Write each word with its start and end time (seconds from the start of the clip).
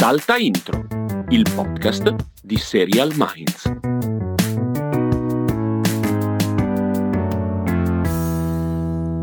Salta 0.00 0.36
Intro, 0.36 0.86
il 1.30 1.44
podcast 1.52 2.14
di 2.40 2.56
Serial 2.56 3.12
Minds. 3.16 3.64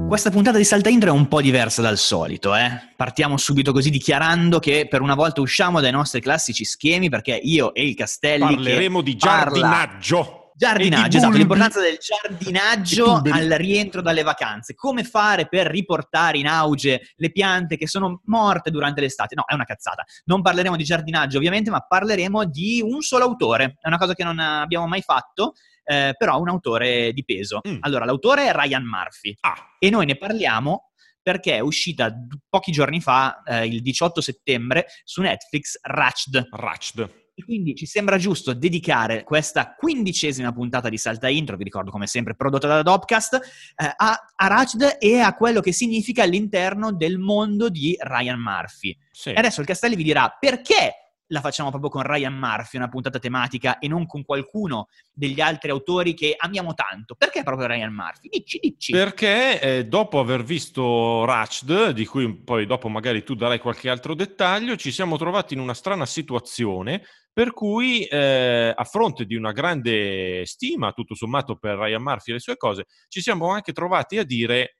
Questa 0.05 0.29
puntata 0.31 0.57
di 0.57 0.65
Salta 0.65 0.89
Intro 0.89 1.11
è 1.11 1.13
un 1.13 1.29
po' 1.29 1.39
diversa 1.39 1.81
dal 1.81 1.97
solito, 1.97 2.53
eh? 2.53 2.89
Partiamo 2.93 3.37
subito 3.37 3.71
così 3.71 3.89
dichiarando 3.89 4.59
che 4.59 4.85
per 4.89 4.99
una 4.99 5.15
volta 5.15 5.39
usciamo 5.39 5.79
dai 5.79 5.93
nostri 5.93 6.19
classici 6.19 6.65
schemi 6.65 7.07
perché 7.07 7.39
io 7.41 7.73
e 7.73 7.87
il 7.87 7.95
Castelli 7.95 8.41
parleremo 8.41 8.99
di 8.99 9.15
giardinaggio. 9.15 10.23
Parla... 10.23 10.44
Giardinaggio, 10.57 11.17
esatto, 11.17 11.35
l'importanza 11.35 11.81
del 11.81 11.97
giardinaggio 11.99 13.21
al 13.29 13.49
rientro 13.57 14.01
dalle 14.01 14.23
vacanze. 14.23 14.73
Come 14.73 15.03
fare 15.03 15.49
per 15.49 15.67
riportare 15.67 16.37
in 16.37 16.47
auge 16.47 17.11
le 17.17 17.31
piante 17.31 17.75
che 17.75 17.87
sono 17.87 18.21
morte 18.25 18.71
durante 18.71 19.01
l'estate? 19.01 19.35
No, 19.35 19.43
è 19.45 19.53
una 19.53 19.65
cazzata. 19.65 20.05
Non 20.25 20.41
parleremo 20.41 20.77
di 20.77 20.85
giardinaggio 20.85 21.37
ovviamente, 21.37 21.69
ma 21.69 21.81
parleremo 21.81 22.45
di 22.45 22.81
un 22.81 23.01
solo 23.01 23.25
autore. 23.25 23.75
È 23.81 23.87
una 23.87 23.97
cosa 23.97 24.13
che 24.13 24.23
non 24.23 24.39
abbiamo 24.39 24.87
mai 24.87 25.01
fatto 25.01 25.53
eh, 25.83 26.15
però 26.17 26.39
un 26.39 26.47
autore 26.47 27.11
di 27.11 27.25
peso. 27.25 27.59
Mm. 27.67 27.77
Allora, 27.81 28.05
l'autore 28.05 28.47
è 28.47 28.53
Ryan 28.53 28.85
Murphy 28.85 29.35
ah. 29.41 29.75
e 29.77 29.89
noi 29.89 30.05
ne 30.05 30.17
parliamo 30.17 30.91
perché 31.21 31.55
è 31.55 31.59
uscita 31.59 32.13
pochi 32.47 32.71
giorni 32.71 33.01
fa, 33.01 33.41
eh, 33.43 33.65
il 33.65 33.81
18 33.81 34.21
settembre, 34.21 34.85
su 35.03 35.21
Netflix 35.21 35.79
Ratched. 35.81 36.47
Ratched. 36.51 37.24
E 37.37 37.43
quindi 37.43 37.75
ci 37.75 37.85
sembra 37.85 38.17
giusto 38.17 38.53
dedicare 38.53 39.25
questa 39.25 39.75
quindicesima 39.75 40.53
puntata 40.53 40.87
di 40.87 40.97
Salta 40.97 41.27
Intro, 41.27 41.57
vi 41.57 41.65
ricordo 41.65 41.91
come 41.91 42.07
sempre 42.07 42.33
prodotta 42.33 42.67
da 42.67 42.81
Dopcast, 42.81 43.33
eh, 43.75 43.93
a, 43.93 44.25
a 44.35 44.47
Ratched 44.47 44.95
e 44.99 45.19
a 45.19 45.33
quello 45.33 45.59
che 45.59 45.73
significa 45.73 46.23
all'interno 46.23 46.93
del 46.93 47.17
mondo 47.17 47.67
di 47.67 47.93
Ryan 47.99 48.39
Murphy. 48.39 48.97
Sì. 49.11 49.31
E 49.31 49.35
adesso 49.35 49.59
il 49.59 49.67
Castelli 49.67 49.97
vi 49.97 50.03
dirà 50.03 50.33
perché 50.39 51.04
la 51.27 51.41
facciamo 51.41 51.69
proprio 51.69 51.89
con 51.89 52.03
Ryan 52.03 52.37
Murphy, 52.37 52.77
una 52.77 52.89
puntata 52.89 53.19
tematica, 53.19 53.79
e 53.79 53.87
non 53.87 54.05
con 54.05 54.23
qualcuno 54.23 54.87
degli 55.11 55.41
altri 55.41 55.69
autori 55.69 56.13
che 56.13 56.35
amiamo 56.37 56.73
tanto. 56.73 57.15
Perché 57.15 57.43
proprio 57.43 57.67
Ryan 57.67 57.93
Murphy? 57.93 58.29
Dici, 58.29 58.59
dici. 58.61 58.91
Perché 58.91 59.59
eh, 59.59 59.85
dopo 59.85 60.19
aver 60.19 60.43
visto 60.43 61.25
Ratched, 61.25 61.91
di 61.91 62.05
cui 62.05 62.33
poi 62.35 62.65
dopo 62.65 62.89
magari 62.89 63.23
tu 63.23 63.35
darai 63.35 63.59
qualche 63.59 63.89
altro 63.89 64.13
dettaglio, 64.13 64.75
ci 64.75 64.91
siamo 64.91 65.17
trovati 65.17 65.53
in 65.53 65.59
una 65.59 65.73
strana 65.73 66.05
situazione 66.05 67.03
per 67.35 67.51
cui 67.51 68.05
eh, 68.05 68.73
a 68.73 68.83
fronte 68.85 69.25
di 69.25 69.35
una 69.35 69.51
grande 69.51 70.45
stima, 70.45 70.93
tutto 70.93 71.15
sommato, 71.15 71.57
per 71.57 71.77
Ryan 71.77 72.01
Murphy 72.01 72.31
e 72.31 72.35
le 72.35 72.39
sue 72.39 72.55
cose, 72.55 72.85
ci 73.09 73.19
siamo 73.19 73.49
anche 73.49 73.73
trovati 73.73 74.17
a 74.17 74.23
dire 74.23 74.77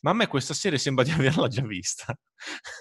ma 0.00 0.10
a 0.10 0.14
me 0.14 0.26
questa 0.26 0.54
serie 0.54 0.78
sembra 0.78 1.04
di 1.04 1.10
averla 1.12 1.48
già 1.48 1.62
vista. 1.62 2.14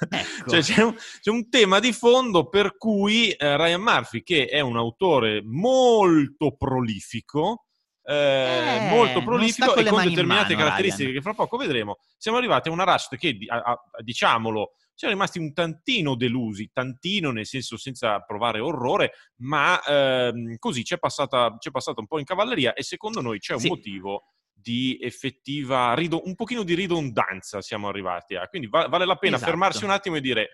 Ecco. 0.09 0.50
cioè, 0.50 0.62
c'è, 0.62 0.81
un, 0.81 0.95
c'è, 1.20 1.30
un, 1.30 1.50
tema 1.50 1.80
di 1.80 1.92
fondo 1.92 2.48
per 2.48 2.78
cui 2.78 3.30
eh, 3.31 3.58
Ryan 3.58 3.81
Murphy, 3.81 4.23
che 4.23 4.45
è 4.45 4.61
un 4.61 4.78
autore 4.78 5.42
molto 5.44 6.56
prolifico, 6.56 7.66
eh, 8.03 8.16
eh, 8.16 8.89
molto 8.89 9.22
prolifico 9.22 9.76
e 9.76 9.86
con 9.86 10.03
determinate 10.03 10.53
mano, 10.53 10.66
caratteristiche 10.66 11.09
Ryan. 11.09 11.17
che 11.17 11.22
fra 11.22 11.34
poco 11.34 11.58
vedremo, 11.58 11.98
siamo 12.17 12.38
arrivati 12.38 12.70
a 12.70 12.72
una 12.72 12.86
Rust 12.86 13.17
che, 13.17 13.38
a, 13.48 13.58
a, 13.58 13.81
diciamolo, 14.02 14.72
siamo 14.94 15.14
rimasti 15.14 15.39
un 15.39 15.54
tantino 15.54 16.16
delusi, 16.16 16.72
tantino 16.73 17.31
nel 17.31 17.45
senso 17.45 17.78
senza 17.78 18.20
provare 18.22 18.59
orrore, 18.59 19.11
ma 19.42 19.81
ehm, 19.83 20.58
così 20.58 20.83
c'è 20.83 20.98
passata, 20.98 21.56
c'è 21.58 21.72
passata 21.72 22.00
un 22.00 22.08
po' 22.08 22.20
in 22.20 22.26
cavalleria 22.26 22.73
e 22.73 22.83
secondo 22.83 23.22
noi 23.22 23.39
c'è 23.39 23.54
un 23.54 23.59
sì. 23.59 23.67
motivo 23.67 24.23
di 24.61 24.97
effettiva, 25.02 25.95
un 26.23 26.35
pochino 26.35 26.63
di 26.63 26.73
ridondanza 26.73 27.61
siamo 27.61 27.88
arrivati 27.88 28.35
a. 28.35 28.47
Quindi 28.47 28.67
vale 28.67 29.05
la 29.05 29.15
pena 29.15 29.35
esatto. 29.35 29.52
fermarsi 29.52 29.83
un 29.83 29.91
attimo 29.91 30.17
e 30.17 30.21
dire, 30.21 30.49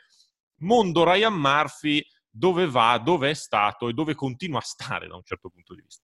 mondo 0.59 1.03
Ryan 1.03 1.33
Murphy, 1.33 2.05
dove 2.29 2.67
va, 2.67 2.97
dove 3.03 3.29
è 3.29 3.33
stato 3.33 3.87
e 3.87 3.93
dove 3.93 4.13
continua 4.13 4.59
a 4.59 4.63
stare 4.63 5.07
da 5.07 5.15
un 5.15 5.23
certo 5.23 5.49
punto 5.49 5.73
di 5.73 5.81
vista. 5.81 6.03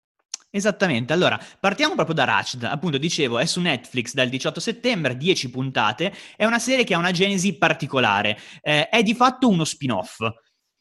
Esattamente, 0.51 1.13
allora 1.13 1.39
partiamo 1.61 1.95
proprio 1.95 2.15
da 2.15 2.25
Ratched, 2.25 2.63
appunto 2.65 2.99
dicevo 2.99 3.39
è 3.39 3.45
su 3.45 3.61
Netflix 3.61 4.15
dal 4.15 4.29
18 4.29 4.59
settembre, 4.59 5.17
10 5.17 5.51
puntate, 5.51 6.15
è 6.35 6.45
una 6.45 6.59
serie 6.59 6.85
che 6.85 6.95
ha 6.95 6.99
una 6.99 7.11
genesi 7.11 7.59
particolare, 7.59 8.39
eh, 8.63 8.89
è 8.89 9.03
di 9.03 9.15
fatto 9.15 9.49
uno 9.49 9.65
spin-off, 9.65 10.21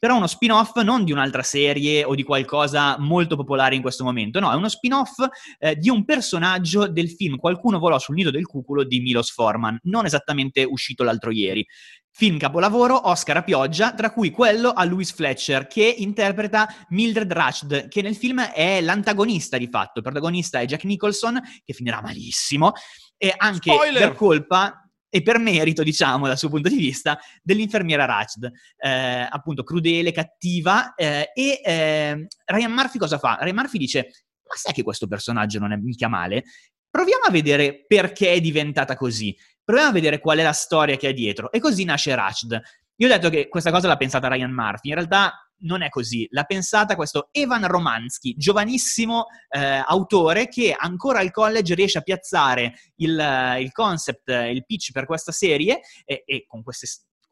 però 0.06 0.18
uno 0.18 0.28
spin-off 0.28 0.76
non 0.82 1.02
di 1.02 1.10
un'altra 1.10 1.42
serie 1.42 2.04
o 2.04 2.14
di 2.14 2.22
qualcosa 2.22 2.96
molto 3.00 3.34
popolare 3.34 3.74
in 3.74 3.82
questo 3.82 4.04
momento, 4.04 4.38
no, 4.38 4.52
è 4.52 4.54
uno 4.54 4.68
spin-off 4.68 5.16
eh, 5.58 5.74
di 5.74 5.88
un 5.88 6.04
personaggio 6.04 6.86
del 6.86 7.10
film 7.10 7.38
Qualcuno 7.38 7.80
volò 7.80 7.98
sul 7.98 8.14
nido 8.14 8.30
del 8.30 8.46
cuculo 8.46 8.84
di 8.84 9.00
Milos 9.00 9.32
Forman, 9.32 9.80
non 9.82 10.04
esattamente 10.04 10.62
uscito 10.62 11.02
l'altro 11.02 11.32
ieri. 11.32 11.66
Film 12.12 12.38
capolavoro, 12.38 13.08
Oscar 13.08 13.38
a 13.38 13.42
pioggia, 13.42 13.94
tra 13.94 14.12
cui 14.12 14.30
quello 14.30 14.70
a 14.70 14.84
Louis 14.84 15.12
Fletcher, 15.12 15.66
che 15.66 15.84
interpreta 15.98 16.72
Mildred 16.90 17.32
Ratched, 17.32 17.88
che 17.88 18.00
nel 18.00 18.14
film 18.14 18.40
è 18.42 18.80
l'antagonista 18.80 19.58
di 19.58 19.66
fatto. 19.66 19.98
Il 19.98 20.04
protagonista 20.04 20.60
è 20.60 20.66
Jack 20.66 20.84
Nicholson, 20.84 21.40
che 21.64 21.72
finirà 21.72 22.00
malissimo, 22.00 22.74
e 23.16 23.34
anche 23.36 23.72
Spoiler! 23.72 24.06
per 24.06 24.14
colpa 24.14 24.85
e 25.08 25.22
per 25.22 25.38
merito, 25.38 25.82
diciamo, 25.82 26.26
dal 26.26 26.38
suo 26.38 26.48
punto 26.48 26.68
di 26.68 26.76
vista, 26.76 27.18
dell'infermiera 27.42 28.04
Rachd, 28.04 28.50
eh, 28.78 29.26
appunto 29.30 29.62
crudele, 29.62 30.12
cattiva, 30.12 30.94
eh, 30.94 31.30
e 31.34 31.60
eh, 31.64 32.26
Ryan 32.44 32.72
Murphy 32.72 32.98
cosa 32.98 33.18
fa? 33.18 33.38
Ryan 33.40 33.56
Murphy 33.56 33.78
dice, 33.78 34.00
ma 34.46 34.54
sai 34.54 34.72
che 34.72 34.82
questo 34.82 35.06
personaggio 35.06 35.58
non 35.58 35.72
è 35.72 35.76
mica 35.76 36.08
male? 36.08 36.44
Proviamo 36.90 37.24
a 37.24 37.30
vedere 37.30 37.84
perché 37.86 38.32
è 38.32 38.40
diventata 38.40 38.96
così, 38.96 39.36
proviamo 39.62 39.90
a 39.90 39.94
vedere 39.94 40.18
qual 40.18 40.38
è 40.38 40.42
la 40.42 40.52
storia 40.52 40.96
che 40.96 41.08
è 41.08 41.12
dietro, 41.12 41.50
e 41.52 41.60
così 41.60 41.84
nasce 41.84 42.14
Rachd. 42.14 42.60
Io 42.96 43.06
ho 43.06 43.10
detto 43.10 43.28
che 43.28 43.48
questa 43.48 43.70
cosa 43.70 43.88
l'ha 43.88 43.96
pensata 43.96 44.28
Ryan 44.28 44.52
Murphy, 44.52 44.88
in 44.88 44.94
realtà 44.94 45.45
non 45.60 45.82
è 45.82 45.88
così. 45.88 46.26
L'ha 46.30 46.44
pensata 46.44 46.96
questo 46.96 47.28
Evan 47.32 47.66
Romansky, 47.66 48.34
giovanissimo 48.36 49.26
eh, 49.48 49.82
autore 49.86 50.48
che 50.48 50.74
ancora 50.76 51.20
al 51.20 51.30
college 51.30 51.74
riesce 51.74 51.98
a 51.98 52.02
piazzare 52.02 52.74
il, 52.96 53.56
il 53.60 53.72
concept, 53.72 54.28
il 54.28 54.64
pitch 54.64 54.92
per 54.92 55.06
questa 55.06 55.32
serie 55.32 55.80
e, 56.04 56.22
e 56.26 56.44
con 56.46 56.62
queste 56.62 56.86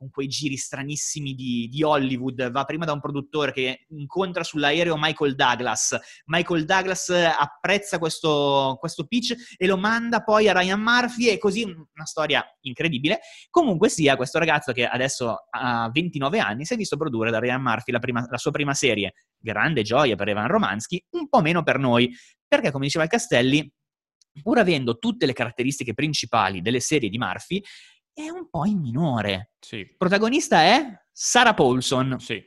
con 0.05 0.11
quei 0.11 0.27
giri 0.27 0.57
stranissimi 0.57 1.35
di, 1.35 1.69
di, 1.71 1.83
Hollywood, 1.83 2.51
va 2.51 2.65
prima 2.65 2.85
da 2.85 2.93
un 2.93 3.01
produttore 3.01 3.53
che 3.53 3.87
incontra 3.89 4.45
sull'aereo 4.45 4.97
Michael 4.99 5.35
Douglas, 5.35 5.99
Michael 6.27 6.65
Douglas 6.65 7.09
apprezza 7.09 7.99
questo, 7.99 8.77
questo 8.79 9.07
pitch 9.07 9.35
e 9.57 9.67
lo 9.67 9.79
manda 9.79 10.23
poi 10.23 10.49
a 10.49 10.53
Ryan 10.53 10.81
Murphy 10.81 11.29
e 11.29 11.39
così 11.39 11.63
una 11.63 12.05
storia 12.05 12.45
incredibile. 12.63 13.21
Comunque 13.49 13.89
sia, 13.89 14.17
questo 14.17 14.39
ragazzo 14.39 14.73
che 14.73 14.87
adesso 14.87 15.47
ha 15.51 15.89
29 15.91 16.39
anni 16.39 16.65
si 16.65 16.75
è 16.75 16.77
visto 16.77 16.97
produrre 16.97 17.31
da 17.31 17.39
Ryan 17.39 17.63
Murphy 17.63 17.93
la, 17.93 17.99
prima, 17.99 18.27
la 18.29 18.39
sua 18.39 18.51
prima 18.51 18.75
serie, 18.75 19.15
grande 19.39 19.83
gioia 19.83 20.17
per 20.17 20.29
Evan 20.29 20.49
Romansky, 20.49 21.03
un 21.11 21.29
po' 21.29 21.41
meno 21.41 21.63
per 21.63 21.79
noi, 21.79 22.15
perché 22.47 22.71
come 22.71 22.85
diceva 22.85 23.05
il 23.05 23.11
Castelli, 23.11 23.73
pur 24.43 24.59
avendo 24.59 24.99
tutte 24.99 25.27
le 25.27 25.33
caratteristiche 25.33 25.95
principali 25.95 26.61
delle 26.61 26.81
serie 26.81 27.09
di 27.09 27.19
Murphy, 27.19 27.63
è 28.15 28.29
un 28.29 28.49
po' 28.49 28.65
in 28.65 28.81
minore. 28.81 29.55
Sì. 29.59 29.85
Protagonista 29.99 30.63
è 30.63 31.07
Sarah 31.13 31.55
Paulson. 31.55 32.19
Sì, 32.21 32.43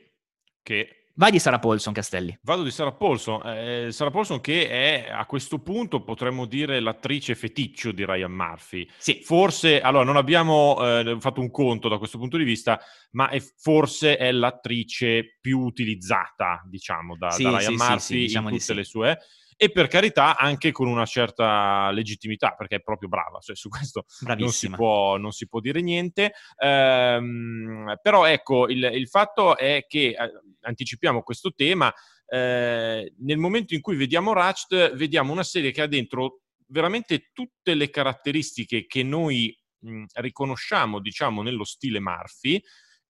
che... 0.62 0.94
Vai 1.18 1.32
di 1.32 1.40
Sarah 1.40 1.58
Paulson, 1.58 1.92
Castelli. 1.92 2.38
Vado 2.42 2.62
di 2.62 2.70
Sarah 2.70 2.92
Paulson. 2.92 3.42
Eh, 3.44 3.88
Sarah 3.90 4.12
Paulson 4.12 4.40
che 4.40 4.68
è 4.68 5.08
a 5.10 5.26
questo 5.26 5.58
punto, 5.58 6.04
potremmo 6.04 6.46
dire, 6.46 6.78
l'attrice 6.78 7.34
feticcio 7.34 7.90
di 7.90 8.06
Ryan 8.06 8.30
Murphy. 8.30 8.88
Sì. 8.98 9.20
Forse, 9.24 9.80
allora, 9.80 10.04
non 10.04 10.16
abbiamo 10.16 10.78
eh, 10.80 11.16
fatto 11.18 11.40
un 11.40 11.50
conto 11.50 11.88
da 11.88 11.98
questo 11.98 12.18
punto 12.18 12.36
di 12.36 12.44
vista, 12.44 12.80
ma 13.12 13.30
è, 13.30 13.40
forse 13.40 14.16
è 14.16 14.30
l'attrice 14.30 15.38
più 15.40 15.58
utilizzata, 15.58 16.62
diciamo, 16.64 17.16
da, 17.16 17.30
sì, 17.30 17.42
da 17.42 17.58
Ryan 17.58 17.62
sì, 17.62 17.72
Murphy 17.74 17.98
sì, 18.00 18.18
diciamo 18.18 18.48
in 18.50 18.58
tutte 18.58 18.74
le 18.74 18.84
sue 18.84 19.18
e 19.60 19.72
per 19.72 19.88
carità 19.88 20.36
anche 20.36 20.70
con 20.70 20.86
una 20.86 21.04
certa 21.04 21.90
legittimità 21.90 22.54
perché 22.56 22.76
è 22.76 22.80
proprio 22.80 23.08
brava, 23.08 23.40
cioè, 23.40 23.56
su 23.56 23.68
questo 23.68 24.04
non 24.20 24.50
si, 24.50 24.70
può, 24.70 25.16
non 25.16 25.32
si, 25.32 25.48
può, 25.48 25.58
dire 25.58 25.80
niente. 25.80 26.32
Ehm, 26.56 27.98
però 28.00 28.24
ecco, 28.24 28.68
il, 28.68 28.88
il, 28.94 29.08
fatto 29.08 29.56
è 29.56 29.84
che 29.88 30.10
eh, 30.10 30.16
anticipiamo 30.60 31.22
questo 31.22 31.52
tema, 31.54 31.92
eh, 32.28 33.12
nel 33.18 33.38
momento 33.38 33.74
in 33.74 33.80
cui 33.80 33.96
vediamo 33.96 34.32
Ratched, 34.32 34.94
vediamo 34.94 35.32
una 35.32 35.42
serie 35.42 35.72
che 35.72 35.82
ha 35.82 35.88
dentro 35.88 36.42
veramente 36.68 37.30
tutte 37.32 37.74
le 37.74 37.90
caratteristiche 37.90 38.86
che 38.86 39.02
noi 39.02 39.52
mh, 39.80 40.04
riconosciamo, 40.14 41.00
diciamo, 41.00 41.42
nello 41.42 41.64
stile 41.64 41.98
Murphy, 41.98 42.62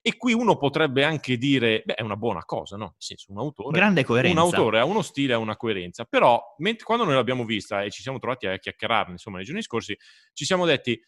e 0.08 0.16
qui 0.16 0.32
uno 0.32 0.56
potrebbe 0.56 1.04
anche 1.04 1.36
dire, 1.36 1.82
beh, 1.84 1.96
è 1.96 2.02
una 2.02 2.16
buona 2.16 2.42
cosa, 2.46 2.78
no? 2.78 2.84
Nel 2.84 2.94
senso, 2.96 3.30
un 3.30 3.36
autore, 3.40 3.76
Grande 3.76 4.04
coerenza. 4.04 4.40
Un 4.40 4.46
autore 4.46 4.78
ha 4.78 4.86
uno 4.86 5.02
stile, 5.02 5.34
ha 5.34 5.38
una 5.38 5.54
coerenza. 5.54 6.06
Però, 6.06 6.42
mentre, 6.60 6.86
quando 6.86 7.04
noi 7.04 7.12
l'abbiamo 7.12 7.44
vista 7.44 7.82
e 7.82 7.90
ci 7.90 8.00
siamo 8.00 8.18
trovati 8.18 8.46
a 8.46 8.56
chiacchierarne, 8.56 9.12
insomma, 9.12 9.36
nei 9.36 9.44
giorni 9.44 9.60
scorsi, 9.60 9.94
ci 10.32 10.46
siamo 10.46 10.64
detti, 10.64 10.98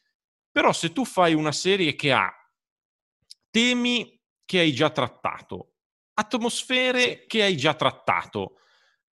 però 0.52 0.70
se 0.74 0.92
tu 0.92 1.06
fai 1.06 1.32
una 1.32 1.50
serie 1.50 1.94
che 1.94 2.12
ha 2.12 2.30
temi 3.48 4.20
che 4.44 4.58
hai 4.58 4.74
già 4.74 4.90
trattato, 4.90 5.76
atmosfere 6.12 7.24
che 7.26 7.42
hai 7.42 7.56
già 7.56 7.72
trattato, 7.72 8.56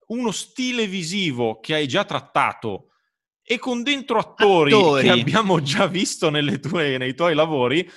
uno 0.08 0.32
stile 0.32 0.86
visivo 0.86 1.60
che 1.60 1.72
hai 1.72 1.88
già 1.88 2.04
trattato 2.04 2.90
e 3.42 3.58
con 3.58 3.82
dentro 3.82 4.18
attori, 4.18 4.70
attori. 4.70 5.04
che 5.04 5.10
abbiamo 5.10 5.62
già 5.62 5.86
visto 5.86 6.30
tue, 6.60 6.98
nei 6.98 7.14
tuoi 7.14 7.34
lavori, 7.34 7.90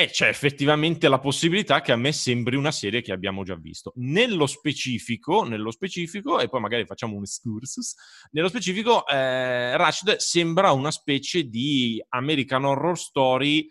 e 0.00 0.10
c'è 0.10 0.28
effettivamente 0.28 1.08
la 1.08 1.18
possibilità 1.18 1.80
che 1.80 1.90
a 1.90 1.96
me 1.96 2.12
sembri 2.12 2.54
una 2.54 2.70
serie 2.70 3.02
che 3.02 3.10
abbiamo 3.10 3.42
già 3.42 3.56
visto. 3.56 3.92
Nello 3.96 4.46
specifico, 4.46 5.42
nello 5.42 5.72
specifico 5.72 6.38
e 6.38 6.48
poi 6.48 6.60
magari 6.60 6.86
facciamo 6.86 7.16
un 7.16 7.22
excursus, 7.22 7.96
nello 8.30 8.46
specifico 8.46 9.04
eh, 9.08 9.76
Rashid 9.76 10.14
sembra 10.18 10.70
una 10.70 10.92
specie 10.92 11.48
di 11.48 12.00
American 12.10 12.64
Horror 12.66 12.96
Story 12.96 13.66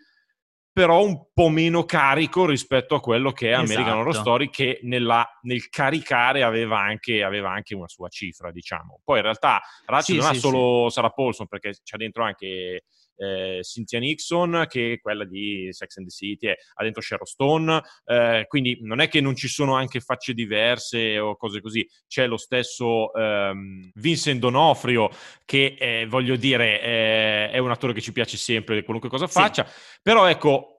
però 0.70 1.02
un 1.02 1.28
po' 1.32 1.48
meno 1.48 1.84
carico 1.84 2.44
rispetto 2.44 2.94
a 2.94 3.00
quello 3.00 3.32
che 3.32 3.48
è 3.48 3.52
American 3.52 3.84
esatto. 3.84 3.98
Horror 3.98 4.14
Story, 4.14 4.50
che 4.50 4.80
nella, 4.82 5.26
nel 5.42 5.70
caricare 5.70 6.42
aveva 6.42 6.78
anche, 6.78 7.24
aveva 7.24 7.50
anche, 7.50 7.74
una 7.74 7.88
sua 7.88 8.08
cifra, 8.08 8.52
diciamo. 8.52 9.00
Poi 9.02 9.16
in 9.16 9.22
realtà 9.22 9.60
Ratchet 9.86 10.14
sì, 10.14 10.20
non 10.20 10.30
sì, 10.30 10.36
ha 10.36 10.38
solo 10.38 10.88
sì. 10.88 10.94
Sarah 10.94 11.10
Paulson, 11.10 11.48
perché 11.48 11.72
c'è 11.82 11.96
dentro 11.96 12.22
anche 12.22 12.84
eh, 13.18 13.60
Cynthia 13.62 13.98
Nixon, 13.98 14.66
che 14.68 14.98
quella 15.02 15.24
di 15.24 15.68
Sex 15.70 15.96
and 15.98 16.06
the 16.06 16.12
City, 16.12 16.46
eh, 16.48 16.56
ha 16.74 16.82
dentro 16.82 17.02
Sharon 17.02 17.26
Stone, 17.26 17.82
eh, 18.06 18.44
quindi 18.48 18.78
non 18.82 19.00
è 19.00 19.08
che 19.08 19.20
non 19.20 19.34
ci 19.34 19.48
sono 19.48 19.74
anche 19.74 20.00
facce 20.00 20.32
diverse 20.32 21.18
o 21.18 21.36
cose 21.36 21.60
così, 21.60 21.86
c'è 22.06 22.26
lo 22.26 22.36
stesso 22.36 23.12
ehm, 23.12 23.90
Vincent 23.94 24.40
Donofrio, 24.40 25.10
che 25.44 25.76
eh, 25.78 26.06
voglio 26.08 26.36
dire 26.36 26.80
è 26.80 27.58
un 27.58 27.70
attore 27.70 27.92
che 27.92 28.00
ci 28.00 28.12
piace 28.12 28.36
sempre, 28.36 28.82
qualunque 28.82 29.10
cosa 29.10 29.26
faccia, 29.26 29.66
sì. 29.66 29.98
però 30.02 30.26
ecco, 30.26 30.78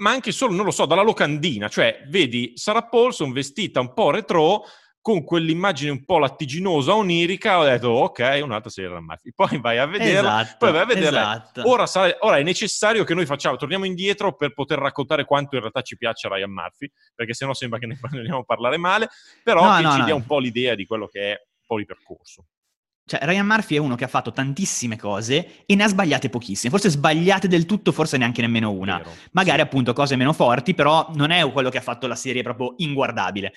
ma 0.00 0.10
anche 0.10 0.32
solo, 0.32 0.54
non 0.54 0.64
lo 0.64 0.70
so, 0.70 0.86
dalla 0.86 1.02
locandina, 1.02 1.68
cioè 1.68 2.02
vedi 2.08 2.52
Sarah 2.54 2.86
Paulson 2.86 3.32
vestita 3.32 3.80
un 3.80 3.92
po' 3.92 4.10
retro, 4.10 4.64
con 5.02 5.24
quell'immagine 5.24 5.90
un 5.90 6.04
po' 6.04 6.18
lattiginosa, 6.18 6.94
onirica, 6.94 7.58
ho 7.58 7.64
detto 7.64 7.88
ok, 7.88 8.40
un'altra 8.42 8.70
serie 8.70 9.00
Murphy. 9.00 9.32
Poi 9.34 9.58
vai 9.58 9.78
a 9.78 9.86
vederla, 9.86 10.42
esatto, 10.42 10.56
poi 10.58 10.72
vai 10.72 10.80
a 10.82 10.84
vederla. 10.84 11.20
Esatto. 11.20 11.68
Ora, 11.68 11.86
sarà, 11.86 12.16
ora, 12.20 12.36
è 12.36 12.42
necessario 12.42 13.04
che 13.04 13.14
noi 13.14 13.24
facciamo, 13.24 13.56
torniamo 13.56 13.86
indietro 13.86 14.34
per 14.36 14.52
poter 14.52 14.78
raccontare 14.78 15.24
quanto 15.24 15.54
in 15.54 15.62
realtà 15.62 15.80
ci 15.82 15.96
piace 15.96 16.28
Ryan 16.28 16.50
Murphy, 16.50 16.90
perché 17.14 17.32
sennò 17.32 17.54
sembra 17.54 17.78
che 17.78 17.86
ne 17.86 17.98
vogliamo 18.10 18.44
parlare 18.44 18.76
male, 18.76 19.08
però 19.42 19.64
no, 19.64 19.76
che 19.76 19.82
no, 19.82 19.92
ci 19.92 19.98
no. 19.98 20.04
dia 20.04 20.14
un 20.14 20.26
po' 20.26 20.38
l'idea 20.38 20.74
di 20.74 20.84
quello 20.84 21.06
che 21.06 21.20
è 21.20 21.30
un 21.30 21.66
po' 21.66 21.78
il 21.78 21.86
percorso. 21.86 22.44
Cioè, 23.06 23.24
Ryan 23.24 23.46
Murphy 23.46 23.74
è 23.74 23.78
uno 23.78 23.96
che 23.96 24.04
ha 24.04 24.08
fatto 24.08 24.30
tantissime 24.30 24.96
cose 24.96 25.64
e 25.66 25.74
ne 25.74 25.82
ha 25.82 25.88
sbagliate 25.88 26.28
pochissime. 26.28 26.70
Forse 26.70 26.90
sbagliate 26.90 27.48
del 27.48 27.66
tutto, 27.66 27.90
forse 27.90 28.16
neanche 28.16 28.40
nemmeno 28.40 28.70
una. 28.70 28.98
Vero, 28.98 29.10
Magari 29.32 29.58
sì. 29.58 29.64
appunto 29.64 29.92
cose 29.92 30.14
meno 30.14 30.32
forti, 30.32 30.74
però 30.74 31.10
non 31.14 31.32
è 31.32 31.50
quello 31.50 31.70
che 31.70 31.78
ha 31.78 31.82
fatto 31.82 32.06
la 32.06 32.14
serie 32.14 32.44
proprio 32.44 32.74
inguardabile. 32.76 33.52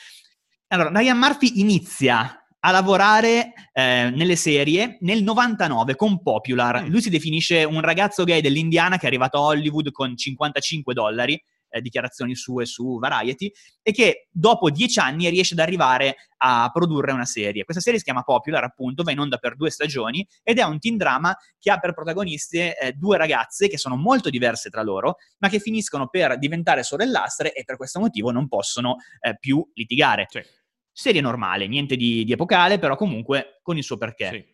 Allora, 0.73 0.89
Ryan 0.89 1.19
Murphy 1.19 1.59
inizia 1.59 2.47
a 2.59 2.71
lavorare 2.71 3.53
eh, 3.73 4.09
nelle 4.15 4.35
serie 4.35 4.97
nel 5.01 5.21
99 5.21 5.95
con 5.95 6.19
Popular. 6.23 6.85
Mm. 6.85 6.87
Lui 6.87 6.99
si 6.99 7.11
definisce 7.11 7.63
un 7.63 7.79
ragazzo 7.81 8.23
gay 8.23 8.41
dell'Indiana 8.41 8.97
che 8.97 9.03
è 9.03 9.07
arrivato 9.07 9.37
a 9.37 9.41
Hollywood 9.41 9.91
con 9.91 10.17
55 10.17 10.95
dollari, 10.95 11.39
eh, 11.69 11.81
dichiarazioni 11.81 12.33
sue 12.33 12.65
su 12.65 12.97
Variety, 12.99 13.51
e 13.83 13.91
che 13.91 14.27
dopo 14.31 14.71
dieci 14.71 14.99
anni 14.99 15.29
riesce 15.29 15.53
ad 15.53 15.59
arrivare 15.59 16.15
a 16.37 16.69
produrre 16.73 17.11
una 17.11 17.25
serie. 17.25 17.65
Questa 17.65 17.81
serie 17.81 17.99
si 17.99 18.05
chiama 18.05 18.23
Popular, 18.23 18.63
appunto, 18.63 19.03
va 19.03 19.11
in 19.11 19.19
onda 19.19 19.37
per 19.37 19.55
due 19.55 19.69
stagioni 19.69 20.25
ed 20.41 20.57
è 20.57 20.63
un 20.63 20.79
teen 20.79 20.97
drama 20.97 21.35
che 21.59 21.69
ha 21.69 21.77
per 21.77 21.93
protagoniste 21.93 22.77
eh, 22.77 22.93
due 22.93 23.17
ragazze 23.17 23.67
che 23.67 23.77
sono 23.77 23.95
molto 23.95 24.29
diverse 24.29 24.69
tra 24.69 24.81
loro, 24.81 25.17
ma 25.39 25.49
che 25.49 25.59
finiscono 25.59 26.07
per 26.07 26.39
diventare 26.39 26.81
sorellastre 26.81 27.53
e 27.53 27.63
per 27.63 27.77
questo 27.77 27.99
motivo 27.99 28.31
non 28.31 28.47
possono 28.47 28.95
eh, 29.19 29.37
più 29.37 29.63
litigare. 29.73 30.25
Sì 30.29 30.61
serie 30.93 31.21
normale, 31.21 31.67
niente 31.67 31.95
di, 31.95 32.23
di 32.23 32.31
epocale, 32.31 32.79
però 32.79 32.95
comunque 32.95 33.59
con 33.61 33.77
il 33.77 33.83
suo 33.83 33.97
perché. 33.97 34.29
Sì. 34.29 34.51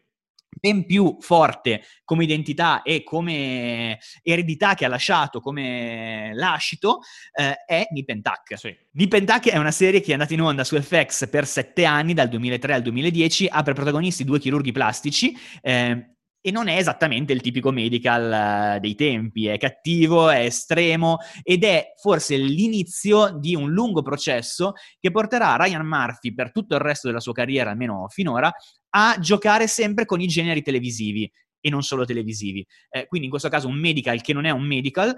Ben 0.52 0.88
più 0.88 1.18
forte 1.20 1.84
come 2.04 2.24
identità 2.24 2.82
e 2.82 3.04
come 3.04 4.00
eredità 4.24 4.74
che 4.74 4.84
ha 4.84 4.88
lasciato 4.88 5.42
come 5.42 6.32
lascito 6.34 7.02
eh, 7.34 7.64
è 7.68 7.88
Nip 7.92 8.10
and 8.10 8.24
Tuck. 8.24 8.58
Sì. 8.58 8.76
Nip 8.94 9.14
and 9.14 9.28
Tuck 9.28 9.50
è 9.50 9.58
una 9.58 9.70
serie 9.72 10.02
che 10.02 10.10
è 10.10 10.14
andata 10.14 10.34
in 10.34 10.42
onda 10.42 10.64
su 10.64 10.82
FX 10.82 11.30
per 11.30 11.46
sette 11.46 11.86
anni, 11.86 12.16
dal 12.16 12.30
2003 12.30 12.74
al 12.74 12.82
2010, 12.82 13.48
ha 13.48 13.62
per 13.62 13.74
protagonisti 13.74 14.24
due 14.24 14.40
chirurghi 14.40 14.72
plastici. 14.72 15.38
Eh, 15.62 16.16
e 16.42 16.52
non 16.52 16.68
è 16.68 16.78
esattamente 16.78 17.34
il 17.34 17.42
tipico 17.42 17.72
medical 17.72 18.76
uh, 18.78 18.80
dei 18.80 18.96
tempi, 18.96 19.48
è 19.48 19.58
cattivo, 19.58 20.30
è 20.30 20.46
estremo 20.46 21.18
ed 21.44 21.64
è 21.64 21.94
forse 22.02 22.38
l'inizio 22.38 23.38
di 23.38 23.56
un 23.56 23.72
lungo 23.72 24.02
processo 24.02 24.74
che 25.00 25.12
porterà 25.12 25.56
Ryan 25.58 25.86
Murphy 25.86 26.34
per 26.34 26.52
tutto 26.52 26.76
il 26.76 26.82
resto 26.82 27.08
della 27.08 27.20
sua 27.20 27.34
carriera, 27.34 27.72
almeno 27.72 28.08
finora, 28.10 28.52
a 28.92 29.18
giocare 29.20 29.68
sempre 29.68 30.06
con 30.06 30.22
i 30.22 30.28
generi 30.28 30.62
televisivi 30.62 31.30
e 31.60 31.70
non 31.70 31.82
solo 31.84 32.06
televisivi. 32.06 32.66
Eh, 32.90 33.06
quindi 33.08 33.26
in 33.28 33.32
questo 33.32 33.50
caso 33.50 33.68
un 33.68 33.78
medical 33.78 34.22
che 34.22 34.34
non 34.34 34.46
è 34.46 34.50
un 34.50 34.64
medical 34.64 35.14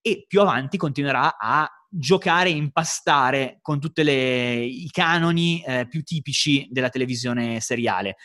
e 0.00 0.24
più 0.26 0.40
avanti 0.40 0.76
continuerà 0.76 1.36
a 1.38 1.68
giocare 1.88 2.48
e 2.48 2.52
impastare 2.52 3.58
con 3.60 3.78
tutti 3.78 4.00
i 4.00 4.88
canoni 4.90 5.62
eh, 5.62 5.86
più 5.86 6.02
tipici 6.02 6.66
della 6.70 6.88
televisione 6.88 7.60
seriale. 7.60 8.16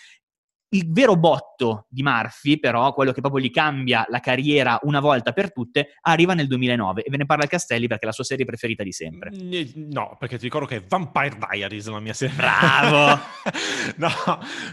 Il 0.69 0.91
vero 0.91 1.15
botto 1.15 1.85
di 1.89 2.03
Murphy, 2.03 2.59
però, 2.59 2.93
quello 2.93 3.11
che 3.11 3.21
proprio 3.21 3.43
gli 3.43 3.51
cambia 3.51 4.05
la 4.09 4.19
carriera 4.19 4.79
una 4.83 4.99
volta 4.99 5.31
per 5.31 5.53
tutte, 5.53 5.95
arriva 6.01 6.33
nel 6.33 6.47
2009 6.47 7.03
e 7.03 7.09
ve 7.09 7.17
ne 7.17 7.25
parla 7.25 7.43
il 7.43 7.49
Castelli 7.49 7.87
perché 7.87 8.03
è 8.03 8.07
la 8.07 8.11
sua 8.11 8.23
serie 8.23 8.45
preferita 8.45 8.83
di 8.83 8.91
sempre. 8.91 9.31
Mm, 9.33 9.91
no, 9.91 10.15
perché 10.19 10.37
ti 10.37 10.43
ricordo 10.43 10.67
che 10.67 10.77
è 10.77 10.83
Vampire 10.85 11.37
Diaries 11.37 11.87
la 11.87 11.99
mia 11.99 12.13
serie. 12.13 12.35
Bravo! 12.35 13.19
no, 13.97 14.09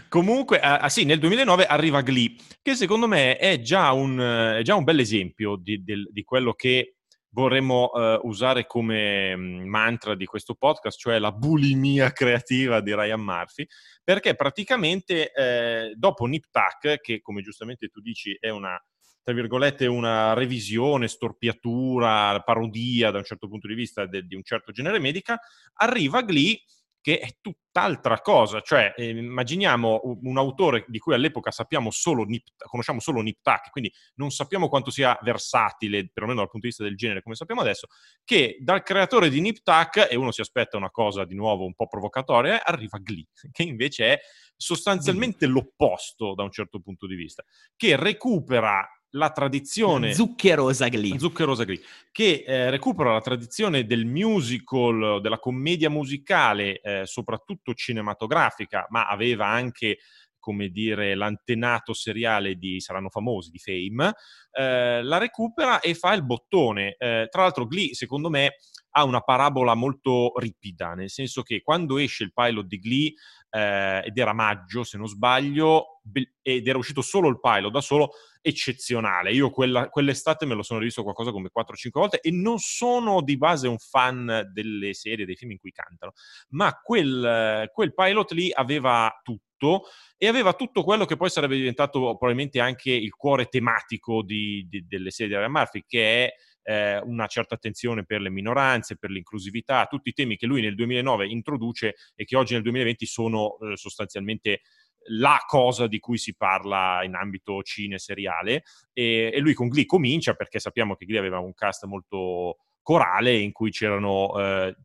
comunque, 0.09 0.59
ah, 0.59 0.79
ah, 0.79 0.89
sì, 0.89 1.05
nel 1.05 1.19
2009 1.19 1.65
arriva 1.65 2.01
Glee, 2.01 2.35
che 2.61 2.75
secondo 2.75 3.07
me 3.07 3.37
è 3.37 3.61
già 3.61 3.91
un, 3.91 4.19
è 4.19 4.61
già 4.63 4.75
un 4.75 4.83
bel 4.83 4.99
esempio 4.99 5.55
di, 5.55 5.83
di, 5.83 6.09
di 6.11 6.23
quello 6.23 6.53
che 6.53 6.94
vorremmo 7.35 7.91
uh, 7.91 8.25
usare 8.25 8.65
come 8.65 9.35
mm, 9.35 9.67
mantra 9.67 10.15
di 10.15 10.25
questo 10.25 10.55
podcast, 10.55 10.97
cioè 10.97 11.19
la 11.19 11.33
bulimia 11.33 12.11
creativa 12.11 12.79
di 12.79 12.95
Ryan 12.95 13.19
Murphy, 13.19 13.67
perché 14.01 14.35
praticamente 14.35 15.33
eh, 15.33 15.93
dopo 15.95 16.25
Nip 16.27 16.45
Tuck, 16.49 17.01
che 17.01 17.19
come 17.19 17.41
giustamente 17.41 17.89
tu 17.89 17.99
dici 17.99 18.37
è 18.39 18.49
una, 18.49 18.81
tra 19.21 19.33
virgolette, 19.33 19.85
una 19.85 20.31
revisione, 20.33 21.09
storpiatura, 21.09 22.39
parodia 22.39 23.11
da 23.11 23.17
un 23.17 23.25
certo 23.25 23.49
punto 23.49 23.67
di 23.67 23.73
vista 23.73 24.05
de- 24.05 24.23
di 24.23 24.35
un 24.35 24.43
certo 24.43 24.71
genere 24.71 24.99
medica, 24.99 25.37
arriva 25.73 26.21
Glee 26.21 26.57
che 27.05 27.19
è 27.19 27.37
tutt'altra 27.39 28.19
cosa. 28.19 28.61
Cioè, 28.61 28.95
eh, 28.97 29.09
immaginiamo 29.09 29.99
un, 30.05 30.17
un, 30.23 30.37
autore 30.39 30.85
di 30.87 30.97
cui 30.97 31.13
all'epoca 31.13 31.51
sappiamo 31.51 31.91
solo 31.91 32.23
Nip, 32.23 32.45
conosciamo 32.57 32.99
solo 32.99 33.21
Nip 33.21 33.41
Tuck, 33.43 33.69
quindi 33.69 33.93
non 34.15 34.31
sappiamo 34.31 34.67
quanto 34.69 34.89
sia 34.89 35.15
versatile, 35.21 36.09
perlomeno 36.11 36.39
dal 36.39 36.49
punto 36.49 36.65
di 36.65 36.73
vista 36.73 36.83
del 36.83 36.95
genere, 36.95 37.21
come 37.21 37.35
sappiamo 37.35 37.61
adesso, 37.61 37.89
che 38.23 38.57
dal 38.59 38.81
creatore 38.81 39.29
di 39.29 39.39
Nip 39.39 39.59
Tuck, 39.61 40.07
e 40.09 40.15
uno 40.15 40.31
si 40.31 40.41
aspetta 40.41 40.77
una 40.77 40.89
cosa 40.89 41.25
di 41.25 41.35
nuovo 41.35 41.63
un 41.63 41.75
po' 41.75 41.85
provocatoria, 41.85 42.65
arriva 42.65 42.97
Glee, 42.97 43.27
che 43.53 43.61
invece 43.61 44.13
è 44.13 44.19
sostanzialmente 44.57 45.45
l'opposto 45.45 46.33
da 46.33 46.41
un 46.41 46.51
certo 46.51 46.79
punto 46.79 47.05
di 47.05 47.13
vista, 47.13 47.43
che 47.75 47.95
recupera 47.97 48.83
la 49.15 49.31
tradizione 49.31 50.13
zuccherosa 50.13 50.87
Glee, 50.87 51.17
zuccherosa 51.17 51.63
Glee 51.63 51.81
che 52.11 52.43
eh, 52.45 52.69
recupera 52.69 53.11
la 53.11 53.21
tradizione 53.21 53.85
del 53.85 54.05
musical, 54.05 55.19
della 55.21 55.39
commedia 55.39 55.89
musicale, 55.89 56.79
eh, 56.79 57.01
soprattutto 57.05 57.73
cinematografica, 57.73 58.85
ma 58.89 59.07
aveva 59.07 59.47
anche 59.47 59.97
come 60.45 60.67
dire, 60.67 61.15
l'antenato 61.15 61.93
seriale 61.93 62.53
di 62.53 62.79
Saranno 62.79 63.09
Famosi, 63.09 63.49
di 63.49 63.57
Fame, 63.57 64.13
eh, 64.51 65.01
la 65.01 65.17
recupera 65.17 65.79
e 65.79 65.95
fa 65.95 66.13
il 66.13 66.23
bottone. 66.23 66.95
Eh, 66.99 67.27
tra 67.31 67.41
l'altro 67.41 67.65
Glee, 67.65 67.95
secondo 67.95 68.29
me, 68.29 68.57
ha 68.97 69.03
una 69.03 69.19
parabola 69.19 69.73
molto 69.73 70.31
ripida, 70.37 70.93
nel 70.93 71.09
senso 71.09 71.41
che 71.41 71.61
quando 71.61 71.97
esce 71.97 72.23
il 72.23 72.31
pilot 72.33 72.65
di 72.65 72.79
Glee, 72.79 73.13
eh, 73.49 74.01
ed 74.05 74.17
era 74.17 74.33
maggio 74.33 74.85
se 74.85 74.97
non 74.97 75.07
sbaglio, 75.07 75.99
ed 76.41 76.65
era 76.65 76.77
uscito 76.77 77.01
solo 77.01 77.27
il 77.27 77.39
pilot 77.41 77.71
da 77.71 77.81
solo, 77.81 78.11
eccezionale. 78.41 79.33
Io 79.33 79.49
quella, 79.49 79.89
quell'estate 79.89 80.45
me 80.45 80.53
lo 80.53 80.63
sono 80.63 80.79
rivisto 80.79 81.03
qualcosa 81.03 81.31
come 81.31 81.49
4-5 81.51 81.89
volte 81.91 82.19
e 82.21 82.31
non 82.31 82.57
sono 82.59 83.21
di 83.21 83.37
base 83.37 83.67
un 83.67 83.77
fan 83.77 84.49
delle 84.53 84.93
serie, 84.93 85.25
dei 85.25 85.35
film 85.35 85.51
in 85.51 85.57
cui 85.57 85.71
cantano, 85.71 86.13
ma 86.49 86.79
quel, 86.81 87.69
quel 87.73 87.93
pilot 87.93 88.31
lì 88.31 88.49
aveva 88.53 89.11
tutto 89.23 89.83
e 90.15 90.27
aveva 90.27 90.53
tutto 90.53 90.83
quello 90.83 91.03
che 91.03 91.17
poi 91.17 91.29
sarebbe 91.29 91.55
diventato 91.55 91.99
probabilmente 91.99 92.61
anche 92.61 92.91
il 92.91 93.13
cuore 93.13 93.47
tematico 93.47 94.21
di, 94.23 94.65
di, 94.69 94.85
delle 94.87 95.11
serie 95.11 95.33
di 95.33 95.37
Ryan 95.37 95.51
Murphy, 95.51 95.83
che 95.85 96.25
è 96.25 96.33
eh, 96.65 96.99
una 96.99 97.27
certa 97.27 97.55
attenzione 97.55 98.05
per 98.05 98.21
le 98.21 98.31
minoranze, 98.31 98.97
per 98.97 99.11
l'inclusività, 99.11 99.85
tutti 99.85 100.09
i 100.09 100.13
temi 100.13 100.35
che 100.35 100.47
lui 100.47 100.61
nel 100.61 100.75
2009 100.75 101.27
introduce 101.27 101.95
e 102.15 102.25
che 102.25 102.35
oggi 102.35 102.53
nel 102.53 102.63
2020 102.63 103.05
sono 103.05 103.57
eh, 103.59 103.77
sostanzialmente 103.77 104.61
la 105.09 105.43
cosa 105.45 105.85
di 105.85 105.99
cui 105.99 106.17
si 106.17 106.35
parla 106.35 107.03
in 107.03 107.13
ambito 107.13 107.61
cine 107.61 107.99
seriale. 107.99 108.63
E, 108.91 109.29
e, 109.31 109.39
lui 109.39 109.53
con 109.53 109.67
Glee 109.67 109.85
comincia 109.85 110.33
perché 110.33 110.59
sappiamo 110.59 110.95
che 110.95 111.05
Glee 111.05 111.19
aveva 111.19 111.37
un 111.37 111.53
cast 111.53 111.85
molto 111.85 112.57
corale 112.81 113.37
in 113.37 113.51
cui 113.51 113.69
c'erano 113.69 114.39
eh, 114.39 114.75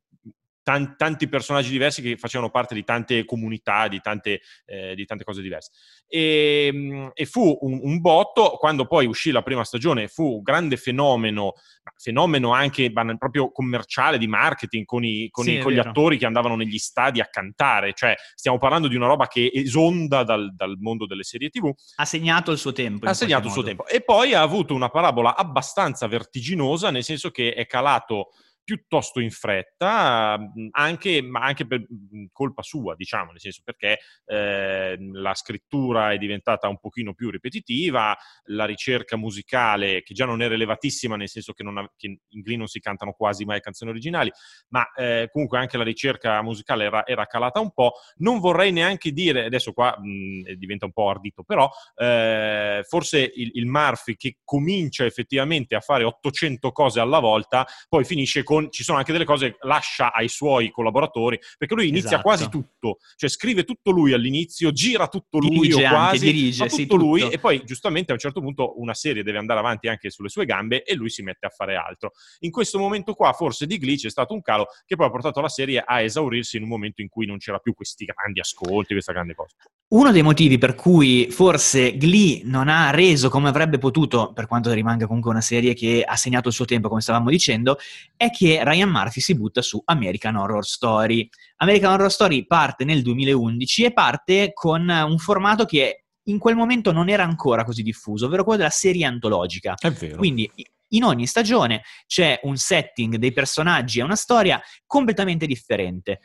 tan- 0.63 0.97
tanti 0.97 1.29
personaggi 1.29 1.71
diversi 1.71 2.03
che 2.03 2.17
facevano 2.17 2.51
parte 2.51 2.75
di 2.75 2.85
tante 2.85 3.25
comunità, 3.25 3.89
di 3.89 4.01
tante, 4.01 4.41
eh, 4.67 4.95
di 4.95 5.05
tante 5.05 5.25
cose 5.25 5.43
diverse. 5.43 5.71
E, 6.07 6.71
ehm, 6.73 7.11
e 7.15 7.27
fu 7.27 7.59
un, 7.63 7.81
un, 7.83 8.01
botto, 8.01 8.57
quando 8.59 8.87
poi 8.87 9.07
uscì 9.07 9.31
la 9.31 9.43
prima 9.43 9.65
stagione, 9.65 10.09
fu 10.09 10.37
un 10.37 10.43
grande 10.43 10.77
fenomeno, 10.77 11.55
fenomeno 11.97 12.53
anche 12.53 12.93
proprio 12.93 13.51
commerciale, 13.51 14.19
di 14.19 14.27
marketing, 14.27 14.85
con, 14.85 15.05
i, 15.05 15.29
con, 15.31 15.45
sì, 15.45 15.55
i, 15.55 15.59
con 15.61 15.73
gli 15.73 15.79
attori 15.79 16.19
che 16.19 16.27
andavano 16.27 16.57
negli 16.57 16.79
stadi 16.79 17.21
a 17.21 17.27
cantare, 17.27 17.93
cioè 17.95 18.15
stiamo 18.35 18.59
parlando 18.59 18.89
di 18.89 18.97
una 18.97 19.07
roba 19.07 19.27
che 19.27 19.51
esonda 19.53 20.23
dal, 20.23 20.55
dal 20.55 20.77
mondo 20.79 21.07
delle 21.07 21.23
serie 21.23 21.49
tv. 21.49 21.73
Ha 21.97 22.05
segnato 22.05 22.53
il 22.53 22.59
suo 22.59 22.73
tempo. 22.73 23.07
Ha 23.07 23.15
segnato 23.15 23.47
il 23.47 23.53
suo 23.53 23.63
tempo. 23.63 23.87
E 23.87 24.03
poi 24.03 24.35
ha 24.35 24.41
avuto 24.41 24.75
una 24.75 24.89
parabola 24.89 25.37
abbastanza 25.37 26.07
vertiginosa, 26.07 26.91
nel 26.91 27.05
senso 27.05 27.31
che 27.31 27.55
è 27.55 27.67
calato 27.67 28.31
piuttosto 28.63 29.21
in 29.21 29.31
fretta, 29.31 30.39
anche, 30.71 31.23
ma 31.23 31.41
anche 31.41 31.67
per 31.67 31.87
colpa 32.33 32.63
sua, 32.63 32.95
diciamo, 32.95 33.31
nel 33.33 33.41
senso 33.41 33.63
perché 33.65 33.99
eh, 34.27 34.97
la 35.13 35.35
scrittura 35.35 36.13
è 36.13 36.19
diventata 36.19 36.69
un 36.69 36.79
pochino 36.79 37.15
più 37.15 37.31
ripetitiva, 37.31 38.17
la 38.45 38.65
ricerca 38.65 39.17
musicale, 39.17 40.03
che 40.03 40.15
già 40.15 40.25
non 40.25 40.43
è 40.43 40.47
elevatissima, 40.47 41.17
nel 41.17 41.29
senso 41.29 41.53
che, 41.53 41.65
ha, 41.65 41.93
che 41.97 42.07
in 42.29 42.41
Glee 42.41 42.57
non 42.57 42.67
si 42.67 42.81
cantano 42.81 43.13
quasi 43.13 43.45
mai 43.45 43.61
canzoni 43.61 43.91
originali, 43.91 44.31
ma 44.69 44.91
eh, 44.93 45.29
comunque 45.33 45.59
anche 45.59 45.77
la 45.77 45.85
ricerca 45.85 46.41
musicale 46.43 46.85
era, 46.85 47.07
era, 47.07 47.27
calata 47.27 47.61
un 47.61 47.73
po'. 47.73 47.95
Non 48.19 48.39
vorrei 48.39 48.73
neanche 48.73 49.13
dire, 49.13 49.45
adesso 49.45 49.73
qua 49.73 49.97
mh, 49.99 50.53
diventa 50.55 50.87
un 50.87 50.93
po' 50.93 51.09
ardito, 51.09 51.43
però 51.43 51.69
eh, 51.97 52.85
forse 52.87 53.21
il, 53.35 53.51
il 53.55 53.67
Murphy 53.67 54.17
che 54.17 54.39
comincia 54.45 55.05
effettivamente 55.05 55.75
a 55.75 55.81
fare 55.81 56.05
800 56.05 56.73
cose 56.73 57.01
alla 57.01 57.19
volta, 57.19 57.67
poi 57.89 58.05
finisce 58.05 58.43
con 58.51 58.69
ci 58.73 58.83
sono 58.83 58.99
anche 58.99 59.13
delle 59.13 59.25
cose 59.25 59.53
che 59.53 59.59
lascia 59.61 60.13
ai 60.13 60.27
suoi 60.27 60.73
collaboratori, 60.73 61.39
perché 61.57 61.77
lui 61.77 61.87
inizia 61.87 62.09
esatto. 62.09 62.23
quasi 62.23 62.49
tutto, 62.49 62.99
cioè 63.15 63.31
scrive 63.31 63.63
tutto 63.63 63.93
lui 63.93 64.13
all'inizio, 64.13 64.73
gira 64.73 65.07
tutto 65.07 65.39
lui 65.39 65.51
dirige 65.51 65.87
o 65.87 65.89
quasi, 65.89 65.95
anche, 65.95 66.19
dirige, 66.19 66.65
tutto, 66.65 66.75
sì, 66.75 66.83
tutto 66.83 66.97
lui 66.97 67.31
e 67.31 67.39
poi 67.39 67.63
giustamente 67.65 68.11
a 68.11 68.15
un 68.15 68.19
certo 68.19 68.41
punto 68.41 68.81
una 68.81 68.93
serie 68.93 69.23
deve 69.23 69.39
andare 69.39 69.61
avanti 69.61 69.87
anche 69.87 70.11
sulle 70.11 70.29
sue 70.29 70.47
gambe 70.47 70.83
e 70.83 70.97
lui 70.97 71.11
si 71.11 71.23
mette 71.23 71.47
a 71.47 71.49
fare 71.51 71.77
altro. 71.77 72.11
In 72.41 72.51
questo 72.51 72.81
momento 72.81 73.15
qua 73.15 73.33
forse 73.35 73.67
di 73.67 73.79
Glee 73.79 73.95
c'è 73.95 74.11
stato 74.11 74.35
un 74.35 74.43
calo 74.43 74.67
che 74.85 74.97
poi 74.97 75.07
ha 75.07 75.11
portato 75.11 75.41
la 75.41 75.49
serie 75.49 75.85
a 75.87 76.01
esaurirsi 76.01 76.57
in 76.57 76.65
un 76.65 76.71
momento 76.71 77.03
in 77.03 77.09
cui 77.09 77.27
non 77.27 77.39
c'era 77.39 77.59
più 77.59 77.73
questi 77.73 78.05
grandi 78.05 78.41
ascolti, 78.41 78.95
questa 78.95 79.13
grande 79.13 79.35
cosa. 79.35 79.55
Uno 79.93 80.13
dei 80.13 80.23
motivi 80.23 80.57
per 80.57 80.77
cui 80.77 81.31
forse 81.31 81.97
Glee 81.97 82.43
non 82.45 82.69
ha 82.69 82.91
reso 82.91 83.29
come 83.29 83.49
avrebbe 83.49 83.79
potuto, 83.79 84.33
per 84.33 84.47
quanto 84.47 84.73
rimanga 84.73 85.07
comunque 85.07 85.33
una 85.33 85.41
serie 85.41 85.75
che 85.75 86.05
ha 86.07 86.15
segnato 86.15 86.47
il 86.47 86.55
suo 86.55 86.65
tempo, 86.65 86.89
come 86.89 87.01
stavamo 87.01 87.29
dicendo, 87.29 87.77
è 88.17 88.31
che 88.31 88.40
Ryan 88.47 88.91
Murphy 88.91 89.21
si 89.21 89.35
butta 89.35 89.63
su 89.63 89.81
American 89.85 90.37
Horror 90.37 90.65
Story. 90.65 91.29
American 91.57 91.93
Horror 91.93 92.11
Story 92.11 92.47
parte 92.47 92.85
nel 92.85 93.03
2011 93.03 93.85
e 93.85 93.93
parte 93.93 94.53
con 94.53 94.89
un 94.89 95.19
formato 95.19 95.65
che 95.65 96.05
in 96.25 96.39
quel 96.39 96.57
momento 96.57 96.93
non 96.93 97.09
era 97.09 97.25
ancora 97.25 97.65
così 97.65 97.83
diffuso, 97.83 98.27
ovvero 98.27 98.45
quello 98.45 98.59
della 98.59 98.71
serie 98.71 99.05
antologica. 99.05 99.75
È 99.79 99.91
vero. 99.91 100.17
Quindi 100.17 100.51
in 100.93 101.05
ogni 101.05 101.27
stagione 101.27 101.83
c'è 102.07 102.41
un 102.45 102.57
setting 102.57 103.17
dei 103.17 103.33
personaggi 103.33 104.01
e 104.01 104.03
una 104.03 104.17
storia 104.17 104.61
completamente 104.87 105.47
differente. 105.47 106.21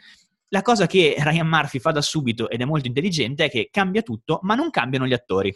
La 0.49 0.61
cosa 0.61 0.85
che 0.87 1.15
Ryan 1.17 1.47
Murphy 1.47 1.79
fa 1.79 1.91
da 1.91 2.01
subito 2.01 2.49
ed 2.49 2.61
è 2.61 2.65
molto 2.65 2.87
intelligente 2.87 3.45
è 3.45 3.49
che 3.49 3.69
cambia 3.71 4.01
tutto, 4.01 4.39
ma 4.43 4.55
non 4.55 4.69
cambiano 4.69 5.05
gli 5.05 5.13
attori. 5.13 5.53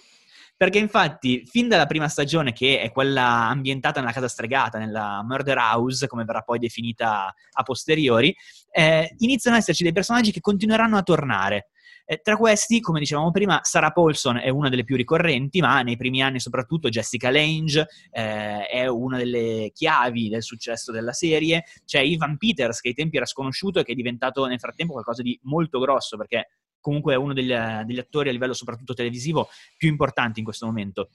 Perché 0.59 0.77
infatti, 0.77 1.45
fin 1.45 1.69
dalla 1.69 1.85
prima 1.85 2.09
stagione, 2.09 2.51
che 2.51 2.81
è 2.81 2.91
quella 2.91 3.47
ambientata 3.47 4.01
nella 4.01 4.11
casa 4.11 4.27
stregata, 4.27 4.77
nella 4.77 5.23
Murder 5.23 5.55
House, 5.57 6.05
come 6.05 6.25
verrà 6.25 6.41
poi 6.41 6.59
definita 6.59 7.33
a 7.53 7.63
posteriori, 7.63 8.35
eh, 8.69 9.15
iniziano 9.19 9.55
ad 9.55 9.61
esserci 9.61 9.83
dei 9.83 9.93
personaggi 9.93 10.33
che 10.33 10.41
continueranno 10.41 10.97
a 10.97 11.01
tornare. 11.01 11.69
Eh, 12.03 12.19
tra 12.21 12.35
questi, 12.35 12.81
come 12.81 12.99
dicevamo 12.99 13.31
prima, 13.31 13.61
Sarah 13.63 13.91
Paulson 13.91 14.35
è 14.35 14.49
una 14.49 14.67
delle 14.67 14.83
più 14.83 14.97
ricorrenti, 14.97 15.61
ma 15.61 15.81
nei 15.81 15.95
primi 15.95 16.21
anni 16.21 16.41
soprattutto 16.41 16.89
Jessica 16.89 17.31
Lange 17.31 17.87
eh, 18.11 18.65
è 18.65 18.85
una 18.87 19.15
delle 19.15 19.71
chiavi 19.73 20.27
del 20.27 20.43
successo 20.43 20.91
della 20.91 21.13
serie. 21.13 21.63
C'è 21.85 22.01
Ivan 22.01 22.35
Peters, 22.35 22.81
che 22.81 22.89
ai 22.89 22.95
tempi 22.95 23.15
era 23.15 23.25
sconosciuto 23.25 23.79
e 23.79 23.85
che 23.85 23.93
è 23.93 23.95
diventato 23.95 24.45
nel 24.45 24.59
frattempo 24.59 24.91
qualcosa 24.91 25.21
di 25.21 25.39
molto 25.43 25.79
grosso, 25.79 26.17
perché 26.17 26.49
comunque 26.79 27.13
è 27.13 27.17
uno 27.17 27.33
degli, 27.33 27.53
degli 27.85 27.99
attori 27.99 28.29
a 28.29 28.31
livello 28.31 28.53
soprattutto 28.53 28.93
televisivo 28.93 29.49
più 29.77 29.89
importanti 29.89 30.39
in 30.39 30.45
questo 30.45 30.65
momento. 30.65 31.09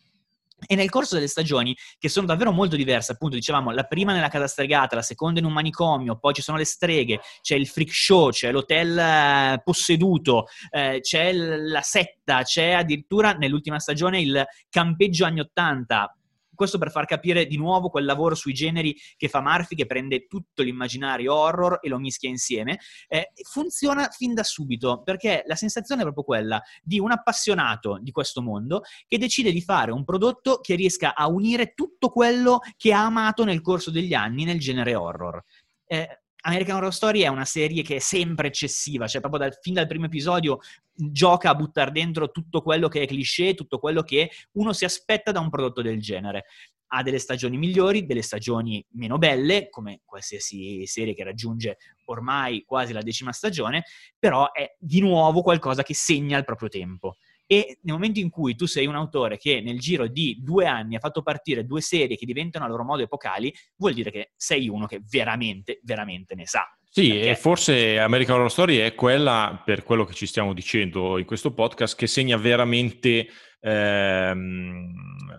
E 0.67 0.77
nel 0.77 0.89
corso 0.89 1.17
delle 1.17 1.27
stagioni, 1.27 1.77
che 1.99 2.09
sono 2.09 2.27
davvero 2.27 2.51
molto 2.51 2.77
diverse, 2.77 3.13
appunto 3.13 3.35
dicevamo, 3.35 3.71
la 3.71 3.85
prima 3.85 4.13
nella 4.13 4.29
casa 4.29 4.47
stregata, 4.47 4.95
la 4.97 5.03
seconda 5.03 5.41
in 5.41 5.47
un 5.47 5.53
manicomio, 5.53 6.19
poi 6.19 6.33
ci 6.33 6.43
sono 6.43 6.57
le 6.57 6.65
streghe, 6.65 7.21
c'è 7.43 7.57
il 7.57 7.67
freak 7.67 7.93
show, 7.93 8.31
c'è 8.31 8.51
l'hotel 8.51 8.99
eh, 8.99 9.61
posseduto, 9.63 10.47
eh, 10.71 11.01
c'è 11.03 11.33
la 11.33 11.83
setta, 11.83 12.43
c'è 12.43 12.71
addirittura 12.71 13.33
nell'ultima 13.33 13.79
stagione 13.79 14.21
il 14.21 14.45
campeggio 14.71 15.25
anni 15.27 15.41
80, 15.41 16.17
questo 16.55 16.79
per 16.79 16.91
far 16.91 17.07
capire 17.07 17.47
di 17.47 17.57
nuovo 17.57 17.89
quel 17.89 18.05
lavoro 18.05 18.35
sui 18.35 18.53
generi 18.53 18.97
che 19.17 19.29
fa 19.29 19.41
Murphy, 19.41 19.75
che 19.75 19.87
prende 19.87 20.27
tutto 20.27 20.63
l'immaginario 20.63 21.35
horror 21.35 21.79
e 21.81 21.89
lo 21.89 21.99
mischia 21.99 22.29
insieme. 22.29 22.79
Eh, 23.09 23.33
funziona 23.49 24.09
fin 24.09 24.35
da 24.35 24.43
subito, 24.43 25.03
perché 25.03 25.43
la 25.47 25.57
sensazione 25.57 26.01
è 26.01 26.05
proprio 26.05 26.25
quella 26.25 26.63
di 26.83 26.99
un 26.99 27.11
appassionato 27.11 27.99
di 28.01 28.11
questo 28.11 28.43
mondo 28.43 28.83
che 29.07 29.19
decide 29.19 29.53
di 29.53 29.61
fare 29.61 29.91
un 29.91 30.05
prodotto 30.05 30.61
che 30.61 30.75
riesca 30.75 31.15
a 31.15 31.29
unire 31.29 31.75
tutto 31.75 32.09
quello 32.09 32.61
che 32.77 32.93
ha 32.93 33.05
amato 33.05 33.45
nel 33.45 33.61
corso 33.61 33.91
degli 33.91 34.15
anni 34.15 34.45
nel 34.45 34.59
genere 34.59 34.95
horror. 34.95 35.43
Eh, 35.87 36.24
American 36.47 36.77
Horror 36.77 36.93
Story 36.93 37.21
è 37.21 37.29
una 37.29 37.47
serie 37.47 37.83
che 37.83 37.97
è 37.97 37.99
sempre 38.01 38.49
eccessiva, 38.49 39.07
cioè 39.07 39.21
proprio 39.21 39.41
dal, 39.41 39.59
fin 39.61 39.75
dal 39.75 39.87
primo 39.87 40.07
episodio 40.07 40.59
gioca 40.93 41.51
a 41.51 41.55
buttare 41.55 41.91
dentro 41.91 42.31
tutto 42.31 42.61
quello 42.61 42.89
che 42.89 43.03
è 43.03 43.07
cliché, 43.07 43.55
tutto 43.55 43.79
quello 43.79 44.03
che 44.03 44.31
uno 44.53 44.73
si 44.75 44.85
aspetta 44.85 45.33
da 45.33 45.41
un 45.41 45.49
prodotto 45.49 45.81
del 45.81 46.01
genere. 46.01 46.45
Ha 46.89 47.03
delle 47.03 47.19
stagioni 47.19 47.57
migliori, 47.57 48.05
delle 48.05 48.21
stagioni 48.21 48.85
meno 48.91 49.17
belle, 49.17 49.71
come 49.71 50.03
qualsiasi 50.05 50.87
serie 50.87 51.15
che 51.15 51.25
raggiunge 51.25 51.79
ormai 52.05 52.63
quasi 52.67 52.93
la 52.93 53.01
decima 53.01 53.33
stagione, 53.33 53.85
però 54.19 54.53
è 54.53 54.77
di 54.79 55.01
nuovo 55.01 55.41
qualcosa 55.41 55.83
che 55.83 55.95
segna 55.95 56.37
il 56.37 56.45
proprio 56.45 56.69
tempo. 56.69 57.17
E 57.55 57.79
nel 57.83 57.95
momento 57.95 58.19
in 58.19 58.31
cui 58.31 58.57
tu 58.57 58.67
sei 58.67 58.87
un 58.87 58.97
autore 58.97 59.37
che 59.39 59.61
nel 59.61 59.79
giro 59.79 60.09
di 60.09 60.41
due 60.43 60.67
anni 60.67 60.97
ha 60.97 60.99
fatto 60.99 61.23
partire 61.23 61.65
due 61.65 61.81
serie 61.81 62.17
che 62.17 62.27
diventano 62.27 62.65
a 62.65 62.69
loro 62.69 62.83
modo 62.83 63.05
epocali, 63.05 63.55
vuol 63.77 63.95
dire 63.95 64.11
che 64.11 64.33
sei 64.35 64.69
uno 64.69 64.87
che 64.87 65.01
veramente, 65.09 65.79
veramente 65.85 66.35
ne 66.35 66.49
sa. 66.49 66.67
Sì, 66.91 67.11
perché... 67.11 67.31
e 67.31 67.37
forse 67.37 67.99
American 68.01 68.37
Horror 68.37 68.51
Story 68.51 68.79
è 68.79 68.97
quella, 68.97 69.63
per 69.65 69.85
quello 69.85 70.05
che 70.05 70.15
ci 70.15 70.27
stiamo 70.27 70.53
dicendo 70.53 71.17
in 71.17 71.25
questo 71.25 71.53
podcast, 71.53 71.97
che 71.97 72.09
segna 72.09 72.37
veramente 72.37 73.29
ehm, 73.65 74.93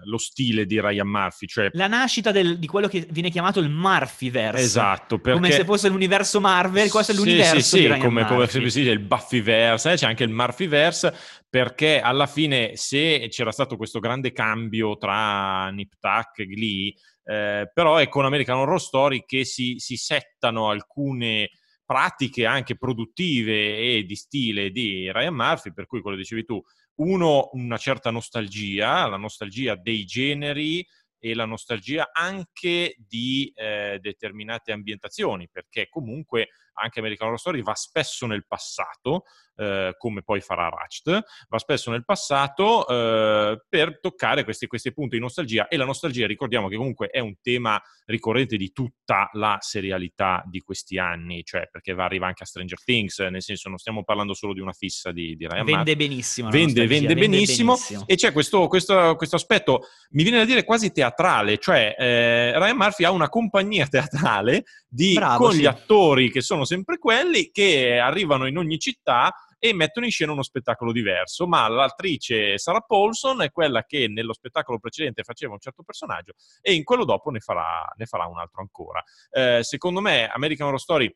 lo 0.05 0.17
stile 0.17 0.65
di 0.65 0.81
Ryan 0.81 1.07
Murphy. 1.07 1.45
Cioè... 1.47 1.69
La 1.73 1.87
nascita 1.87 2.31
del, 2.31 2.57
di 2.57 2.67
quello 2.67 2.87
che 2.87 3.07
viene 3.09 3.29
chiamato 3.29 3.59
il 3.59 3.69
Murphyverse. 3.69 4.61
Esatto. 4.61 5.19
Perché... 5.19 5.39
Come 5.39 5.51
se 5.51 5.63
fosse 5.63 5.89
l'universo 5.89 6.39
Marvel, 6.39 6.89
questo 6.89 7.11
è 7.11 7.15
l'universo 7.15 7.55
sì, 7.55 7.61
sì, 7.61 7.91
sì, 7.91 7.99
come, 7.99 8.25
come 8.25 8.47
si 8.47 8.59
dice 8.59 8.89
il 8.89 8.99
Buffyverse, 8.99 9.91
eh? 9.91 9.95
c'è 9.95 10.07
anche 10.07 10.23
il 10.23 10.31
Murphyverse, 10.31 11.13
perché 11.49 12.01
alla 12.01 12.27
fine 12.27 12.75
se 12.75 13.27
c'era 13.29 13.51
stato 13.51 13.77
questo 13.77 13.99
grande 13.99 14.31
cambio 14.31 14.97
tra 14.97 15.69
Nip 15.69 15.93
Tuck 15.99 16.39
e 16.39 16.45
Glee, 16.47 16.93
eh, 17.23 17.69
però 17.73 17.97
è 17.97 18.07
con 18.07 18.25
American 18.25 18.57
Horror 18.57 18.81
Story 18.81 19.23
che 19.25 19.45
si, 19.45 19.75
si 19.77 19.97
settano 19.97 20.69
alcune 20.69 21.49
pratiche 21.85 22.47
anche 22.47 22.77
produttive 22.77 23.77
e 23.77 24.03
di 24.05 24.15
stile 24.15 24.71
di 24.71 25.11
Ryan 25.11 25.35
Murphy, 25.35 25.71
per 25.71 25.85
cui 25.85 26.01
quello 26.01 26.17
dicevi 26.17 26.43
tu, 26.43 26.61
uno, 26.95 27.49
una 27.53 27.77
certa 27.77 28.11
nostalgia, 28.11 29.07
la 29.07 29.17
nostalgia 29.17 29.75
dei 29.75 30.05
generi 30.05 30.85
e 31.17 31.33
la 31.33 31.45
nostalgia 31.45 32.11
anche 32.11 32.95
di 32.97 33.51
eh, 33.55 33.97
determinate 34.01 34.71
ambientazioni, 34.71 35.49
perché 35.51 35.87
comunque 35.89 36.49
anche 36.75 36.99
American 36.99 37.27
Horror 37.27 37.39
Story 37.39 37.61
va 37.61 37.75
spesso 37.75 38.25
nel 38.25 38.45
passato, 38.47 39.23
eh, 39.55 39.95
come 39.97 40.21
poi 40.21 40.41
farà 40.41 40.69
Ratched, 40.69 41.23
va 41.47 41.57
spesso 41.57 41.91
nel 41.91 42.03
passato 42.03 42.87
eh, 42.87 43.63
per 43.67 43.99
toccare 43.99 44.43
questi, 44.43 44.67
questi, 44.67 44.93
punti 44.93 45.15
di 45.15 45.21
nostalgia. 45.21 45.67
E 45.67 45.77
la 45.77 45.85
nostalgia 45.85 46.27
ricordiamo 46.27 46.67
che 46.67 46.75
comunque 46.75 47.07
è 47.07 47.19
un 47.19 47.35
tema 47.41 47.81
ricorrente 48.05 48.57
di 48.57 48.71
tutta 48.71 49.29
la 49.33 49.57
serialità 49.59 50.43
di 50.45 50.59
questi 50.59 50.97
anni, 50.97 51.43
cioè 51.43 51.67
perché 51.71 51.93
va, 51.93 52.05
arriva 52.05 52.27
anche 52.27 52.43
a 52.43 52.45
Stranger 52.45 52.83
Things, 52.83 53.19
nel 53.19 53.41
senso 53.41 53.69
non 53.69 53.77
stiamo 53.77 54.03
parlando 54.03 54.33
solo 54.33 54.53
di 54.53 54.59
una 54.59 54.73
fissa 54.73 55.11
di, 55.11 55.35
di 55.35 55.47
Ryan 55.47 55.65
Vende 55.65 55.95
benissimo. 55.95 56.49
Vende, 56.49 56.85
vende, 56.85 57.13
vende 57.13 57.15
benissimo, 57.15 57.73
benissimo, 57.73 58.03
e 58.07 58.15
c'è 58.15 58.31
questo, 58.31 58.67
questo, 58.67 59.15
questo, 59.15 59.35
aspetto, 59.35 59.83
mi 60.11 60.23
viene 60.23 60.39
da 60.39 60.45
dire 60.45 60.63
quasi 60.63 60.91
teatrale, 60.91 61.57
cioè 61.57 61.95
eh, 61.97 62.57
Ryan 62.57 62.77
Murphy 62.77 63.05
ha 63.05 63.11
una 63.11 63.29
compagnia 63.29 63.87
teatrale 63.87 64.63
di, 64.95 65.13
Bravo, 65.13 65.43
con 65.43 65.53
sì. 65.53 65.59
gli 65.59 65.65
attori 65.65 66.31
che 66.31 66.39
sono 66.39 66.63
sempre 66.63 66.97
quelli 66.97 67.51
che 67.51 67.99
arrivano 67.99 68.47
in 68.47 68.57
ogni 68.57 68.79
città 68.79 69.33
e 69.59 69.73
mettono 69.73 70.05
in 70.05 70.11
scena 70.11 70.31
uno 70.31 70.41
spettacolo 70.41 70.93
diverso, 70.93 71.47
ma 71.47 71.67
l'attrice 71.67 72.57
Sarah 72.57 72.79
Paulson 72.79 73.41
è 73.41 73.51
quella 73.51 73.83
che 73.83 74.07
nello 74.07 74.31
spettacolo 74.31 74.79
precedente 74.79 75.23
faceva 75.23 75.53
un 75.53 75.59
certo 75.59 75.83
personaggio 75.83 76.33
e 76.61 76.73
in 76.73 76.83
quello 76.83 77.03
dopo 77.03 77.29
ne 77.29 77.39
farà, 77.39 77.91
ne 77.97 78.05
farà 78.05 78.25
un 78.25 78.39
altro 78.39 78.61
ancora. 78.61 79.03
Eh, 79.31 79.59
secondo 79.63 79.99
me 79.99 80.29
American 80.29 80.67
Horror 80.67 80.79
Story 80.79 81.13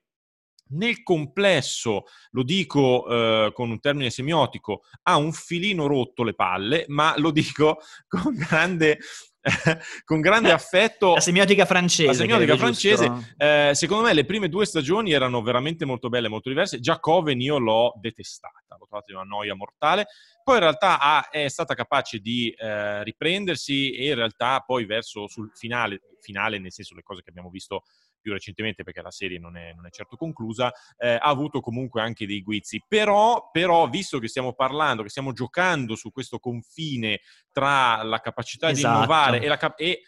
nel 0.72 1.02
complesso, 1.02 2.04
lo 2.32 2.44
dico 2.44 3.08
eh, 3.08 3.52
con 3.54 3.70
un 3.70 3.80
termine 3.80 4.10
semiotico, 4.10 4.84
ha 5.04 5.16
un 5.16 5.32
filino 5.32 5.88
rotto 5.88 6.24
le 6.24 6.36
palle, 6.36 6.86
ma 6.90 7.14
lo 7.18 7.32
dico 7.32 7.80
con 8.08 8.36
grande 8.36 9.00
con 10.06 10.20
grande 10.22 10.52
affetto. 10.52 11.14
La 11.14 11.20
semiotica 11.20 11.66
francese. 11.66 12.08
La 12.08 12.14
semiotica 12.14 12.58
francese. 12.58 13.34
Eh, 13.38 13.72
secondo 13.74 14.04
me 14.04 14.14
le 14.14 14.26
prime 14.26 14.50
due 14.50 14.66
stagioni 14.66 15.12
erano 15.12 15.42
veramente 15.42 15.86
molto 15.86 16.10
belle, 16.10 16.28
molto 16.28 16.50
diverse. 16.50 16.80
Già 16.80 17.00
Coven 17.00 17.40
io 17.42 17.58
l'ho 17.58 17.94
detestata, 18.00 18.64
l'ho 18.78 18.86
trovata 18.88 19.14
una 19.14 19.24
noia 19.24 19.56
mortale. 19.56 20.08
Poi 20.44 20.56
in 20.56 20.62
realtà 20.62 21.00
ha, 21.00 21.30
è 21.30 21.48
stata 21.48 21.74
capace 21.74 22.20
di 22.20 22.50
eh, 22.50 23.04
riprendersi 23.04 23.92
e 23.92 24.08
in 24.08 24.16
realtà 24.16 24.62
poi 24.66 24.86
verso 24.86 25.28
sul 25.28 25.52
finale, 25.54 26.02
finale 26.22 26.60
nel 26.60 26.72
senso 26.72 26.96
le 26.96 27.04
cose 27.04 27.22
che 27.22 27.30
abbiamo 27.30 27.50
visto 27.50 27.84
più 28.20 28.32
recentemente 28.32 28.84
perché 28.84 29.02
la 29.02 29.12
serie 29.12 29.40
non 29.40 29.58
è, 29.58 29.74
non 29.74 29.86
è 29.86 29.90
certo 29.90 30.16
conclusa, 30.16 30.72
eh, 30.98 31.14
ha 31.14 31.20
avuto 31.20 31.60
comunque 31.60 32.02
anche 32.02 32.26
dei 32.26 32.42
guizzi. 32.42 32.84
Però, 32.88 33.50
però, 33.52 33.88
visto 33.90 34.20
che 34.20 34.28
stiamo 34.28 34.54
parlando, 34.54 35.04
che 35.04 35.10
stiamo 35.10 35.34
giocando 35.34 35.96
su 35.96 36.12
questo 36.12 36.40
confine 36.40 37.22
tra 37.52 38.04
la 38.04 38.20
capacità 38.20 38.70
esatto. 38.70 38.88
di 38.88 38.94
innovare 38.96 39.42
e 39.42 39.48
la, 39.48 39.58
cap- 39.58 39.80
e, 39.80 40.02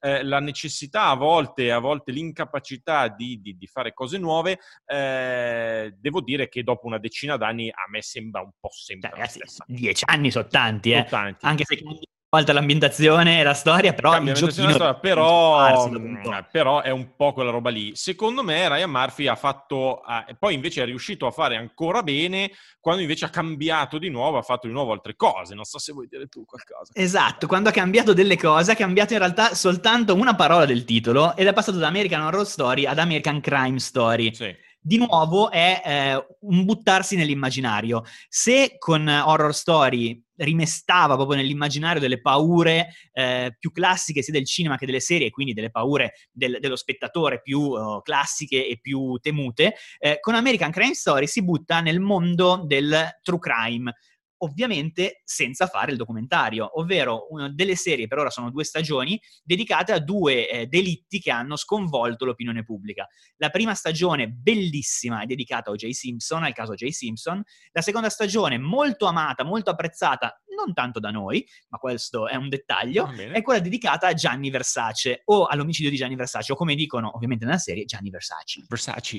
eh, 0.00 0.22
la 0.22 0.40
necessità 0.40 1.06
a 1.06 1.14
volte, 1.14 1.72
a 1.72 1.78
volte 1.78 2.12
l'incapacità 2.12 3.08
di, 3.08 3.40
di, 3.40 3.56
di 3.56 3.66
fare 3.66 3.92
cose 3.92 4.18
nuove, 4.18 4.60
eh, 4.86 5.94
devo 5.98 6.20
dire 6.20 6.48
che 6.48 6.62
dopo 6.62 6.86
una 6.86 6.98
decina 6.98 7.36
d'anni 7.36 7.68
a 7.68 7.88
me 7.90 8.02
sembra 8.02 8.40
un 8.40 8.50
po' 8.58 8.70
sempre 8.70 9.10
Ragazzi, 9.10 9.40
Dieci 9.66 10.04
anni 10.06 10.30
sono 10.30 10.46
tanti, 10.46 10.92
eh? 10.92 11.06
sono 11.08 11.08
tanti. 11.08 11.44
anche 11.46 11.64
se 11.64 11.82
volta 12.30 12.52
l'ambientazione 12.52 13.40
e 13.40 13.42
la 13.42 13.54
storia, 13.54 13.94
però 13.94 14.10
Cambia 14.10 14.32
il 14.32 14.38
giochino... 14.38 14.70
Storia, 14.70 14.94
però, 14.94 15.88
mm, 15.88 16.16
però, 16.52 16.82
è 16.82 16.90
un 16.90 17.14
po' 17.16 17.32
quella 17.32 17.50
roba 17.50 17.70
lì. 17.70 17.92
Secondo 17.94 18.42
me 18.42 18.68
Ryan 18.68 18.90
Murphy 18.90 19.26
ha 19.26 19.34
fatto, 19.34 20.02
eh, 20.04 20.34
poi 20.38 20.54
invece 20.54 20.82
è 20.82 20.84
riuscito 20.84 21.26
a 21.26 21.30
fare 21.30 21.56
ancora 21.56 22.02
bene 22.02 22.50
quando 22.80 23.00
invece 23.00 23.24
ha 23.24 23.30
cambiato 23.30 23.96
di 23.98 24.10
nuovo, 24.10 24.36
ha 24.36 24.42
fatto 24.42 24.66
di 24.66 24.72
nuovo 24.74 24.92
altre 24.92 25.16
cose. 25.16 25.54
Non 25.54 25.64
so 25.64 25.78
se 25.78 25.92
vuoi 25.92 26.06
dire 26.06 26.26
tu 26.26 26.44
qualcosa. 26.44 26.92
Esatto, 26.92 27.46
quando 27.46 27.70
ha 27.70 27.72
cambiato 27.72 28.12
delle 28.12 28.36
cose, 28.36 28.72
ha 28.72 28.76
cambiato 28.76 29.14
in 29.14 29.20
realtà 29.20 29.54
soltanto 29.54 30.14
una 30.14 30.34
parola 30.34 30.66
del 30.66 30.84
titolo 30.84 31.34
ed 31.34 31.46
è 31.46 31.52
passato 31.54 31.78
da 31.78 31.86
American 31.86 32.20
Horror 32.20 32.46
Story 32.46 32.84
ad 32.84 32.98
American 32.98 33.40
Crime 33.40 33.78
Story. 33.78 34.34
Sì 34.34 34.66
di 34.80 34.96
nuovo 34.96 35.50
è 35.50 35.82
eh, 35.84 36.26
un 36.40 36.64
buttarsi 36.64 37.16
nell'immaginario. 37.16 38.04
Se 38.28 38.76
con 38.78 39.06
Horror 39.06 39.54
Story 39.54 40.22
rimestava 40.36 41.16
proprio 41.16 41.36
nell'immaginario 41.36 42.00
delle 42.00 42.20
paure 42.20 42.94
eh, 43.12 43.56
più 43.58 43.72
classiche 43.72 44.22
sia 44.22 44.32
del 44.32 44.46
cinema 44.46 44.76
che 44.76 44.86
delle 44.86 45.00
serie, 45.00 45.30
quindi 45.30 45.52
delle 45.52 45.70
paure 45.70 46.14
del, 46.30 46.58
dello 46.60 46.76
spettatore 46.76 47.40
più 47.42 47.60
uh, 47.60 48.00
classiche 48.02 48.66
e 48.66 48.78
più 48.80 49.18
temute, 49.20 49.74
eh, 49.98 50.18
con 50.20 50.34
American 50.34 50.70
Crime 50.70 50.94
Story 50.94 51.26
si 51.26 51.42
butta 51.42 51.80
nel 51.80 52.00
mondo 52.00 52.62
del 52.64 53.18
true 53.22 53.38
crime 53.38 53.94
ovviamente 54.38 55.22
senza 55.24 55.66
fare 55.66 55.92
il 55.92 55.96
documentario, 55.96 56.78
ovvero 56.78 57.26
una 57.30 57.48
delle 57.48 57.76
serie, 57.76 58.06
per 58.06 58.18
ora 58.18 58.30
sono 58.30 58.50
due 58.50 58.64
stagioni, 58.64 59.20
dedicate 59.42 59.92
a 59.92 59.98
due 59.98 60.48
eh, 60.48 60.66
delitti 60.66 61.20
che 61.20 61.30
hanno 61.30 61.56
sconvolto 61.56 62.24
l'opinione 62.24 62.64
pubblica. 62.64 63.06
La 63.36 63.50
prima 63.50 63.74
stagione, 63.74 64.28
bellissima, 64.28 65.22
è 65.22 65.26
dedicata 65.26 65.70
a 65.70 65.72
O.J. 65.72 65.88
Simpson, 65.90 66.44
al 66.44 66.52
caso 66.52 66.72
O.J. 66.72 66.88
Simpson. 66.88 67.42
La 67.72 67.82
seconda 67.82 68.08
stagione, 68.08 68.58
molto 68.58 69.06
amata, 69.06 69.44
molto 69.44 69.70
apprezzata, 69.70 70.42
non 70.56 70.74
tanto 70.74 70.98
da 70.98 71.10
noi, 71.10 71.46
ma 71.68 71.78
questo 71.78 72.26
è 72.26 72.34
un 72.34 72.48
dettaglio, 72.48 73.10
è 73.12 73.42
quella 73.42 73.60
dedicata 73.60 74.08
a 74.08 74.14
Gianni 74.14 74.50
Versace, 74.50 75.22
o 75.26 75.46
all'omicidio 75.46 75.90
di 75.90 75.96
Gianni 75.96 76.16
Versace, 76.16 76.52
o 76.52 76.56
come 76.56 76.74
dicono 76.74 77.14
ovviamente 77.14 77.44
nella 77.44 77.58
serie, 77.58 77.84
Gianni 77.84 78.10
Versace. 78.10 78.64
Versace. 78.68 79.16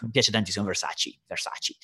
Mi 0.00 0.10
piace 0.10 0.32
tantissimo 0.32 0.64
Versace. 0.64 1.12
Versace 1.26 1.76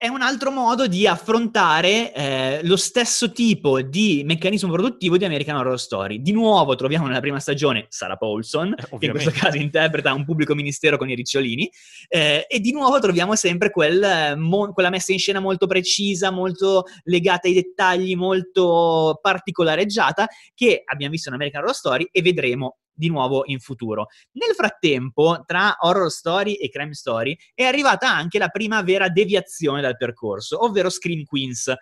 è 0.00 0.08
un 0.08 0.22
altro 0.22 0.50
modo 0.50 0.86
di 0.86 1.06
affrontare 1.06 2.14
eh, 2.14 2.60
lo 2.62 2.76
stesso 2.76 3.32
tipo 3.32 3.82
di 3.82 4.22
meccanismo 4.24 4.72
produttivo 4.72 5.18
di 5.18 5.26
American 5.26 5.56
Horror 5.56 5.78
Story. 5.78 6.22
Di 6.22 6.32
nuovo 6.32 6.74
troviamo 6.74 7.06
nella 7.06 7.20
prima 7.20 7.38
stagione 7.38 7.84
Sarah 7.90 8.16
Paulson, 8.16 8.74
eh, 8.78 8.98
che 8.98 9.04
in 9.04 9.10
questo 9.10 9.30
caso 9.30 9.58
interpreta 9.58 10.14
un 10.14 10.24
pubblico 10.24 10.54
ministero 10.54 10.96
con 10.96 11.10
i 11.10 11.14
ricciolini, 11.14 11.70
eh, 12.08 12.46
e 12.48 12.60
di 12.60 12.72
nuovo 12.72 12.98
troviamo 12.98 13.34
sempre 13.34 13.70
quel, 13.70 14.38
mo- 14.38 14.72
quella 14.72 14.88
messa 14.88 15.12
in 15.12 15.18
scena 15.18 15.38
molto 15.38 15.66
precisa, 15.66 16.30
molto 16.30 16.84
legata 17.02 17.48
ai 17.48 17.52
dettagli, 17.52 18.16
molto 18.16 19.18
particolareggiata, 19.20 20.28
che 20.54 20.80
abbiamo 20.82 21.12
visto 21.12 21.28
in 21.28 21.34
American 21.34 21.60
Horror 21.60 21.74
Story 21.74 22.08
e 22.10 22.22
vedremo 22.22 22.78
di 23.00 23.08
nuovo 23.08 23.42
in 23.46 23.58
futuro. 23.58 24.08
Nel 24.32 24.54
frattempo, 24.54 25.42
tra 25.46 25.74
horror 25.80 26.10
story 26.10 26.54
e 26.54 26.68
crime 26.68 26.94
story, 26.94 27.36
è 27.54 27.64
arrivata 27.64 28.08
anche 28.08 28.38
la 28.38 28.48
prima 28.48 28.82
vera 28.82 29.08
deviazione 29.08 29.80
dal 29.80 29.96
percorso, 29.96 30.62
ovvero 30.64 30.90
Scream 30.90 31.24
Queens, 31.24 31.72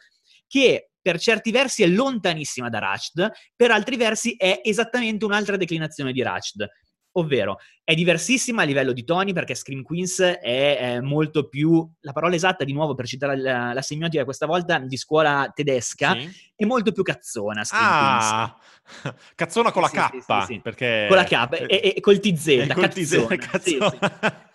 che 0.47 0.91
per 1.01 1.19
certi 1.19 1.51
versi 1.51 1.83
è 1.83 1.87
lontanissima 1.87 2.69
da 2.69 2.79
Ratched, 2.79 3.31
per 3.55 3.71
altri 3.71 3.97
versi 3.97 4.35
è 4.37 4.61
esattamente 4.63 5.25
un'altra 5.25 5.57
declinazione 5.57 6.13
di 6.13 6.23
Ratched 6.23 6.67
ovvero 7.13 7.59
è 7.83 7.95
diversissima 7.95 8.63
a 8.63 8.65
livello 8.65 8.93
di 8.93 9.05
toni 9.05 9.33
perché 9.33 9.55
Scream 9.55 9.83
Queens 9.83 10.21
è, 10.21 10.77
è 10.79 11.01
molto 11.01 11.49
più, 11.49 11.89
la 12.01 12.13
parola 12.13 12.35
esatta 12.35 12.65
di 12.65 12.73
nuovo 12.73 12.95
per 12.95 13.07
citare 13.07 13.37
la, 13.37 13.73
la 13.73 13.83
semiotica 13.83 14.25
questa 14.25 14.47
volta 14.47 14.79
di 14.79 14.97
scuola 14.97 15.51
tedesca, 15.55 16.13
sì. 16.13 16.31
è 16.55 16.65
molto 16.65 16.93
più 16.93 17.03
cazzona 17.03 17.65
Scream 17.65 17.85
ah, 17.85 18.57
Queens. 19.03 19.17
cazzona 19.35 19.73
con 19.73 19.83
la 19.83 19.89
K, 19.91 20.11
sì, 20.11 20.53
sì, 20.53 20.61
perché... 20.61 21.07
Con 21.09 21.17
la 21.17 21.25
K 21.25 21.67
e, 21.67 21.95
e 21.97 22.01
col 22.01 22.21
TZ, 22.21 22.67
col 22.73 22.89
cazzona. 22.89 23.37
TZ, 23.37 23.49
cazzona. 23.51 24.47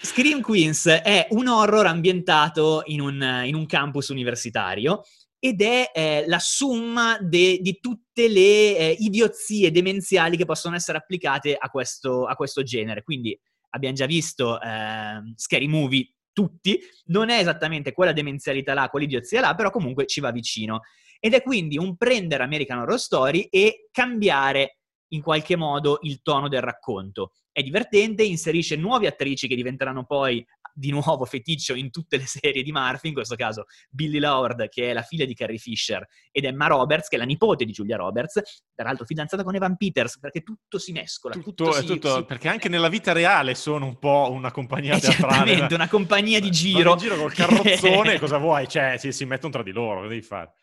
Scream 0.00 0.40
Queens 0.40 0.86
è 0.86 1.26
un 1.30 1.48
horror 1.48 1.86
ambientato 1.86 2.82
in 2.86 3.00
un, 3.00 3.42
in 3.44 3.54
un 3.54 3.66
campus 3.66 4.08
universitario 4.08 5.02
ed 5.44 5.60
è 5.60 5.90
eh, 5.92 6.24
la 6.28 6.38
summa 6.38 7.18
de, 7.20 7.58
di 7.60 7.80
tutte 7.80 8.28
le 8.28 8.76
eh, 8.78 8.96
idiozie 9.00 9.72
demenziali 9.72 10.36
che 10.36 10.44
possono 10.44 10.76
essere 10.76 10.98
applicate 10.98 11.56
a 11.58 11.68
questo, 11.68 12.26
a 12.26 12.36
questo 12.36 12.62
genere. 12.62 13.02
Quindi 13.02 13.36
abbiamo 13.70 13.96
già 13.96 14.06
visto 14.06 14.60
eh, 14.60 15.20
Scary 15.34 15.66
Movie 15.66 16.12
tutti, 16.32 16.78
non 17.06 17.28
è 17.28 17.40
esattamente 17.40 17.92
quella 17.92 18.12
demenzialità 18.12 18.72
là, 18.72 18.88
quell'idiozia 18.88 19.40
là, 19.40 19.56
però 19.56 19.70
comunque 19.70 20.06
ci 20.06 20.20
va 20.20 20.30
vicino. 20.30 20.82
Ed 21.18 21.34
è 21.34 21.42
quindi 21.42 21.76
un 21.76 21.96
prendere 21.96 22.44
American 22.44 22.78
Horror 22.78 23.00
Story 23.00 23.48
e 23.50 23.88
cambiare 23.90 24.78
in 25.08 25.22
qualche 25.22 25.56
modo 25.56 25.98
il 26.02 26.22
tono 26.22 26.46
del 26.46 26.62
racconto. 26.62 27.32
È 27.50 27.64
divertente, 27.64 28.22
inserisce 28.22 28.76
nuove 28.76 29.08
attrici 29.08 29.48
che 29.48 29.56
diventeranno 29.56 30.04
poi 30.04 30.46
di 30.74 30.90
nuovo 30.90 31.24
feticcio 31.24 31.74
in 31.74 31.90
tutte 31.90 32.16
le 32.16 32.26
serie 32.26 32.62
di 32.62 32.72
Murphy, 32.72 33.08
in 33.08 33.14
questo 33.14 33.34
caso 33.34 33.64
Billy 33.90 34.18
Lord, 34.18 34.68
che 34.68 34.90
è 34.90 34.92
la 34.92 35.02
figlia 35.02 35.24
di 35.24 35.34
Carrie 35.34 35.58
Fisher, 35.58 36.06
ed 36.30 36.44
Emma 36.44 36.66
Roberts, 36.66 37.08
che 37.08 37.16
è 37.16 37.18
la 37.18 37.24
nipote 37.24 37.64
di 37.64 37.72
Giulia 37.72 37.96
Roberts, 37.96 38.40
peraltro 38.74 39.04
fidanzata 39.04 39.42
con 39.42 39.54
Evan 39.54 39.76
Peters, 39.76 40.18
perché 40.18 40.42
tutto 40.42 40.78
si 40.78 40.92
mescola. 40.92 41.34
Tutto, 41.34 41.52
tutto, 41.52 41.72
si, 41.72 41.86
tutto 41.86 42.16
si... 42.16 42.24
perché 42.24 42.48
anche 42.48 42.68
nella 42.68 42.88
vita 42.88 43.12
reale 43.12 43.54
sono 43.54 43.86
un 43.86 43.98
po' 43.98 44.30
una 44.32 44.50
compagnia 44.50 44.98
teatrale. 44.98 45.66
Una 45.82 45.88
compagnia 45.88 46.38
di 46.38 46.50
giro. 46.50 46.92
in 46.92 46.98
giro 46.98 47.16
col 47.16 47.32
carrozzone, 47.32 48.18
cosa 48.20 48.38
vuoi? 48.38 48.68
Cioè, 48.68 48.96
si, 48.98 49.10
si 49.10 49.24
mettono 49.24 49.52
tra 49.52 49.62
di 49.62 49.72
loro, 49.72 49.96
cosa 49.96 50.08
devi 50.08 50.22
fare? 50.22 50.54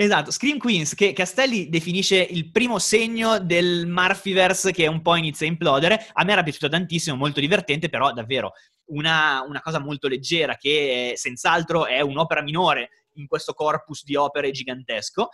Esatto, 0.00 0.30
Scream 0.30 0.58
Queens, 0.58 0.94
che 0.94 1.12
Castelli 1.12 1.68
definisce 1.68 2.18
il 2.18 2.52
primo 2.52 2.78
segno 2.78 3.40
del 3.40 3.84
Murphyverse 3.88 4.70
che 4.70 4.86
un 4.86 5.02
po' 5.02 5.16
inizia 5.16 5.44
a 5.44 5.50
implodere. 5.50 6.06
A 6.12 6.22
me 6.22 6.30
era 6.30 6.44
piaciuto 6.44 6.68
tantissimo, 6.68 7.16
molto 7.16 7.40
divertente, 7.40 7.88
però 7.88 8.12
davvero 8.12 8.52
una, 8.90 9.44
una 9.44 9.60
cosa 9.60 9.80
molto 9.80 10.06
leggera 10.06 10.54
che 10.54 11.14
senz'altro 11.16 11.86
è 11.86 11.98
un'opera 11.98 12.42
minore 12.42 13.06
in 13.14 13.26
questo 13.26 13.54
corpus 13.54 14.04
di 14.04 14.14
opere 14.14 14.52
gigantesco, 14.52 15.30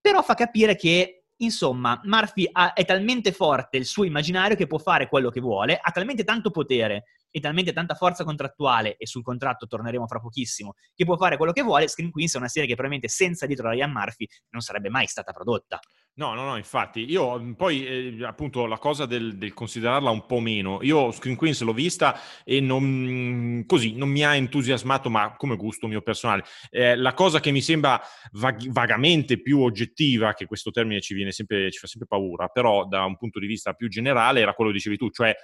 però 0.00 0.22
fa 0.22 0.32
capire 0.32 0.76
che 0.76 1.16
Insomma, 1.42 1.98
Murphy 2.04 2.46
ha, 2.52 2.74
è 2.74 2.84
talmente 2.84 3.32
forte 3.32 3.78
il 3.78 3.86
suo 3.86 4.04
immaginario 4.04 4.56
che 4.56 4.66
può 4.66 4.76
fare 4.76 5.08
quello 5.08 5.30
che 5.30 5.40
vuole, 5.40 5.78
ha 5.80 5.90
talmente 5.90 6.22
tanto 6.22 6.50
potere 6.50 7.04
e 7.30 7.40
talmente 7.40 7.72
tanta 7.72 7.94
forza 7.94 8.24
contrattuale, 8.24 8.96
e 8.96 9.06
sul 9.06 9.22
contratto 9.22 9.66
torneremo 9.66 10.06
fra 10.06 10.20
pochissimo, 10.20 10.74
che 10.94 11.04
può 11.04 11.16
fare 11.16 11.36
quello 11.36 11.52
che 11.52 11.62
vuole, 11.62 11.88
Scream 11.88 12.10
Queens 12.10 12.34
è 12.34 12.38
una 12.38 12.48
serie 12.48 12.68
che 12.68 12.74
probabilmente 12.74 13.12
senza 13.12 13.46
dietro 13.46 13.70
Ryan 13.70 13.90
Murphy 13.90 14.26
non 14.50 14.62
sarebbe 14.62 14.88
mai 14.88 15.06
stata 15.06 15.32
prodotta. 15.32 15.80
No, 16.14 16.34
no, 16.34 16.44
no, 16.44 16.56
infatti, 16.56 17.08
io 17.08 17.38
mhmm, 17.38 17.54
poi 17.54 17.86
eh, 18.18 18.24
appunto 18.24 18.66
la 18.66 18.78
cosa 18.78 19.06
del, 19.06 19.38
del, 19.38 19.54
considerarla 19.54 20.10
un 20.10 20.26
po' 20.26 20.40
meno, 20.40 20.80
io 20.82 21.12
Screen 21.12 21.36
Queens 21.36 21.62
l'ho 21.62 21.72
vista 21.72 22.18
e 22.44 22.60
non, 22.60 23.64
così, 23.66 23.94
non 23.94 24.10
mi 24.10 24.22
ha 24.24 24.34
entusiasmato, 24.34 25.08
ma 25.08 25.34
come 25.36 25.56
gusto 25.56 25.86
mio 25.86 26.02
personale. 26.02 26.44
Eh, 26.68 26.96
la 26.96 27.14
cosa 27.14 27.40
che 27.40 27.52
mi 27.52 27.62
sembra 27.62 27.98
vag- 28.32 28.68
vagamente 28.70 29.40
più 29.40 29.60
oggettiva, 29.60 30.34
che 30.34 30.46
questo 30.46 30.70
termine 30.70 31.00
ci, 31.00 31.14
viene 31.14 31.30
sempre, 31.30 31.70
ci 31.70 31.78
fa 31.78 31.86
sempre 31.86 32.08
paura, 32.08 32.48
però 32.48 32.86
da 32.86 33.04
un 33.04 33.16
punto 33.16 33.38
di 33.38 33.46
vista 33.46 33.72
più 33.72 33.88
generale 33.88 34.40
era 34.40 34.52
quello 34.52 34.70
che 34.70 34.76
dicevi 34.76 34.96
tu, 34.96 35.10
cioè 35.10 35.34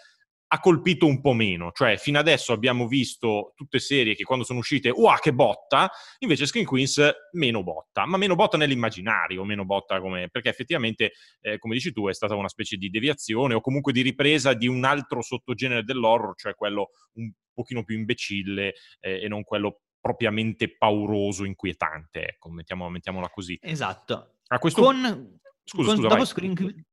ha 0.49 0.61
colpito 0.61 1.07
un 1.07 1.21
po' 1.21 1.33
meno, 1.33 1.73
cioè 1.73 1.97
fino 1.97 2.19
adesso 2.19 2.53
abbiamo 2.53 2.87
visto 2.87 3.53
tutte 3.57 3.79
serie 3.79 4.15
che 4.15 4.23
quando 4.23 4.45
sono 4.45 4.61
uscite, 4.61 4.91
wow 4.91 5.17
che 5.19 5.33
botta, 5.33 5.91
invece 6.21 6.47
Screen 6.47 6.67
Queens 6.67 7.03
meno 7.33 7.63
botta, 7.63 8.07
ma 8.07 8.17
meno 8.17 8.37
botta 8.37 8.57
nell'immaginario, 8.57 9.45
meno 9.45 9.65
botta 9.65 10.01
come, 10.01 10.29
perché 10.31 10.49
effettivamente, 10.49 11.13
eh, 11.41 11.59
come 11.59 11.75
dici 11.75 11.93
tu, 11.93 12.09
è 12.09 12.15
stata 12.15 12.37
una 12.37 12.49
specie 12.49 12.77
di 12.77 12.91
deviazione 12.91 13.55
o 13.55 13.61
comunque 13.61 13.93
di 13.93 14.03
ripresa 14.03 14.55
di 14.55 14.69
un 14.69 14.85
altro 14.85 15.21
sottogenere 15.21 15.83
dell'horror, 15.83 16.37
cioè 16.37 16.55
quello 16.55 16.91
un 17.15 17.31
pochino 17.53 17.83
più 17.83 17.97
imbecille 17.97 18.75
eh, 19.01 19.23
e 19.23 19.29
non 19.29 19.43
quello 19.43 19.81
propriamente 20.01 20.77
pauroso, 20.77 21.45
inquietante, 21.45 22.25
ecco, 22.25 22.51
mettiamo, 22.51 22.89
mettiamola 22.89 23.29
così. 23.31 23.59
Esatto. 23.61 24.37
A 24.49 24.59
questo... 24.59 24.83
Con... 24.83 25.41
Scusa, 25.69 25.87
con, 25.89 25.97
scusa, 25.97 26.03
dopo 26.03 26.15
vai. 26.15 26.27
Screen, 26.27 26.85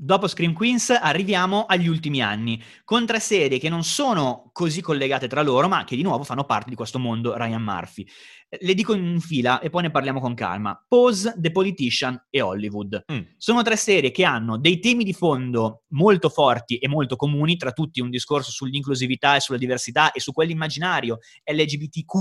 Dopo 0.00 0.28
Scream 0.28 0.52
Queens 0.52 0.90
arriviamo 0.90 1.66
agli 1.66 1.88
ultimi 1.88 2.22
anni, 2.22 2.62
con 2.84 3.04
tre 3.04 3.18
serie 3.18 3.58
che 3.58 3.68
non 3.68 3.82
sono 3.82 4.48
così 4.52 4.80
collegate 4.80 5.26
tra 5.26 5.42
loro, 5.42 5.66
ma 5.66 5.82
che 5.82 5.96
di 5.96 6.02
nuovo 6.02 6.22
fanno 6.22 6.44
parte 6.44 6.70
di 6.70 6.76
questo 6.76 7.00
mondo 7.00 7.36
Ryan 7.36 7.60
Murphy. 7.60 8.06
Le 8.50 8.72
dico 8.72 8.94
in 8.94 9.20
fila 9.20 9.60
e 9.60 9.68
poi 9.68 9.82
ne 9.82 9.90
parliamo 9.90 10.20
con 10.20 10.32
calma. 10.32 10.82
Pose, 10.88 11.34
The 11.36 11.50
Politician 11.50 12.28
e 12.30 12.40
Hollywood. 12.40 13.04
Mm. 13.12 13.20
Sono 13.36 13.60
tre 13.60 13.76
serie 13.76 14.10
che 14.10 14.24
hanno 14.24 14.56
dei 14.56 14.78
temi 14.78 15.04
di 15.04 15.12
fondo 15.12 15.82
molto 15.88 16.30
forti 16.30 16.78
e 16.78 16.88
molto 16.88 17.16
comuni, 17.16 17.58
tra 17.58 17.72
tutti 17.72 18.00
un 18.00 18.08
discorso 18.08 18.50
sull'inclusività 18.50 19.36
e 19.36 19.40
sulla 19.40 19.58
diversità 19.58 20.12
e 20.12 20.20
su 20.20 20.32
quell'immaginario 20.32 21.18
LGBTQ 21.44 22.12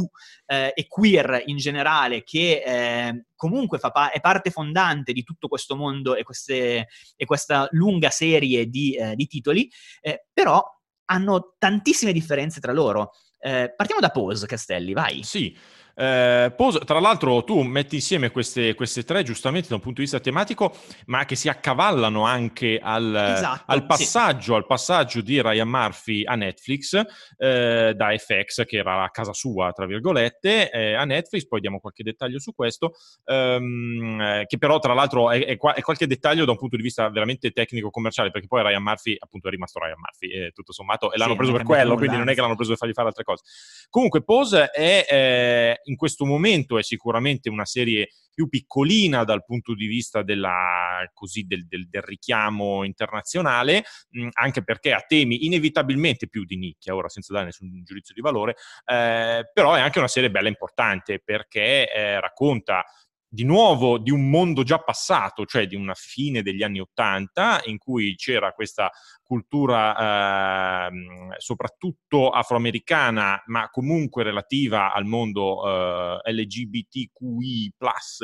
eh, 0.47 0.73
e 0.75 0.87
queer 0.87 1.43
in 1.45 1.55
generale 1.55 2.23
che 2.23 2.61
eh, 2.65 3.25
comunque 3.35 3.79
pa- 3.79 4.11
è 4.11 4.19
parte 4.19 4.51
fondante 4.51 5.13
di 5.13 5.23
tutto 5.23 5.47
questo 5.47 5.77
mondo 5.77 6.15
e, 6.15 6.23
queste, 6.23 6.87
e 7.15 7.25
questa 7.25 7.69
lunga 7.71 8.09
serie 8.09 8.67
di, 8.67 8.95
eh, 8.95 9.15
di 9.15 9.27
titoli, 9.27 9.71
eh, 10.01 10.25
però 10.33 10.61
hanno 11.05 11.55
tantissime 11.57 12.11
differenze 12.11 12.59
tra 12.59 12.73
loro. 12.73 13.11
Eh, 13.39 13.73
partiamo 13.73 14.01
da 14.01 14.09
Pose, 14.09 14.45
Castelli, 14.45 14.91
vai. 14.91 15.23
Sì. 15.23 15.55
Eh, 15.99 16.53
Pose, 16.55 16.77
tra 16.79 16.99
l'altro 16.99 17.43
tu 17.43 17.63
metti 17.63 17.95
insieme 17.95 18.29
queste, 18.29 18.75
queste, 18.75 19.03
tre 19.03 19.23
giustamente 19.23 19.67
da 19.67 19.75
un 19.75 19.81
punto 19.81 19.97
di 19.97 20.03
vista 20.03 20.19
tematico, 20.19 20.75
ma 21.07 21.25
che 21.25 21.35
si 21.35 21.49
accavallano 21.49 22.23
anche 22.23 22.79
al, 22.79 23.33
esatto, 23.35 23.63
al, 23.65 23.85
passaggio, 23.87 24.51
sì. 24.53 24.57
al 24.57 24.67
passaggio, 24.67 25.21
di 25.21 25.41
Ryan 25.41 25.67
Murphy 25.67 26.23
a 26.23 26.35
Netflix 26.35 27.01
eh, 27.37 27.93
da 27.95 28.15
FX, 28.15 28.65
che 28.65 28.77
era 28.77 29.03
a 29.03 29.09
casa 29.09 29.33
sua, 29.33 29.71
tra 29.71 29.87
virgolette, 29.87 30.69
eh, 30.69 30.93
a 30.93 31.03
Netflix, 31.03 31.47
poi 31.47 31.61
diamo 31.61 31.79
qualche 31.79 32.03
dettaglio 32.03 32.37
su 32.37 32.53
questo, 32.53 32.93
ehm, 33.25 34.45
che 34.45 34.57
però 34.59 34.77
tra 34.77 34.93
l'altro 34.93 35.31
è, 35.31 35.43
è, 35.43 35.57
è, 35.57 35.81
qualche 35.81 36.05
dettaglio 36.05 36.45
da 36.45 36.51
un 36.51 36.57
punto 36.57 36.75
di 36.75 36.83
vista 36.83 37.09
veramente 37.09 37.49
tecnico-commerciale, 37.49 38.29
perché 38.29 38.45
poi 38.45 38.61
Ryan 38.61 38.83
Murphy 38.83 39.15
appunto 39.17 39.47
è 39.47 39.51
rimasto 39.51 39.79
Ryan 39.79 39.97
Murphy, 39.97 40.45
eh, 40.45 40.51
tutto 40.51 40.73
sommato, 40.73 41.11
e 41.11 41.17
l'hanno 41.17 41.31
sì, 41.31 41.37
preso 41.37 41.53
per 41.53 41.63
quello, 41.63 41.95
quindi 41.95 42.17
non 42.17 42.29
è 42.29 42.35
che 42.35 42.41
l'hanno 42.41 42.55
preso 42.55 42.69
per 42.69 42.79
fargli 42.79 42.93
fare 42.93 43.07
altre 43.07 43.23
cose. 43.23 43.43
Comunque 43.89 44.23
Pose 44.23 44.69
è 44.69 45.07
eh, 45.09 45.81
in 45.87 45.95
questo 45.95 46.25
momento 46.25 46.77
è 46.77 46.83
sicuramente 46.83 47.49
una 47.49 47.65
serie 47.65 48.09
più 48.33 48.47
piccolina 48.47 49.23
dal 49.23 49.43
punto 49.43 49.73
di 49.73 49.87
vista 49.87 50.21
della, 50.21 51.09
così, 51.11 51.47
del, 51.47 51.65
del, 51.65 51.89
del, 51.89 52.03
richiamo 52.03 52.83
internazionale, 52.83 53.83
mh, 54.09 54.27
anche 54.33 54.63
perché 54.63 54.93
ha 54.93 55.01
temi 55.01 55.45
inevitabilmente 55.45 56.27
più 56.27 56.45
di 56.45 56.55
nicchia, 56.55 56.93
ora 56.93 57.09
senza 57.09 57.33
dare 57.33 57.45
nessun 57.45 57.81
giudizio 57.83 58.13
di 58.13 58.21
valore, 58.21 58.55
eh, 58.85 59.49
però 59.51 59.73
è 59.73 59.79
anche 59.79 59.97
una 59.97 60.07
serie 60.07 60.29
bella 60.29 60.49
importante 60.49 61.19
perché 61.19 61.91
eh, 61.91 62.19
racconta 62.19 62.85
di 63.29 63.43
nuovo 63.43 63.97
di 63.97 64.11
un 64.11 64.29
mondo 64.29 64.63
già 64.63 64.79
passato, 64.79 65.45
cioè 65.45 65.67
di 65.67 65.75
una 65.75 65.93
fine 65.93 66.41
degli 66.41 66.63
anni 66.63 66.79
Ottanta, 66.79 67.61
in 67.65 67.77
cui 67.77 68.15
c'era 68.15 68.53
questa 68.53 68.89
cultura 69.21 70.87
eh, 70.87 70.91
soprattutto 71.37 72.29
afroamericana, 72.29 73.43
ma 73.47 73.69
comunque 73.69 74.23
relativa 74.23 74.93
al 74.93 75.03
mondo 75.03 76.21
eh, 76.23 76.31
LGBTQI 76.31 77.73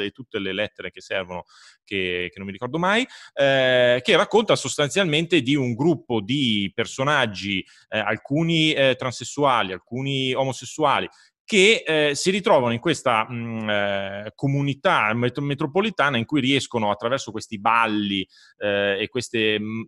e 0.01 0.11
tutte 0.11 0.39
le 0.39 0.53
lettere 0.53 0.91
che 0.91 1.01
servono, 1.01 1.43
che, 1.83 2.29
che 2.31 2.37
non 2.37 2.45
mi 2.45 2.53
ricordo 2.53 2.79
mai, 2.79 3.05
eh, 3.33 3.99
che 4.01 4.15
racconta 4.15 4.55
sostanzialmente 4.55 5.41
di 5.41 5.55
un 5.55 5.73
gruppo 5.73 6.21
di 6.21 6.71
personaggi, 6.73 7.63
eh, 7.89 7.99
alcuni 7.99 8.71
eh, 8.71 8.95
transessuali, 8.95 9.73
alcuni 9.73 10.33
omosessuali, 10.33 11.09
che 11.45 11.83
eh, 11.85 12.15
si 12.15 12.31
ritrovano 12.31 12.73
in 12.73 12.79
questa 12.79 13.29
mh, 13.29 13.69
eh, 13.69 14.31
comunità 14.35 15.13
met- 15.13 15.39
metropolitana 15.39 16.17
in 16.17 16.25
cui 16.25 16.39
riescono 16.39 16.89
attraverso 16.89 17.31
questi 17.31 17.59
balli 17.59 18.27
eh, 18.57 18.97
e 19.01 19.07
queste 19.09 19.59
mh, 19.59 19.85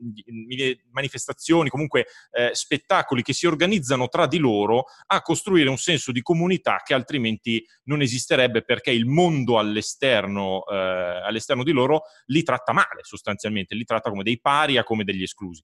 manifestazioni, 0.91 1.69
comunque 1.69 2.07
eh, 2.31 2.49
spettacoli 2.53 3.21
che 3.21 3.33
si 3.33 3.47
organizzano 3.47 4.07
tra 4.09 4.27
di 4.27 4.37
loro 4.37 4.85
a 5.07 5.21
costruire 5.21 5.69
un 5.69 5.77
senso 5.77 6.11
di 6.11 6.21
comunità 6.21 6.81
che 6.83 6.93
altrimenti 6.93 7.65
non 7.83 8.01
esisterebbe 8.01 8.63
perché 8.63 8.91
il 8.91 9.05
mondo 9.05 9.57
all'esterno, 9.57 10.65
eh, 10.65 10.75
all'esterno 10.75 11.63
di 11.63 11.71
loro 11.71 12.03
li 12.25 12.43
tratta 12.43 12.73
male 12.73 13.01
sostanzialmente, 13.01 13.75
li 13.75 13.85
tratta 13.85 14.09
come 14.09 14.23
dei 14.23 14.39
paria, 14.39 14.83
come 14.83 15.03
degli 15.03 15.23
esclusi. 15.23 15.63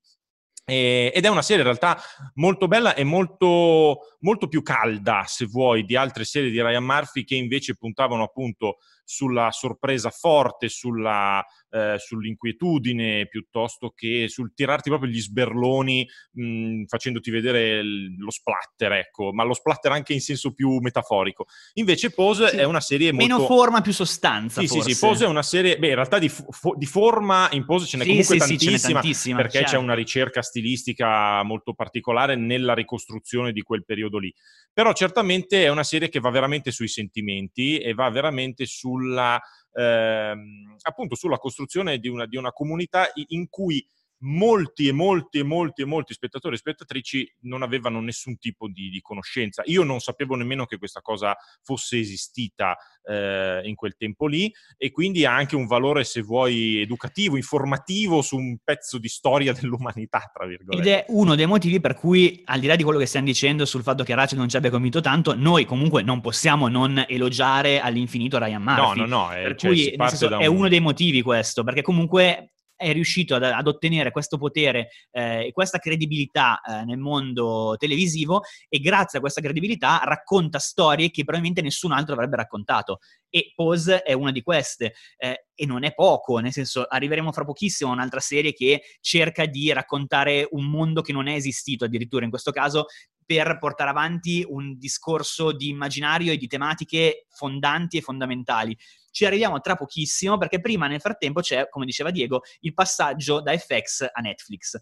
Eh, 0.63 1.11
ed 1.13 1.25
è 1.25 1.27
una 1.27 1.41
serie 1.41 1.63
in 1.63 1.67
realtà 1.67 2.01
molto 2.35 2.67
bella 2.67 2.93
e 2.93 3.03
molto, 3.03 4.15
molto 4.19 4.47
più 4.47 4.61
calda, 4.61 5.23
se 5.25 5.45
vuoi, 5.45 5.83
di 5.83 5.95
altre 5.95 6.23
serie 6.23 6.51
di 6.51 6.61
Ryan 6.61 6.83
Murphy 6.83 7.23
che 7.23 7.35
invece 7.35 7.75
puntavano 7.75 8.23
appunto 8.23 8.77
sulla 9.11 9.51
sorpresa 9.51 10.09
forte, 10.09 10.69
sulla, 10.69 11.45
eh, 11.69 11.97
sull'inquietudine, 11.99 13.27
piuttosto 13.27 13.91
che 13.93 14.27
sul 14.29 14.53
tirarti 14.53 14.89
proprio 14.89 15.11
gli 15.11 15.19
sberloni 15.19 16.07
mh, 16.31 16.83
facendoti 16.85 17.29
vedere 17.29 17.83
l- 17.83 18.15
lo 18.17 18.31
splatter, 18.31 18.93
ecco, 18.93 19.33
ma 19.33 19.43
lo 19.43 19.53
splatter 19.53 19.91
anche 19.91 20.13
in 20.13 20.21
senso 20.21 20.53
più 20.53 20.79
metaforico. 20.79 21.45
Invece 21.73 22.11
Pose 22.11 22.47
sì. 22.47 22.55
è 22.55 22.63
una 22.63 22.79
serie 22.79 23.11
molto... 23.11 23.27
Meno 23.27 23.45
forma, 23.45 23.81
più 23.81 23.91
sostanza, 23.91 24.61
Sì, 24.61 24.67
forse. 24.67 24.89
sì, 24.89 24.95
sì, 24.95 25.05
Pose 25.05 25.25
è 25.25 25.27
una 25.27 25.43
serie... 25.43 25.77
Beh, 25.77 25.89
in 25.89 25.95
realtà 25.95 26.17
di, 26.17 26.29
fo- 26.29 26.75
di 26.77 26.85
forma 26.85 27.49
in 27.51 27.65
Pose 27.65 27.85
ce 27.85 27.97
n'è 27.97 28.03
sì, 28.03 28.09
comunque 28.09 28.39
sì, 28.39 28.39
tantissima, 28.39 28.77
sì, 28.77 28.93
tantissima, 28.93 29.35
perché 29.35 29.57
certo. 29.57 29.71
c'è 29.71 29.77
una 29.77 29.93
ricerca 29.93 30.41
stilistica 30.41 31.43
molto 31.43 31.73
particolare 31.73 32.35
nella 32.35 32.73
ricostruzione 32.73 33.51
di 33.51 33.61
quel 33.61 33.83
periodo 33.83 34.19
lì. 34.19 34.33
Però 34.73 34.93
certamente 34.93 35.65
è 35.65 35.69
una 35.69 35.83
serie 35.83 36.07
che 36.07 36.21
va 36.21 36.29
veramente 36.29 36.71
sui 36.71 36.87
sentimenti 36.87 37.77
e 37.77 37.93
va 37.93 38.09
veramente 38.09 38.65
sulla, 39.01 39.41
ehm, 39.73 40.75
appunto 40.81 41.15
sulla 41.15 41.37
costruzione 41.37 41.97
di 41.97 42.07
una, 42.07 42.25
di 42.25 42.37
una 42.37 42.51
comunità 42.51 43.09
in 43.27 43.49
cui 43.49 43.85
molti 44.21 44.87
e 44.87 44.91
molti 44.91 45.39
e 45.39 45.43
molti 45.43 45.81
e 45.81 45.85
molti 45.85 46.13
spettatori 46.13 46.55
e 46.55 46.57
spettatrici 46.57 47.35
non 47.41 47.61
avevano 47.63 48.01
nessun 48.01 48.37
tipo 48.37 48.67
di, 48.67 48.89
di, 48.89 49.01
conoscenza. 49.01 49.63
Io 49.65 49.83
non 49.83 49.99
sapevo 49.99 50.35
nemmeno 50.35 50.65
che 50.65 50.77
questa 50.77 51.01
cosa 51.01 51.35
fosse 51.61 51.99
esistita 51.99 52.77
eh, 53.03 53.61
in 53.63 53.75
quel 53.75 53.95
tempo 53.95 54.27
lì 54.27 54.51
e 54.77 54.91
quindi 54.91 55.25
ha 55.25 55.33
anche 55.33 55.55
un 55.55 55.65
valore, 55.65 56.03
se 56.03 56.21
vuoi, 56.21 56.81
educativo, 56.81 57.35
informativo 57.35 58.21
su 58.21 58.37
un 58.37 58.57
pezzo 58.63 58.97
di 58.97 59.07
storia 59.07 59.53
dell'umanità, 59.59 60.29
tra 60.31 60.45
virgolette. 60.45 60.89
Ed 60.89 60.93
è 60.93 61.05
uno 61.09 61.35
dei 61.35 61.47
motivi 61.47 61.79
per 61.79 61.95
cui, 61.95 62.41
al 62.45 62.59
di 62.59 62.67
là 62.67 62.75
di 62.75 62.83
quello 62.83 62.99
che 62.99 63.05
stiamo 63.05 63.25
dicendo 63.25 63.65
sul 63.65 63.83
fatto 63.83 64.03
che 64.03 64.13
Ratchet 64.13 64.37
non 64.37 64.49
ci 64.49 64.57
abbia 64.57 64.69
convinto 64.69 65.01
tanto, 65.01 65.35
noi 65.35 65.65
comunque 65.65 66.03
non 66.03 66.21
possiamo 66.21 66.67
non 66.67 67.03
elogiare 67.07 67.79
all'infinito 67.79 68.37
Ryan 68.37 68.61
Murphy. 68.61 68.99
No, 68.99 69.05
no, 69.05 69.23
no. 69.23 69.29
Per 69.33 69.55
cioè, 69.55 69.69
cui, 69.71 69.95
senso, 69.97 70.27
un... 70.27 70.41
è 70.41 70.45
uno 70.45 70.67
dei 70.67 70.79
motivi 70.79 71.21
questo, 71.21 71.63
perché 71.63 71.81
comunque 71.81 72.50
è 72.81 72.91
riuscito 72.93 73.35
ad, 73.35 73.43
ad 73.43 73.67
ottenere 73.67 74.09
questo 74.11 74.37
potere 74.37 74.89
eh, 75.11 75.45
e 75.45 75.51
questa 75.51 75.77
credibilità 75.77 76.59
eh, 76.61 76.83
nel 76.83 76.97
mondo 76.97 77.75
televisivo 77.77 78.41
e 78.67 78.79
grazie 78.79 79.19
a 79.19 79.21
questa 79.21 79.39
credibilità 79.39 80.01
racconta 80.03 80.57
storie 80.57 81.11
che 81.11 81.23
probabilmente 81.23 81.61
nessun 81.61 81.91
altro 81.91 82.15
avrebbe 82.15 82.37
raccontato. 82.37 82.99
E 83.29 83.53
Pose 83.55 84.01
è 84.01 84.13
una 84.13 84.31
di 84.31 84.41
queste 84.41 84.93
eh, 85.17 85.45
e 85.53 85.65
non 85.67 85.83
è 85.83 85.93
poco, 85.93 86.39
nel 86.39 86.51
senso 86.51 86.85
arriveremo 86.87 87.31
fra 87.31 87.45
pochissimo 87.45 87.91
a 87.91 87.93
un'altra 87.93 88.19
serie 88.19 88.51
che 88.51 88.81
cerca 88.99 89.45
di 89.45 89.71
raccontare 89.71 90.47
un 90.51 90.65
mondo 90.65 91.01
che 91.01 91.13
non 91.13 91.27
è 91.27 91.35
esistito 91.35 91.85
addirittura. 91.85 92.23
In 92.23 92.31
questo 92.31 92.51
caso 92.51 92.87
per 93.33 93.57
portare 93.59 93.89
avanti 93.89 94.45
un 94.45 94.77
discorso 94.77 95.53
di 95.53 95.69
immaginario 95.69 96.33
e 96.33 96.37
di 96.37 96.47
tematiche 96.47 97.27
fondanti 97.29 97.95
e 97.97 98.01
fondamentali. 98.01 98.77
Ci 99.09 99.25
arriviamo 99.25 99.61
tra 99.61 99.75
pochissimo 99.75 100.37
perché 100.37 100.59
prima 100.59 100.87
nel 100.87 100.99
frattempo 100.99 101.39
c'è, 101.39 101.69
come 101.69 101.85
diceva 101.85 102.11
Diego, 102.11 102.41
il 102.61 102.73
passaggio 102.73 103.39
da 103.39 103.57
FX 103.57 104.09
a 104.11 104.19
Netflix 104.19 104.77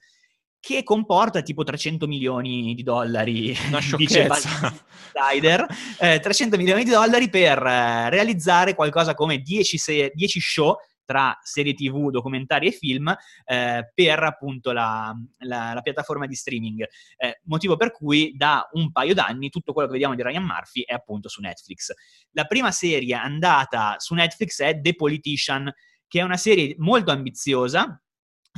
che 0.62 0.84
comporta 0.84 1.42
tipo 1.42 1.64
300 1.64 2.06
milioni 2.06 2.74
di 2.74 2.84
dollari, 2.84 3.56
Una 3.68 3.80
dice 3.96 4.26
sciocchezza. 4.26 4.74
Insider, 5.14 5.66
eh, 6.00 6.20
300 6.20 6.58
milioni 6.58 6.84
di 6.84 6.90
dollari 6.90 7.30
per 7.30 7.64
eh, 7.64 8.10
realizzare 8.10 8.74
qualcosa 8.74 9.14
come 9.14 9.38
10, 9.38 9.78
se- 9.78 10.12
10 10.14 10.40
show 10.42 10.76
tra 11.10 11.36
serie 11.42 11.74
tv, 11.74 12.12
documentari 12.12 12.68
e 12.68 12.72
film 12.72 13.12
eh, 13.46 13.92
per 13.96 14.22
appunto 14.22 14.72
la, 14.72 15.12
la, 15.40 15.74
la, 15.74 15.82
piattaforma 15.82 16.28
di 16.28 16.36
streaming. 16.36 16.88
Eh, 17.18 17.42
motivo 17.46 17.78
per 17.78 17.92
cui 17.92 18.36
da 18.38 18.70
un 18.74 18.92
paio 18.92 19.16
d'anni 19.16 19.50
tutto 19.50 19.74
quello 19.74 19.88
che 19.88 19.94
vediamo 19.94 20.14
di 20.14 20.22
Ryan 20.22 20.44
Murphy 20.44 20.84
è 20.84 20.94
appunto 20.94 21.28
su 21.28 21.42
Netflix. 21.42 21.92
La 22.34 22.46
prima 22.46 22.70
serie 22.70 23.16
andata 23.16 23.96
su 23.98 24.14
Netflix 24.14 24.62
è 24.62 24.80
The 24.80 24.94
Politician, 24.94 25.74
che 26.08 26.20
è 26.20 26.22
una 26.22 26.38
serie 26.38 26.76
molto 26.78 27.10
ambiziosa, 27.10 28.00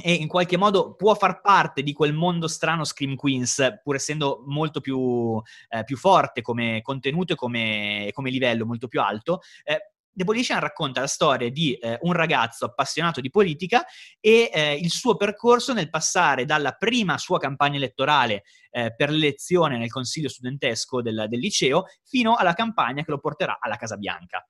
e 0.03 0.13
in 0.13 0.27
qualche 0.27 0.57
modo 0.57 0.95
può 0.95 1.15
far 1.15 1.39
parte 1.39 1.83
di 1.83 1.93
quel 1.93 2.13
mondo 2.13 2.49
strano 2.49 2.83
Scream 2.83 3.15
Queens, 3.15 3.79
pur 3.81 3.95
essendo 3.95 4.43
molto 4.45 4.81
più, 4.81 5.41
eh, 5.69 5.83
più 5.85 5.95
forte 5.95 6.41
come 6.41 6.81
contenuto 6.81 7.33
e 7.33 7.35
come, 7.37 8.09
come, 8.11 8.29
livello, 8.29 8.65
molto 8.65 8.87
più 8.87 8.99
alto. 9.01 9.39
Eh, 9.63 9.90
The 10.13 10.23
Politician 10.25 10.59
racconta 10.59 10.99
la 10.99 11.07
storia 11.07 11.49
di 11.49 11.73
eh, 11.73 11.97
un 12.01 12.13
ragazzo 12.13 12.65
appassionato 12.65 13.21
di 13.21 13.29
politica 13.29 13.85
e 14.19 14.49
eh, 14.53 14.73
il 14.75 14.89
suo 14.89 15.15
percorso 15.15 15.73
nel 15.73 15.89
passare 15.89 16.45
dalla 16.45 16.73
prima 16.73 17.17
sua 17.17 17.39
campagna 17.39 17.77
elettorale 17.77 18.43
eh, 18.71 18.93
per 18.95 19.09
l'elezione 19.09 19.77
nel 19.77 19.89
consiglio 19.89 20.29
studentesco 20.29 21.01
del, 21.01 21.25
del, 21.29 21.39
liceo 21.39 21.85
fino 22.03 22.35
alla 22.35 22.53
campagna 22.53 23.03
che 23.03 23.11
lo 23.11 23.19
porterà 23.19 23.57
alla 23.59 23.77
Casa 23.77 23.95
Bianca. 23.95 24.45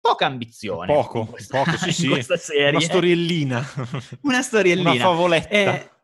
Poca 0.00 0.24
ambizione. 0.24 0.92
Poco, 0.92 1.26
questa, 1.26 1.62
poco, 1.62 1.76
sì, 1.76 1.92
sì. 1.92 2.08
Una 2.08 2.80
storiellina. 2.80 3.66
Una 4.22 4.42
storiellina. 4.42 4.90
Una 4.92 5.00
favoletta. 5.00 5.99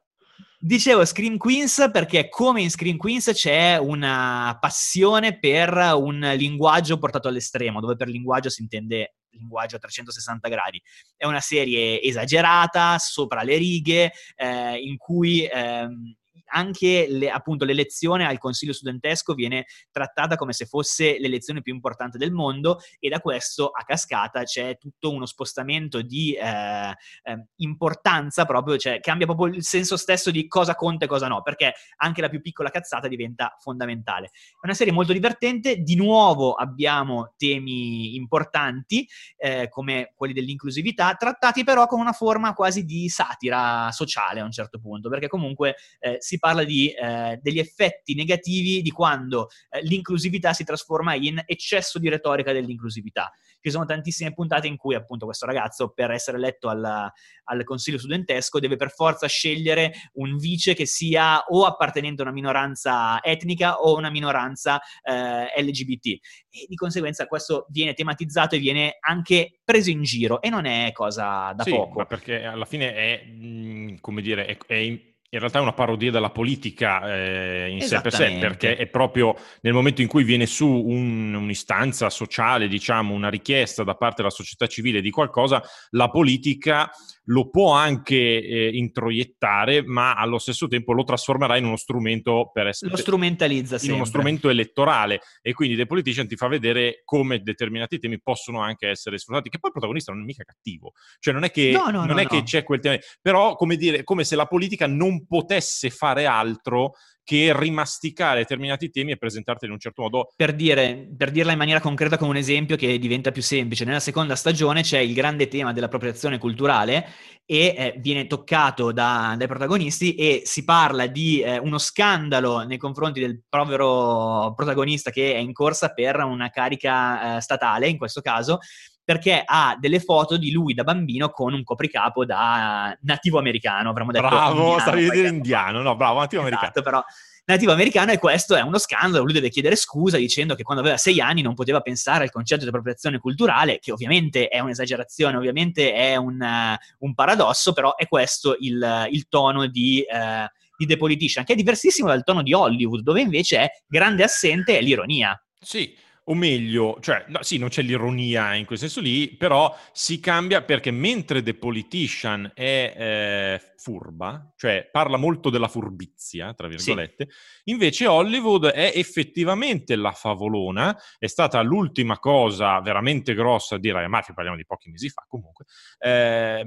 Eh, 0.61 0.67
Dicevo 0.67 1.05
Scream 1.05 1.37
Queens 1.37 1.89
perché 1.93 2.29
come 2.29 2.63
in 2.63 2.71
Scream 2.71 2.97
Queens 2.97 3.31
c'è 3.33 3.79
una 3.79 4.57
passione 4.61 5.39
per 5.39 5.75
un 5.97 6.19
linguaggio 6.37 6.99
portato 6.99 7.29
all'estremo, 7.29 7.81
dove 7.81 7.97
per 7.97 8.09
linguaggio 8.09 8.49
si 8.49 8.63
intende 8.63 9.15
linguaggio 9.31 9.77
a 9.77 9.79
360 9.79 10.49
gradi. 10.49 10.83
È 11.17 11.27
una 11.27 11.41
serie 11.41 12.01
esagerata, 12.01 12.99
sopra 12.99 13.43
le 13.43 13.57
righe, 13.57 14.13
eh, 14.35 14.79
in 14.79 14.97
cui 14.97 15.45
ehm, 15.47 16.15
anche 16.57 17.07
le, 17.09 17.31
appunto 17.31 17.67
l'elezione 17.67 18.27
al 18.27 18.39
consiglio 18.39 18.73
studentesco 18.73 19.35
viene 19.35 19.67
trattata 19.91 20.37
come 20.37 20.55
se 20.55 20.65
fosse 20.65 21.19
l'elezione 21.19 21.61
più 21.61 21.75
importante 21.75 22.17
del 22.17 22.33
mondo 22.33 22.81
e 22.99 23.11
da 23.11 23.21
questo 23.21 23.69
a 23.69 23.85
cascata 23.85 24.43
c'è 24.43 24.79
tutto 24.79 25.13
uno 25.13 25.27
spostamento 25.27 26.01
di 26.01 26.33
eh, 26.33 26.95
eh, 27.23 27.47
importanza 27.57 28.47
proprio, 28.47 28.79
cioè 28.79 29.01
cambia 29.01 29.27
proprio 29.27 29.55
il 29.55 29.63
senso 29.63 29.99
stesso 29.99 30.31
di 30.31 30.49
cosa 30.49 30.75
conta 30.75 31.05
e 31.05 31.09
cosa 31.09 31.29
no, 31.29 31.43
perché 31.43 31.75
anche 31.97 32.23
la 32.23 32.31
più 32.31 32.41
piccola 32.41 32.71
cazzata 32.71 33.07
diventa 33.07 33.55
fondamentale. 33.61 34.27
È 34.27 34.31
una 34.63 34.75
serie 34.75 34.95
molto 34.95 35.13
divertente, 35.13 35.77
di 35.77 35.95
nuovo 35.95 36.55
abbiamo 36.55 37.35
temi 37.37 38.15
importanti 38.15 39.07
eh, 39.37 39.69
come 39.69 40.13
quelli 40.15 40.33
dell'inclusività, 40.33 41.15
trattati 41.15 41.65
però 41.65 41.87
con 41.87 42.01
una 42.01 42.13
forma 42.13 42.55
quasi 42.55 42.85
di 42.85 43.11
satira 43.11 43.91
sociale 43.93 44.41
a 44.41 44.45
un 44.45 44.53
certo 44.53 44.79
punto, 44.81 45.11
perché 45.11 45.29
comunque 45.29 45.77
eh, 45.99 46.17
si 46.19 46.39
parla 46.39 46.46
di, 46.65 46.91
eh, 46.91 47.39
degli 47.41 47.59
effetti 47.59 48.15
negativi 48.15 48.83
di 48.83 48.91
quando 48.91 49.49
eh, 49.71 49.83
l'inclusività 49.83 50.53
si 50.53 50.65
trasforma 50.65 51.15
in 51.15 51.43
eccesso 51.47 51.99
di 51.99 52.09
retorica 52.09 52.53
dell'inclusività. 52.53 53.33
Ci 53.61 53.71
sono 53.71 53.85
tantissime 53.85 54.33
puntate 54.33 54.69
in 54.69 54.77
cui 54.77 54.95
appunto 54.95 55.25
questo 55.25 55.45
ragazzo 55.45 55.89
per 55.89 56.11
essere 56.13 56.37
eletto 56.37 56.69
al, 56.69 57.11
al 57.45 57.65
consiglio 57.65 57.99
studentesco 57.99 58.61
deve 58.61 58.77
per 58.77 58.91
forza 58.91 59.27
scegliere 59.27 59.93
un 60.15 60.37
vice 60.37 60.75
che 60.75 60.87
sia 60.87 61.45
o 61.49 61.65
appartenente 61.65 62.23
a 62.23 62.27
una 62.27 62.35
minoranza 62.35 63.21
etnica 63.23 63.81
o 63.81 63.97
una 63.97 64.11
minoranza 64.11 64.81
eh, 65.03 65.63
LGBT 65.63 66.07
e 66.07 66.67
di 66.69 66.77
conseguenza 66.77 67.27
questo 67.27 67.67
viene 67.71 67.95
tematizzato 67.95 68.55
e 68.55 68.59
viene 68.59 68.97
anche 69.01 69.61
preso 69.65 69.91
in 69.91 70.03
giro 70.03 70.41
e 70.41 70.49
non 70.49 70.65
è 70.65 70.93
cosa 70.93 71.53
da 71.53 71.65
sì, 71.65 71.71
poco. 71.71 71.99
Ma 71.99 72.07
perché 72.07 72.45
alla 72.45 72.65
fine 72.65 72.95
è, 72.95 73.25
mh, 73.25 74.01
come 74.01 74.23
dire, 74.23 74.47
è, 74.47 74.57
è 74.67 75.15
in 75.31 75.39
realtà 75.39 75.59
è 75.59 75.63
una 75.63 75.73
parodia 75.73 76.11
della 76.11 76.31
politica 76.31 77.13
eh, 77.13 77.69
in 77.71 77.83
sé 77.83 78.01
per 78.01 78.13
sé, 78.13 78.37
perché 78.39 78.77
è 78.77 78.87
proprio 78.87 79.35
nel 79.63 79.73
momento 79.73 80.01
in 80.01 80.09
cui 80.09 80.25
viene 80.25 80.47
su 80.47 80.67
un, 80.67 81.35
un'istanza 81.35 82.11
sociale, 82.11 82.69
diciamo, 82.69 83.13
una 83.13 83.29
richiesta 83.29 83.83
da 83.83 83.95
parte 83.95 84.17
della 84.19 84.31
società 84.31 84.67
civile 84.67 85.01
di 85.01 85.11
qualcosa, 85.11 85.63
la 85.91 86.09
politica 86.09 86.91
lo 87.27 87.49
può 87.51 87.73
anche 87.73 88.17
eh, 88.17 88.71
introiettare, 88.73 89.83
ma 89.85 90.15
allo 90.15 90.39
stesso 90.39 90.69
tempo 90.69 90.93
lo 90.93 91.05
trasformerà 91.05 91.57
in 91.57 91.65
uno 91.65 91.77
strumento 91.77 92.51
per 92.53 92.69
essere... 92.69 92.91
Lo 92.91 92.97
strumentalizza 92.97 93.75
in 93.75 93.81
sempre. 93.81 93.97
uno 93.97 94.05
strumento 94.05 94.49
elettorale. 94.49 95.21
E 95.41 95.53
quindi 95.53 95.77
The 95.77 95.87
Politician 95.87 96.29
ti 96.29 96.37
fa 96.37 96.49
vedere 96.49 97.03
come 97.05 97.41
determinati 97.41 97.99
temi 97.99 98.21
possono 98.21 98.61
anche 98.61 98.89
essere 98.89 99.19
sfruttati, 99.19 99.49
che 99.49 99.59
poi 99.59 99.71
il 99.71 99.77
protagonista 99.77 100.13
non 100.13 100.23
è 100.23 100.25
mica 100.25 100.45
cattivo, 100.45 100.93
cioè 101.19 101.35
non 101.35 101.45
è 101.45 101.51
che, 101.51 101.73
no, 101.73 101.91
no, 101.91 102.05
non 102.05 102.17
no, 102.17 102.21
è 102.21 102.27
che 102.27 102.43
c'è 102.43 102.63
quel 102.63 102.81
tema, 102.81 102.99
però 103.21 103.57
come 103.57 103.77
dire, 103.77 104.05
come 104.05 104.25
se 104.25 104.37
la 104.37 104.47
politica 104.47 104.87
non 104.87 105.27
potesse 105.27 105.91
fare 105.91 106.27
altro 106.27 106.93
che 107.27 107.53
rimasticare 107.59 108.39
determinati 108.39 108.89
temi 108.89 109.11
e 109.11 109.17
presentarteli 109.17 109.67
in 109.67 109.73
un 109.73 109.81
certo 109.81 110.03
modo. 110.03 110.31
Per, 110.37 110.55
dire, 110.55 111.09
per 111.17 111.33
dirla 111.33 111.51
in 111.51 111.59
maniera 111.59 111.81
concreta 111.81 112.17
con 112.17 112.29
un 112.29 112.37
esempio 112.37 112.77
che 112.77 113.01
diventa 113.01 113.33
più 113.33 113.43
semplice, 113.43 113.85
nella 113.85 113.99
seconda 113.99 114.37
stagione 114.37 114.83
c'è 114.83 115.01
il 115.01 115.13
grande 115.13 115.49
tema 115.49 115.73
dell'appropriazione 115.73 116.39
culturale 116.39 117.09
e 117.45 117.75
eh, 117.77 117.95
viene 117.99 118.29
toccato 118.29 118.93
da, 118.93 119.35
dai 119.37 119.49
protagonisti 119.49 120.15
e 120.15 120.43
si 120.45 120.63
parla 120.63 121.07
di 121.07 121.41
eh, 121.41 121.59
uno 121.59 121.79
scandalo 121.79 122.63
nei 122.65 122.79
confronti 122.79 123.19
del 123.19 123.43
povero 123.49 124.53
protagonista 124.55 125.11
che 125.11 125.35
è 125.35 125.39
in 125.39 125.53
corsa 125.53 125.93
per 125.93 126.19
una 126.19 126.51
carica 126.51 127.39
eh, 127.39 127.41
statale, 127.41 127.89
in 127.89 127.99
questo 127.99 128.21
caso, 128.21 128.61
perché 129.07 129.41
ha 129.45 129.77
delle 129.79 130.01
foto 130.01 130.37
di 130.37 130.51
lui 130.51 130.75
da 130.75 130.83
bambino 130.83 131.31
con 131.31 131.55
un 131.55 131.63
copricapo 131.63 132.25
da 132.25 132.93
nativo 133.03 133.39
americano, 133.39 133.91
avremmo 133.91 134.11
detto. 134.11 134.27
Bravo, 134.27 134.81
stavi 134.81 135.07
a 135.07 135.11
dire 135.13 135.29
indiano, 135.29 135.81
no, 135.81 135.95
bravo, 135.95 136.19
nativo 136.19 136.43
esatto, 136.43 136.57
americano. 136.57 136.85
però 136.85 137.05
nativo 137.45 137.71
americano 137.71 138.11
e 138.11 138.19
questo 138.19 138.57
è 138.57 138.63
uno 138.63 138.79
scandalo, 138.79 139.23
lui 139.23 139.33
deve 139.33 139.49
chiedere 139.49 139.77
scusa 139.77 140.17
dicendo 140.17 140.57
che 140.57 140.65
quando 140.65 140.83
aveva 140.83 140.97
sei 140.97 141.21
anni 141.21 141.41
non 141.41 141.55
poteva 141.55 141.81
pensare 141.83 142.25
al 142.25 142.33
concetto 142.33 142.63
di 142.63 142.69
appropriazione 142.69 143.21
culturale, 143.21 143.79
che 143.79 143.93
ovviamente 143.93 144.49
è 144.49 144.59
un'esagerazione, 144.59 145.37
ovviamente 145.37 145.95
è 145.95 146.17
un, 146.17 146.41
uh, 146.41 147.07
un 147.07 147.15
paradosso, 147.15 147.73
però 147.73 147.95
è 147.95 148.09
questo 148.09 148.57
il, 148.59 149.07
il 149.13 149.29
tono 149.29 149.69
di... 149.69 150.05
Uh, 150.11 150.47
di 150.79 150.85
The 150.85 150.99
Politician, 150.99 151.43
che 151.43 151.55
è 151.55 151.57
diversissimo 151.57 152.09
dal 152.09 152.23
tono 152.23 152.43
di 152.43 152.53
Hollywood, 152.53 153.01
dove 153.01 153.23
invece 153.23 153.61
è 153.61 153.69
grande 153.87 154.23
assente 154.25 154.77
è 154.77 154.83
l'ironia. 154.83 155.43
Sì, 155.59 155.97
o 156.29 156.35
meglio, 156.35 156.99
cioè, 157.01 157.25
no, 157.29 157.43
sì, 157.43 157.59
non 157.59 157.69
c'è 157.69 157.83
l'ironia 157.83 158.55
in 158.55 158.65
quel 158.65 158.79
senso 158.79 159.01
lì, 159.01 159.29
però 159.29 159.77
si 159.93 160.19
cambia 160.19 160.63
perché 160.63 160.91
mentre 160.91 161.43
The 161.43 161.55
Politician 161.55 162.51
è 162.55 162.95
eh, 162.97 163.61
furba, 163.87 164.53
cioè 164.57 164.89
parla 164.91 165.17
molto 165.17 165.49
della 165.49 165.69
furbizia, 165.69 166.53
tra 166.55 166.67
virgolette, 166.67 167.29
sì. 167.29 167.71
invece 167.71 168.09
Hollywood 168.09 168.67
è 168.67 168.91
effettivamente 168.97 169.95
la 169.95 170.11
favolona, 170.11 171.01
è 171.21 171.29
stata 171.29 171.63
l'ultima 171.63 172.19
cosa 172.19 172.81
veramente 172.81 173.33
grossa 173.33 173.79
di 173.79 173.93
Ryan 173.93 174.11
Murphy, 174.11 174.35
parliamo 174.35 174.57
di 174.57 174.67
pochi 174.67 174.91
mesi 174.91 175.09
fa 175.09 175.25
comunque, 175.29 175.67
eh, 176.01 176.65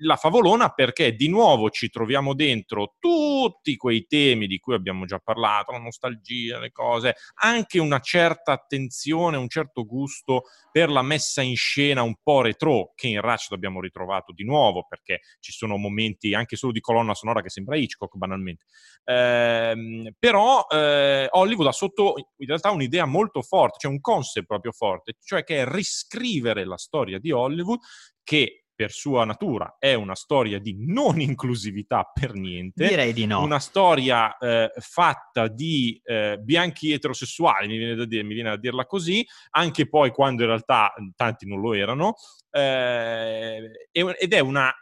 la 0.00 0.16
favolona 0.16 0.68
perché 0.68 1.14
di 1.16 1.28
nuovo 1.28 1.70
ci 1.70 1.88
troviamo 1.88 2.34
dentro 2.34 2.96
tutti 2.98 3.76
quei 3.76 4.04
temi 4.06 4.46
di 4.46 4.58
cui 4.58 4.74
abbiamo 4.74 5.06
già 5.06 5.18
parlato, 5.18 5.72
la 5.72 5.78
nostalgia, 5.78 6.58
le 6.58 6.72
cose, 6.72 7.14
anche 7.36 7.78
una 7.78 8.00
certa 8.00 8.52
attenzione, 8.52 9.38
un 9.38 9.48
certo 9.48 9.86
gusto 9.86 10.42
per 10.70 10.90
la 10.90 11.02
messa 11.02 11.40
in 11.40 11.56
scena 11.56 12.02
un 12.02 12.16
po' 12.22 12.42
retro 12.42 12.92
che 12.94 13.08
in 13.08 13.20
Ratchet 13.20 13.52
abbiamo 13.52 13.80
ritrovato 13.80 14.32
di 14.32 14.44
nuovo 14.44 14.86
perché 14.86 15.20
ci 15.40 15.52
sono 15.52 15.76
momenti 15.78 16.34
anche 16.34 16.49
solo 16.56 16.72
di 16.72 16.80
colonna 16.80 17.14
sonora 17.14 17.42
che 17.42 17.50
sembra 17.50 17.76
Hitchcock 17.76 18.16
banalmente. 18.16 18.64
Eh, 19.04 20.14
però 20.18 20.66
eh, 20.68 21.28
Hollywood 21.30 21.66
ha 21.66 21.72
sotto 21.72 22.14
in 22.36 22.46
realtà 22.46 22.70
un'idea 22.70 23.04
molto 23.06 23.42
forte, 23.42 23.78
cioè 23.78 23.90
un 23.90 24.00
concept 24.00 24.46
proprio 24.46 24.72
forte, 24.72 25.14
cioè 25.20 25.44
che 25.44 25.62
è 25.62 25.66
riscrivere 25.66 26.64
la 26.64 26.76
storia 26.76 27.18
di 27.18 27.30
Hollywood 27.30 27.80
che 28.22 28.64
per 28.80 28.92
sua 28.92 29.26
natura 29.26 29.76
è 29.78 29.92
una 29.92 30.14
storia 30.14 30.58
di 30.58 30.74
non 30.78 31.20
inclusività 31.20 32.10
per 32.10 32.32
niente. 32.32 32.88
Direi 32.88 33.12
di 33.12 33.26
no. 33.26 33.42
Una 33.42 33.58
storia 33.58 34.38
eh, 34.38 34.72
fatta 34.78 35.48
di 35.48 36.00
eh, 36.02 36.38
bianchi 36.40 36.90
eterosessuali, 36.92 37.68
mi 37.68 37.76
viene, 37.76 37.94
da 37.94 38.06
dire, 38.06 38.22
mi 38.22 38.32
viene 38.32 38.48
da 38.48 38.56
dirla 38.56 38.86
così, 38.86 39.22
anche 39.50 39.86
poi 39.86 40.12
quando 40.12 40.44
in 40.44 40.48
realtà 40.48 40.94
tanti 41.14 41.46
non 41.46 41.60
lo 41.60 41.74
erano. 41.74 42.14
Eh, 42.50 43.70
ed 43.92 44.32
è 44.32 44.38
una, 44.40 44.72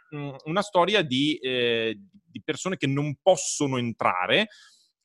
una 0.45 0.61
storia 0.61 1.01
di, 1.01 1.35
eh, 1.35 1.99
di 2.23 2.41
persone 2.41 2.77
che 2.77 2.87
non 2.87 3.17
possono 3.21 3.77
entrare 3.77 4.47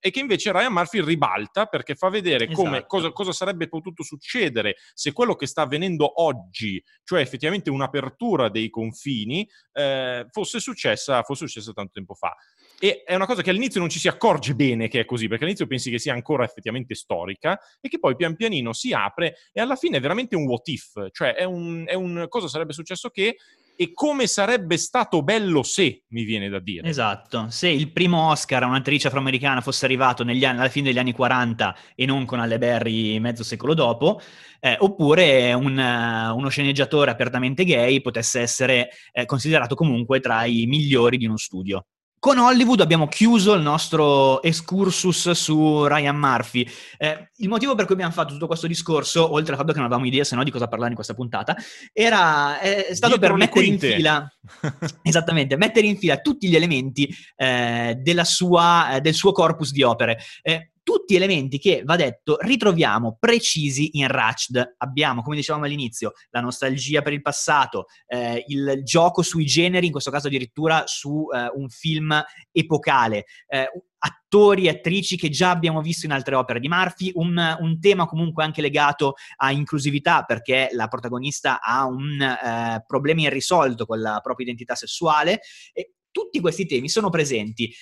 e 0.06 0.10
che 0.10 0.20
invece 0.20 0.52
Ryan 0.52 0.70
Murphy 0.70 1.02
ribalta 1.02 1.64
perché 1.64 1.94
fa 1.94 2.10
vedere 2.10 2.44
esatto. 2.44 2.62
come, 2.62 2.84
cosa, 2.84 3.10
cosa, 3.10 3.32
sarebbe 3.32 3.68
potuto 3.68 4.02
succedere 4.02 4.76
se 4.92 5.14
quello 5.14 5.34
che 5.34 5.46
sta 5.46 5.62
avvenendo 5.62 6.20
oggi, 6.22 6.82
cioè 7.04 7.22
effettivamente 7.22 7.70
un'apertura 7.70 8.50
dei 8.50 8.68
confini, 8.68 9.48
eh, 9.72 10.26
fosse, 10.30 10.60
successa, 10.60 11.22
fosse 11.22 11.46
successa 11.46 11.72
tanto 11.72 11.92
tempo 11.94 12.12
fa. 12.12 12.36
E 12.78 13.02
è 13.02 13.14
una 13.14 13.24
cosa 13.24 13.40
che 13.40 13.48
all'inizio 13.48 13.80
non 13.80 13.88
ci 13.88 13.98
si 13.98 14.06
accorge 14.06 14.54
bene 14.54 14.88
che 14.88 15.00
è 15.00 15.04
così, 15.06 15.26
perché 15.26 15.44
all'inizio 15.44 15.66
pensi 15.66 15.90
che 15.90 15.98
sia 15.98 16.12
ancora 16.12 16.44
effettivamente 16.44 16.94
storica 16.94 17.58
e 17.80 17.88
che 17.88 17.98
poi 17.98 18.14
pian 18.14 18.36
pianino 18.36 18.74
si 18.74 18.92
apre 18.92 19.36
e 19.52 19.62
alla 19.62 19.76
fine 19.76 19.96
è 19.96 20.00
veramente 20.00 20.36
un 20.36 20.44
what 20.46 20.68
if, 20.68 20.92
cioè 21.12 21.32
è 21.32 21.44
un, 21.44 21.84
è 21.86 21.94
un 21.94 22.26
cosa 22.28 22.46
sarebbe 22.46 22.74
successo 22.74 23.08
che 23.08 23.36
e 23.76 23.92
come 23.92 24.26
sarebbe 24.26 24.76
stato 24.76 25.22
bello 25.22 25.62
se, 25.62 26.02
mi 26.08 26.24
viene 26.24 26.48
da 26.48 26.60
dire. 26.60 26.88
Esatto, 26.88 27.46
se 27.50 27.68
il 27.68 27.92
primo 27.92 28.30
Oscar 28.30 28.62
a 28.62 28.66
un'attrice 28.66 29.08
afroamericana 29.08 29.60
fosse 29.60 29.84
arrivato 29.84 30.22
anni, 30.22 30.44
alla 30.44 30.68
fine 30.68 30.88
degli 30.88 30.98
anni 30.98 31.12
40 31.12 31.76
e 31.94 32.06
non 32.06 32.24
con 32.24 32.40
Alle 32.40 32.58
Berry 32.58 33.18
mezzo 33.18 33.42
secolo 33.42 33.74
dopo, 33.74 34.20
eh, 34.60 34.76
oppure 34.78 35.52
un, 35.52 35.76
uno 35.76 36.48
sceneggiatore 36.48 37.10
apertamente 37.10 37.64
gay 37.64 38.00
potesse 38.00 38.40
essere 38.40 38.90
eh, 39.12 39.24
considerato 39.26 39.74
comunque 39.74 40.20
tra 40.20 40.44
i 40.44 40.66
migliori 40.66 41.16
di 41.16 41.26
uno 41.26 41.36
studio. 41.36 41.86
Con 42.24 42.38
Hollywood 42.38 42.80
abbiamo 42.80 43.06
chiuso 43.06 43.52
il 43.52 43.60
nostro 43.60 44.40
excursus 44.40 45.32
su 45.32 45.84
Ryan 45.84 46.16
Murphy. 46.16 46.66
Eh, 46.96 47.32
il 47.36 47.50
motivo 47.50 47.74
per 47.74 47.84
cui 47.84 47.92
abbiamo 47.92 48.14
fatto 48.14 48.32
tutto 48.32 48.46
questo 48.46 48.66
discorso, 48.66 49.30
oltre 49.30 49.52
al 49.52 49.58
fatto 49.58 49.72
che 49.72 49.76
non 49.76 49.88
avevamo 49.88 50.06
idea 50.06 50.24
se 50.24 50.34
no 50.34 50.42
di 50.42 50.50
cosa 50.50 50.66
parlare 50.66 50.88
in 50.88 50.94
questa 50.94 51.12
puntata, 51.12 51.54
era, 51.92 52.58
è 52.60 52.94
stato 52.94 53.18
Dietro 53.18 53.36
per 53.36 53.36
mettere 53.36 53.66
quinte. 53.66 53.88
in 53.88 53.96
fila, 53.96 54.34
esattamente, 55.04 55.58
mettere 55.58 55.86
in 55.86 55.98
fila 55.98 56.16
tutti 56.16 56.48
gli 56.48 56.56
elementi 56.56 57.14
eh, 57.36 58.00
sua, 58.22 58.94
eh, 58.94 59.00
del 59.02 59.12
suo 59.12 59.32
corpus 59.32 59.70
di 59.70 59.82
opere. 59.82 60.18
Eh, 60.40 60.70
tutti 60.84 61.16
elementi 61.16 61.58
che, 61.58 61.82
va 61.84 61.96
detto, 61.96 62.36
ritroviamo 62.40 63.16
precisi 63.18 63.98
in 63.98 64.06
Ratched. 64.06 64.74
Abbiamo, 64.78 65.22
come 65.22 65.34
dicevamo 65.34 65.64
all'inizio, 65.64 66.12
la 66.30 66.40
nostalgia 66.40 67.02
per 67.02 67.14
il 67.14 67.22
passato, 67.22 67.86
eh, 68.06 68.44
il 68.48 68.82
gioco 68.84 69.22
sui 69.22 69.46
generi, 69.46 69.86
in 69.86 69.92
questo 69.92 70.10
caso 70.10 70.28
addirittura 70.28 70.84
su 70.86 71.26
eh, 71.34 71.50
un 71.54 71.68
film 71.70 72.22
epocale, 72.52 73.24
eh, 73.48 73.68
attori 74.04 74.66
e 74.66 74.68
attrici 74.68 75.16
che 75.16 75.30
già 75.30 75.50
abbiamo 75.50 75.80
visto 75.80 76.04
in 76.04 76.12
altre 76.12 76.34
opere 76.34 76.60
di 76.60 76.68
Murphy, 76.68 77.10
un, 77.14 77.56
un, 77.60 77.80
tema 77.80 78.04
comunque 78.04 78.44
anche 78.44 78.60
legato 78.60 79.14
a 79.36 79.50
inclusività 79.50 80.24
perché 80.24 80.68
la 80.72 80.88
protagonista 80.88 81.60
ha 81.62 81.86
un 81.86 82.20
eh, 82.20 82.84
problema 82.86 83.22
irrisolto 83.22 83.86
con 83.86 84.00
la 84.00 84.20
propria 84.22 84.46
identità 84.46 84.74
sessuale 84.74 85.40
e 85.72 85.94
tutti 86.10 86.38
questi 86.40 86.66
temi 86.66 86.90
sono 86.90 87.08
presenti 87.08 87.72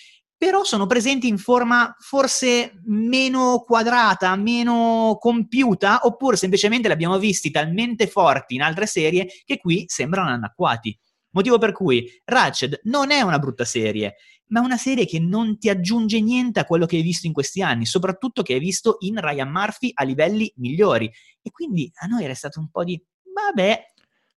però 0.43 0.65
sono 0.65 0.87
presenti 0.87 1.29
in 1.29 1.39
forma 1.39 1.95
forse 2.01 2.81
meno 2.87 3.63
quadrata, 3.65 4.35
meno 4.35 5.17
compiuta, 5.21 6.01
oppure 6.03 6.35
semplicemente 6.37 6.89
li 6.89 6.95
abbiamo 6.95 7.17
visti 7.21 7.53
talmente 7.53 8.09
forti 8.09 8.57
in 8.57 8.63
altre 8.63 8.87
serie 8.87 9.29
che 9.45 9.59
qui 9.59 9.85
sembrano 9.87 10.31
anacquati. 10.31 10.99
Motivo 11.31 11.59
per 11.59 11.71
cui 11.71 12.11
Ratched 12.25 12.81
non 12.87 13.13
è 13.13 13.21
una 13.21 13.39
brutta 13.39 13.65
serie, 13.65 14.17
ma 14.47 14.63
è 14.63 14.65
una 14.65 14.79
serie 14.79 15.07
che 15.07 15.21
non 15.21 15.61
ti 15.61 15.69
aggiunge 15.69 16.21
niente 16.21 16.59
a 16.59 16.65
quello 16.65 16.87
che 16.87 16.97
hai 16.97 17.03
visto 17.03 17.29
in 17.29 17.33
questi 17.33 17.63
anni, 17.63 17.87
soprattutto 17.87 18.43
che 18.43 18.55
hai 18.55 18.59
visto 18.59 18.97
in 18.99 19.21
Ryan 19.21 19.49
Murphy 19.49 19.93
a 19.95 20.03
livelli 20.03 20.53
migliori. 20.57 21.09
E 21.41 21.53
quindi 21.53 21.89
a 22.01 22.07
noi 22.09 22.25
era 22.25 22.35
stato 22.35 22.59
un 22.59 22.69
po' 22.69 22.83
di 22.83 23.01
vabbè, 23.33 23.85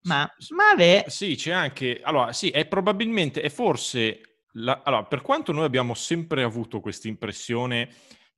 ma 0.04 0.32
vabbè. 0.50 1.06
Sì, 1.08 1.36
c'è 1.36 1.50
anche. 1.50 2.00
Allora, 2.04 2.32
sì, 2.32 2.52
è 2.52 2.68
probabilmente, 2.68 3.41
è 3.41 3.50
forse 3.50 4.35
la, 4.58 4.82
allora, 4.84 5.04
per 5.04 5.22
quanto 5.22 5.52
noi 5.52 5.65
abbiamo 5.65 5.94
sempre 5.94 6.44
avuto 6.44 6.80
questa 6.80 7.08
impressione 7.08 7.89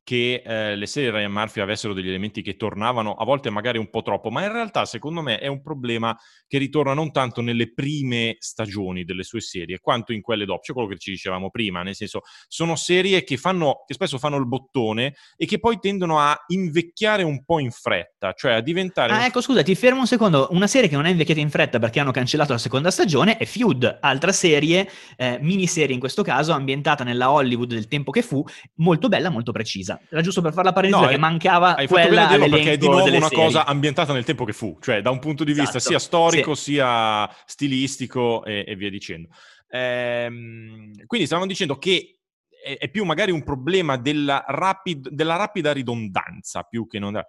che 0.07 0.41
eh, 0.45 0.77
le 0.77 0.85
serie 0.85 1.11
Ryan 1.11 1.33
Murphy 1.33 1.59
avessero 1.59 1.93
degli 1.93 2.07
elementi 2.07 2.41
che 2.41 2.55
tornavano 2.55 3.15
a 3.15 3.25
volte 3.25 3.49
magari 3.49 3.77
un 3.77 3.89
po' 3.89 4.03
troppo, 4.03 4.29
ma 4.29 4.41
in 4.41 4.53
realtà 4.53 4.85
secondo 4.85 5.21
me 5.21 5.37
è 5.37 5.47
un 5.47 5.61
problema 5.61 6.17
che 6.47 6.57
ritorna 6.57 6.93
non 6.93 7.11
tanto 7.11 7.41
nelle 7.41 7.73
prime 7.73 8.37
stagioni 8.39 9.03
delle 9.03 9.23
sue 9.23 9.41
serie, 9.41 9.79
quanto 9.79 10.13
in 10.13 10.21
quelle 10.21 10.45
dopo, 10.45 10.61
cioè 10.63 10.73
quello 10.73 10.89
che 10.89 10.97
ci 10.97 11.11
dicevamo 11.11 11.49
prima, 11.49 11.83
nel 11.83 11.93
senso 11.93 12.21
sono 12.47 12.77
serie 12.77 13.25
che, 13.25 13.35
fanno, 13.35 13.83
che 13.85 13.95
spesso 13.95 14.17
fanno 14.17 14.37
il 14.37 14.47
bottone 14.47 15.13
e 15.35 15.45
che 15.45 15.59
poi 15.59 15.77
tendono 15.77 16.19
a 16.19 16.41
invecchiare 16.47 17.23
un 17.23 17.43
po' 17.43 17.59
in 17.59 17.71
fretta, 17.71 18.31
cioè 18.31 18.53
a 18.53 18.61
diventare... 18.61 19.11
Ah, 19.11 19.25
ecco, 19.25 19.41
scusa, 19.41 19.61
ti 19.61 19.75
fermo 19.75 19.99
un 19.99 20.07
secondo, 20.07 20.47
una 20.51 20.67
serie 20.67 20.87
che 20.87 20.95
non 20.95 21.05
è 21.05 21.09
invecchiata 21.09 21.41
in 21.41 21.49
fretta 21.49 21.79
perché 21.79 21.99
hanno 21.99 22.11
cancellato 22.11 22.53
la 22.53 22.59
seconda 22.59 22.91
stagione 22.91 23.35
è 23.35 23.43
Feud, 23.43 23.97
altra 23.99 24.31
serie, 24.31 24.89
eh, 25.17 25.37
miniserie 25.41 25.93
in 25.93 25.99
questo 25.99 26.23
caso, 26.23 26.53
ambientata 26.53 27.03
nella 27.03 27.29
Hollywood 27.29 27.73
del 27.73 27.89
tempo 27.89 28.11
che 28.11 28.21
fu, 28.21 28.41
molto 28.75 29.09
bella, 29.09 29.29
molto 29.29 29.51
precisa 29.51 29.96
era 30.09 30.21
giusto 30.21 30.41
per 30.41 30.53
fare 30.53 30.65
la 30.65 30.73
parentesi 30.73 31.03
no, 31.03 31.09
che 31.09 31.17
mancava 31.17 31.75
hai 31.75 31.87
fatto 31.87 32.09
perché 32.09 32.73
è 32.73 32.77
di 32.77 32.87
nuovo 32.87 33.03
una 33.03 33.27
serie. 33.27 33.43
cosa 33.43 33.65
ambientata 33.65 34.13
nel 34.13 34.23
tempo 34.23 34.45
che 34.45 34.53
fu, 34.53 34.77
cioè 34.81 35.01
da 35.01 35.09
un 35.09 35.19
punto 35.19 35.43
di 35.43 35.53
vista 35.53 35.77
esatto, 35.77 35.89
sia 35.89 35.99
storico 35.99 36.55
sì. 36.55 36.73
sia 36.73 37.29
stilistico 37.45 38.43
e, 38.43 38.63
e 38.67 38.75
via 38.75 38.89
dicendo. 38.89 39.29
Ehm, 39.69 41.05
quindi 41.05 41.25
stavamo 41.25 41.47
dicendo 41.47 41.77
che 41.77 42.19
è, 42.63 42.77
è, 42.77 42.89
più 42.89 43.05
magari 43.05 43.31
un 43.31 43.43
problema 43.43 43.97
della, 43.97 44.43
rapid, 44.47 45.09
della 45.09 45.35
rapida 45.35 45.71
ridondanza 45.71 46.63
più 46.63 46.87
che 46.87 46.99
non... 46.99 47.21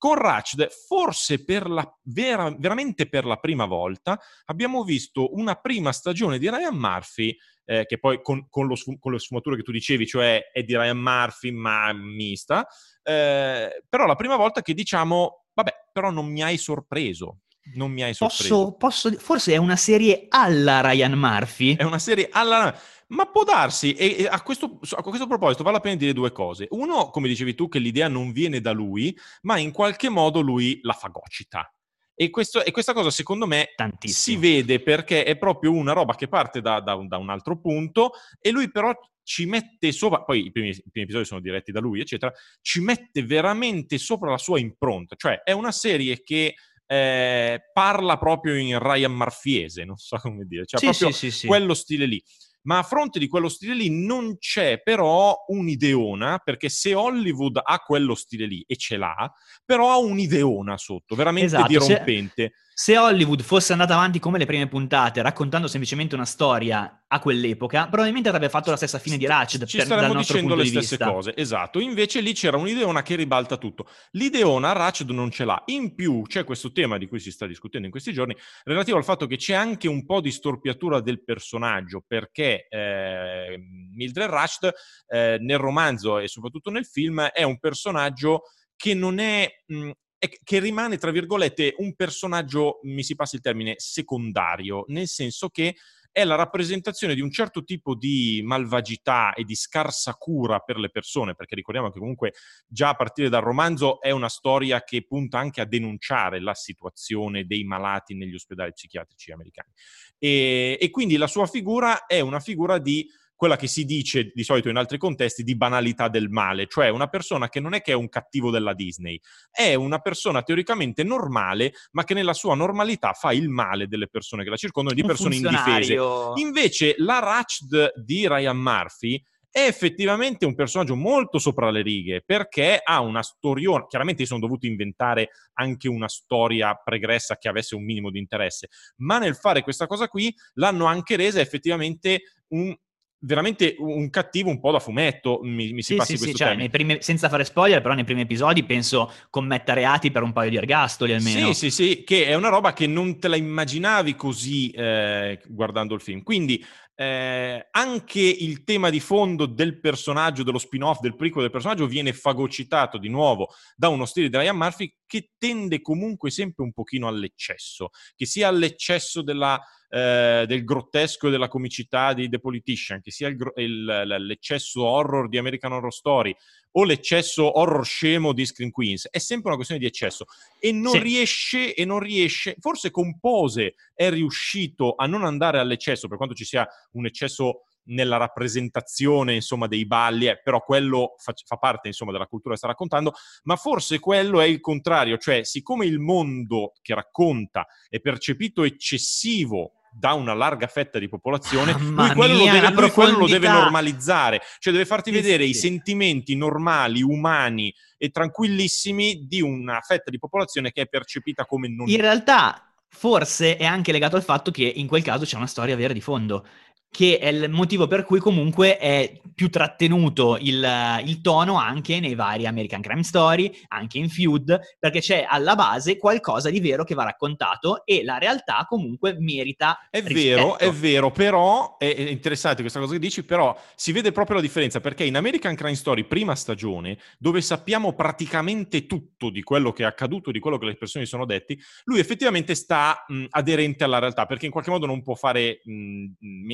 Con 0.00 0.14
Ratched, 0.14 0.66
forse 0.88 1.44
per 1.44 1.68
la, 1.68 1.86
vera, 2.04 2.50
veramente 2.58 3.06
per 3.06 3.26
la 3.26 3.36
prima 3.36 3.66
volta, 3.66 4.18
abbiamo 4.46 4.82
visto 4.82 5.34
una 5.34 5.56
prima 5.56 5.92
stagione 5.92 6.38
di 6.38 6.48
Ryan 6.48 6.74
Murphy 6.74 7.36
eh, 7.66 7.84
che 7.84 7.98
poi 7.98 8.22
con, 8.22 8.48
con, 8.48 8.66
lo, 8.66 8.76
con, 8.98 9.12
le 9.12 9.18
sfumature 9.18 9.56
che 9.56 9.62
tu 9.62 9.72
dicevi, 9.72 10.06
cioè 10.06 10.50
è 10.50 10.62
di 10.62 10.74
Ryan 10.74 10.96
Murphy 10.96 11.50
ma 11.50 11.92
mista, 11.92 12.66
eh, 13.02 13.84
però 13.86 14.06
la 14.06 14.14
prima 14.14 14.36
volta 14.36 14.62
che 14.62 14.72
diciamo, 14.72 15.48
vabbè, 15.52 15.90
però 15.92 16.10
non 16.10 16.24
mi 16.28 16.42
hai 16.42 16.56
sorpreso. 16.56 17.40
Non 17.74 17.92
mi 17.92 18.02
hai 18.02 18.14
sorpreso. 18.14 18.74
Posso, 18.76 19.10
posso, 19.10 19.22
forse 19.22 19.52
è 19.52 19.58
una 19.58 19.76
serie 19.76 20.28
alla 20.30 20.80
Ryan 20.80 21.12
Murphy? 21.12 21.76
È 21.76 21.82
una 21.82 21.98
serie 21.98 22.30
alla... 22.32 22.74
Ma 23.10 23.26
può 23.26 23.42
darsi, 23.42 23.92
e, 23.94 24.26
a, 24.30 24.40
questo, 24.42 24.78
a 24.90 25.02
questo 25.02 25.26
proposito 25.26 25.64
vale 25.64 25.76
la 25.76 25.82
pena 25.82 25.96
dire 25.96 26.12
due 26.12 26.30
cose. 26.30 26.66
Uno, 26.70 27.10
come 27.10 27.26
dicevi 27.26 27.54
tu, 27.54 27.68
che 27.68 27.80
l'idea 27.80 28.08
non 28.08 28.30
viene 28.30 28.60
da 28.60 28.70
lui, 28.70 29.16
ma 29.42 29.58
in 29.58 29.72
qualche 29.72 30.08
modo 30.08 30.40
lui 30.40 30.78
la 30.82 30.92
fagocita. 30.92 31.72
E, 32.14 32.30
questo, 32.30 32.62
e, 32.62 32.70
questa 32.70 32.92
cosa 32.92 33.10
secondo 33.10 33.46
me 33.46 33.72
Tantissimo. 33.74 34.38
si 34.38 34.40
vede 34.40 34.80
perché 34.80 35.24
è 35.24 35.36
proprio 35.38 35.72
una 35.72 35.92
roba 35.92 36.14
che 36.14 36.28
parte 36.28 36.60
da, 36.60 36.80
da, 36.80 36.94
un, 36.94 37.08
da 37.08 37.16
un, 37.16 37.30
altro 37.30 37.58
punto 37.58 38.12
e 38.38 38.50
lui 38.50 38.70
però 38.70 38.92
ci 39.22 39.46
mette 39.46 39.90
sopra, 39.90 40.22
poi 40.22 40.46
i 40.46 40.52
primi, 40.52 40.68
i 40.68 40.90
primi, 40.90 41.06
episodi 41.06 41.24
sono 41.24 41.40
diretti 41.40 41.72
da 41.72 41.80
lui, 41.80 42.00
eccetera, 42.00 42.32
ci 42.60 42.80
mette 42.80 43.24
veramente 43.24 43.98
sopra 43.98 44.30
la 44.30 44.38
sua 44.38 44.60
impronta. 44.60 45.16
Cioè 45.16 45.40
è 45.42 45.52
una 45.52 45.72
serie 45.72 46.22
che 46.22 46.54
eh, 46.86 47.60
parla 47.72 48.18
proprio 48.18 48.54
in 48.54 48.78
Ryan 48.78 49.12
Marfiese, 49.12 49.84
non 49.84 49.96
so 49.96 50.16
come 50.18 50.44
dire, 50.44 50.64
cioè 50.66 50.78
sì, 50.78 50.86
proprio 50.86 51.10
sì, 51.10 51.30
sì, 51.30 51.46
quello 51.46 51.74
stile 51.74 52.06
lì 52.06 52.22
ma 52.62 52.78
a 52.78 52.82
fronte 52.82 53.18
di 53.18 53.28
quello 53.28 53.48
stile 53.48 53.74
lì 53.74 53.90
non 53.90 54.38
c'è 54.38 54.82
però 54.82 55.36
un'ideona, 55.46 56.40
perché 56.44 56.68
se 56.68 56.94
Hollywood 56.94 57.60
ha 57.62 57.78
quello 57.78 58.14
stile 58.14 58.46
lì, 58.46 58.64
e 58.66 58.76
ce 58.76 58.96
l'ha, 58.96 59.32
però 59.64 59.90
ha 59.90 59.98
un'ideona 59.98 60.76
sotto, 60.76 61.14
veramente 61.14 61.54
esatto, 61.54 61.68
dirompente. 61.68 62.42
Se 62.42 62.52
se 62.80 62.96
Hollywood 62.96 63.42
fosse 63.42 63.72
andata 63.72 63.92
avanti 63.92 64.18
come 64.18 64.38
le 64.38 64.46
prime 64.46 64.66
puntate, 64.66 65.20
raccontando 65.20 65.68
semplicemente 65.68 66.14
una 66.14 66.24
storia 66.24 67.04
a 67.08 67.18
quell'epoca, 67.18 67.88
probabilmente 67.88 68.30
avrebbe 68.30 68.48
fatto 68.48 68.70
la 68.70 68.76
stessa 68.78 68.98
fine 68.98 69.18
di 69.18 69.26
Ratched. 69.26 69.66
Ci 69.66 69.76
per, 69.76 69.84
staremmo 69.84 70.14
dicendo 70.14 70.54
le 70.54 70.62
di 70.62 70.70
stesse 70.70 70.96
vista. 70.96 71.12
cose, 71.12 71.36
esatto. 71.36 71.78
Invece 71.78 72.22
lì 72.22 72.32
c'era 72.32 72.56
un'ideona 72.56 73.02
che 73.02 73.16
ribalta 73.16 73.58
tutto. 73.58 73.86
L'ideona 74.12 74.72
Ratched 74.72 75.10
non 75.10 75.30
ce 75.30 75.44
l'ha. 75.44 75.62
In 75.66 75.94
più 75.94 76.22
c'è 76.22 76.42
questo 76.44 76.72
tema 76.72 76.96
di 76.96 77.06
cui 77.06 77.20
si 77.20 77.30
sta 77.30 77.46
discutendo 77.46 77.84
in 77.84 77.92
questi 77.92 78.14
giorni, 78.14 78.34
relativo 78.64 78.96
al 78.96 79.04
fatto 79.04 79.26
che 79.26 79.36
c'è 79.36 79.52
anche 79.52 79.86
un 79.86 80.06
po' 80.06 80.22
di 80.22 80.30
storpiatura 80.30 81.00
del 81.00 81.22
personaggio, 81.22 82.02
perché 82.06 82.66
eh, 82.66 83.60
Mildred 83.94 84.30
Ratched 84.30 84.72
eh, 85.06 85.36
nel 85.38 85.58
romanzo 85.58 86.18
e 86.18 86.28
soprattutto 86.28 86.70
nel 86.70 86.86
film 86.86 87.20
è 87.20 87.42
un 87.42 87.58
personaggio 87.58 88.44
che 88.74 88.94
non 88.94 89.18
è 89.18 89.46
mh, 89.66 89.90
che 90.20 90.58
rimane, 90.58 90.98
tra 90.98 91.10
virgolette, 91.10 91.74
un 91.78 91.94
personaggio, 91.94 92.80
mi 92.82 93.02
si 93.02 93.14
passi 93.14 93.36
il 93.36 93.40
termine, 93.40 93.74
secondario, 93.78 94.84
nel 94.88 95.08
senso 95.08 95.48
che 95.48 95.74
è 96.12 96.24
la 96.24 96.34
rappresentazione 96.34 97.14
di 97.14 97.20
un 97.20 97.30
certo 97.30 97.62
tipo 97.62 97.94
di 97.94 98.40
malvagità 98.44 99.32
e 99.32 99.44
di 99.44 99.54
scarsa 99.54 100.14
cura 100.14 100.58
per 100.58 100.76
le 100.76 100.90
persone, 100.90 101.34
perché 101.34 101.54
ricordiamo 101.54 101.90
che 101.90 102.00
comunque 102.00 102.32
già 102.66 102.90
a 102.90 102.94
partire 102.96 103.28
dal 103.28 103.42
romanzo 103.42 104.00
è 104.00 104.10
una 104.10 104.28
storia 104.28 104.82
che 104.82 105.06
punta 105.06 105.38
anche 105.38 105.60
a 105.60 105.66
denunciare 105.66 106.40
la 106.40 106.54
situazione 106.54 107.46
dei 107.46 107.64
malati 107.64 108.14
negli 108.14 108.34
ospedali 108.34 108.72
psichiatrici 108.72 109.30
americani. 109.30 109.70
E, 110.18 110.76
e 110.80 110.90
quindi 110.90 111.16
la 111.16 111.28
sua 111.28 111.46
figura 111.46 112.06
è 112.06 112.20
una 112.20 112.40
figura 112.40 112.78
di 112.78 113.08
quella 113.40 113.56
che 113.56 113.68
si 113.68 113.86
dice 113.86 114.32
di 114.34 114.44
solito 114.44 114.68
in 114.68 114.76
altri 114.76 114.98
contesti 114.98 115.42
di 115.42 115.56
banalità 115.56 116.08
del 116.08 116.28
male, 116.28 116.66
cioè 116.66 116.90
una 116.90 117.06
persona 117.06 117.48
che 117.48 117.58
non 117.58 117.72
è 117.72 117.80
che 117.80 117.92
è 117.92 117.94
un 117.94 118.10
cattivo 118.10 118.50
della 118.50 118.74
Disney, 118.74 119.18
è 119.50 119.72
una 119.72 119.98
persona 119.98 120.42
teoricamente 120.42 121.04
normale, 121.04 121.72
ma 121.92 122.04
che 122.04 122.12
nella 122.12 122.34
sua 122.34 122.54
normalità 122.54 123.14
fa 123.14 123.32
il 123.32 123.48
male 123.48 123.86
delle 123.86 124.08
persone 124.08 124.44
che 124.44 124.50
la 124.50 124.56
circondano, 124.56 124.94
di 124.94 125.00
un 125.00 125.06
persone 125.06 125.36
indifese. 125.36 125.96
Invece 126.34 126.96
la 126.98 127.18
Ratched 127.18 127.94
di 128.04 128.28
Ryan 128.28 128.58
Murphy 128.58 129.24
è 129.50 129.60
effettivamente 129.60 130.44
un 130.44 130.54
personaggio 130.54 130.94
molto 130.94 131.38
sopra 131.38 131.70
le 131.70 131.80
righe 131.80 132.22
perché 132.22 132.78
ha 132.84 133.00
una 133.00 133.22
storiona. 133.22 133.86
Chiaramente 133.86 134.26
sono 134.26 134.40
dovuti 134.40 134.66
inventare 134.66 135.30
anche 135.54 135.88
una 135.88 136.08
storia 136.08 136.74
pregressa 136.74 137.38
che 137.38 137.48
avesse 137.48 137.74
un 137.74 137.84
minimo 137.84 138.10
di 138.10 138.18
interesse, 138.18 138.68
ma 138.96 139.18
nel 139.18 139.34
fare 139.34 139.62
questa 139.62 139.86
cosa 139.86 140.08
qui 140.08 140.30
l'hanno 140.56 140.84
anche 140.84 141.16
resa 141.16 141.40
effettivamente 141.40 142.20
un 142.48 142.76
veramente 143.20 143.76
un 143.78 144.08
cattivo 144.10 144.50
un 144.50 144.60
po' 144.60 144.72
da 144.72 144.80
fumetto, 144.80 145.40
mi, 145.42 145.72
mi 145.72 145.82
si 145.82 145.92
sì, 145.92 145.96
passi 145.96 146.16
sì, 146.16 146.24
questo 146.24 146.44
sì, 146.44 146.56
cioè, 146.56 146.70
primi, 146.70 146.98
senza 147.00 147.28
fare 147.28 147.44
spoiler, 147.44 147.80
però 147.80 147.94
nei 147.94 148.04
primi 148.04 148.22
episodi 148.22 148.64
penso 148.64 149.12
commetta 149.28 149.72
reati 149.72 150.10
per 150.10 150.22
un 150.22 150.32
paio 150.32 150.50
di 150.50 150.56
ergastoli 150.56 151.12
almeno. 151.12 151.52
Sì, 151.52 151.70
sì, 151.70 151.70
sì, 151.70 152.04
che 152.04 152.26
è 152.26 152.34
una 152.34 152.48
roba 152.48 152.72
che 152.72 152.86
non 152.86 153.18
te 153.18 153.28
la 153.28 153.36
immaginavi 153.36 154.14
così 154.14 154.70
eh, 154.70 155.40
guardando 155.46 155.94
il 155.94 156.00
film. 156.00 156.22
Quindi 156.22 156.64
eh, 156.94 157.68
anche 157.70 158.20
il 158.20 158.62
tema 158.64 158.90
di 158.90 159.00
fondo 159.00 159.46
del 159.46 159.80
personaggio, 159.80 160.42
dello 160.42 160.58
spin-off, 160.58 161.00
del 161.00 161.16
prequel 161.16 161.44
del 161.44 161.52
personaggio 161.52 161.86
viene 161.86 162.12
fagocitato 162.12 162.98
di 162.98 163.08
nuovo 163.08 163.54
da 163.74 163.88
uno 163.88 164.04
stile 164.04 164.28
di 164.28 164.36
Ryan 164.36 164.56
Murphy 164.56 164.94
che 165.06 165.30
tende 165.38 165.80
comunque 165.80 166.30
sempre 166.30 166.62
un 166.62 166.72
pochino 166.72 167.08
all'eccesso, 167.08 167.90
che 168.14 168.26
sia 168.26 168.48
all'eccesso 168.48 169.22
della, 169.22 169.58
eh, 169.90 170.44
del 170.46 170.64
grottesco 170.64 171.26
e 171.26 171.30
della 171.30 171.48
comicità 171.48 172.12
di 172.12 172.28
The 172.28 172.38
Politician, 172.38 173.00
che 173.00 173.10
sia 173.10 173.28
il, 173.28 173.36
il, 173.56 173.84
l'eccesso 173.84 174.84
horror 174.84 175.28
di 175.28 175.36
American 175.36 175.72
Horror 175.72 175.92
Story 175.92 176.34
o 176.72 176.84
l'eccesso 176.84 177.58
horror 177.58 177.84
scemo 177.84 178.32
di 178.32 178.46
Screen 178.46 178.70
Queens, 178.70 179.08
è 179.10 179.18
sempre 179.18 179.48
una 179.48 179.56
questione 179.56 179.80
di 179.82 179.88
eccesso 179.88 180.26
e 180.60 180.70
non 180.70 180.92
sì. 180.92 180.98
riesce, 181.00 181.74
e 181.74 181.84
non 181.84 181.98
riesce, 181.98 182.54
forse 182.60 182.92
con 182.92 183.18
Pose 183.18 183.74
è 183.92 184.08
riuscito 184.10 184.94
a 184.96 185.06
non 185.06 185.24
andare 185.24 185.58
all'eccesso, 185.58 186.06
per 186.06 186.16
quanto 186.16 186.36
ci 186.36 186.44
sia 186.44 186.66
un 186.92 187.06
eccesso 187.06 187.64
nella 187.86 188.18
rappresentazione 188.18 189.34
insomma 189.34 189.66
dei 189.66 189.84
balli, 189.84 190.28
eh, 190.28 190.40
però 190.40 190.62
quello 190.62 191.14
fa, 191.18 191.34
fa, 191.44 191.56
parte 191.56 191.88
insomma 191.88 192.12
della 192.12 192.26
cultura 192.26 192.52
che 192.52 192.58
sta 192.58 192.68
raccontando, 192.68 193.14
ma 193.44 193.56
forse 193.56 193.98
quello 193.98 194.40
è 194.40 194.44
il 194.44 194.60
contrario, 194.60 195.18
cioè 195.18 195.42
siccome 195.42 195.86
il 195.86 195.98
mondo 195.98 196.74
che 196.80 196.94
racconta 196.94 197.66
è 197.88 197.98
percepito 197.98 198.62
eccessivo 198.62 199.72
da 199.92 200.12
una 200.12 200.34
larga 200.34 200.66
fetta 200.66 200.98
di 200.98 201.08
popolazione, 201.08 201.72
lui 201.78 202.10
quello, 202.14 202.34
mia, 202.34 202.52
lo, 202.52 202.60
deve, 202.60 202.80
lui 202.80 202.90
quello 202.90 203.18
lo 203.18 203.26
deve 203.26 203.48
normalizzare, 203.48 204.40
cioè 204.58 204.72
deve 204.72 204.86
farti 204.86 205.10
vedere 205.10 205.44
sì. 205.44 205.50
i 205.50 205.54
sentimenti 205.54 206.36
normali, 206.36 207.02
umani 207.02 207.74
e 207.96 208.10
tranquillissimi 208.10 209.26
di 209.26 209.40
una 209.40 209.80
fetta 209.80 210.10
di 210.10 210.18
popolazione 210.18 210.72
che 210.72 210.82
è 210.82 210.86
percepita 210.86 211.44
come 211.44 211.68
non... 211.68 211.88
In 211.88 212.00
realtà 212.00 212.64
forse 212.92 213.56
è 213.56 213.64
anche 213.64 213.92
legato 213.92 214.16
al 214.16 214.24
fatto 214.24 214.50
che 214.50 214.64
in 214.64 214.88
quel 214.88 215.02
caso 215.02 215.24
c'è 215.24 215.36
una 215.36 215.46
storia 215.46 215.76
vera 215.76 215.92
di 215.92 216.00
fondo 216.00 216.44
che 216.90 217.18
è 217.18 217.28
il 217.28 217.48
motivo 217.48 217.86
per 217.86 218.04
cui 218.04 218.18
comunque 218.18 218.76
è 218.76 219.20
più 219.32 219.48
trattenuto 219.48 220.36
il, 220.40 221.02
il, 221.06 221.20
tono 221.20 221.56
anche 221.56 222.00
nei 222.00 222.14
vari 222.14 222.46
American 222.46 222.82
Crime 222.82 223.04
Story, 223.04 223.50
anche 223.68 223.98
in 223.98 224.10
Feud, 224.10 224.58
perché 224.78 225.00
c'è 225.00 225.24
alla 225.26 225.54
base 225.54 225.96
qualcosa 225.96 226.50
di 226.50 226.60
vero 226.60 226.84
che 226.84 226.94
va 226.94 227.04
raccontato 227.04 227.86
e 227.86 228.02
la 228.04 228.18
realtà 228.18 228.66
comunque 228.68 229.16
merita 229.18 229.86
È 229.88 230.02
rispetto. 230.02 230.14
vero, 230.18 230.58
è 230.58 230.70
vero, 230.72 231.10
però 231.10 231.76
è 231.78 231.86
interessante 231.86 232.60
questa 232.60 232.80
cosa 232.80 232.92
che 232.92 232.98
dici, 232.98 233.24
però 233.24 233.56
si 233.76 233.92
vede 233.92 234.12
proprio 234.12 234.36
la 234.36 234.42
differenza 234.42 234.80
perché 234.80 235.04
in 235.04 235.16
American 235.16 235.54
Crime 235.54 235.76
Story 235.76 236.04
prima 236.04 236.34
stagione, 236.34 236.98
dove 237.18 237.40
sappiamo 237.40 237.94
praticamente 237.94 238.86
tutto 238.86 239.30
di 239.30 239.42
quello 239.42 239.72
che 239.72 239.84
è 239.84 239.86
accaduto, 239.86 240.32
di 240.32 240.40
quello 240.40 240.58
che 240.58 240.66
le 240.66 240.76
persone 240.76 241.06
sono 241.06 241.24
detti, 241.24 241.58
lui 241.84 242.00
effettivamente 242.00 242.54
sta 242.54 243.04
mh, 243.06 243.26
aderente 243.30 243.84
alla 243.84 244.00
realtà 244.00 244.26
perché 244.26 244.46
in 244.46 244.52
qualche 244.52 244.70
modo 244.70 244.86
non 244.86 245.02
può 245.02 245.14
fare 245.14 245.60
mh, 245.64 246.04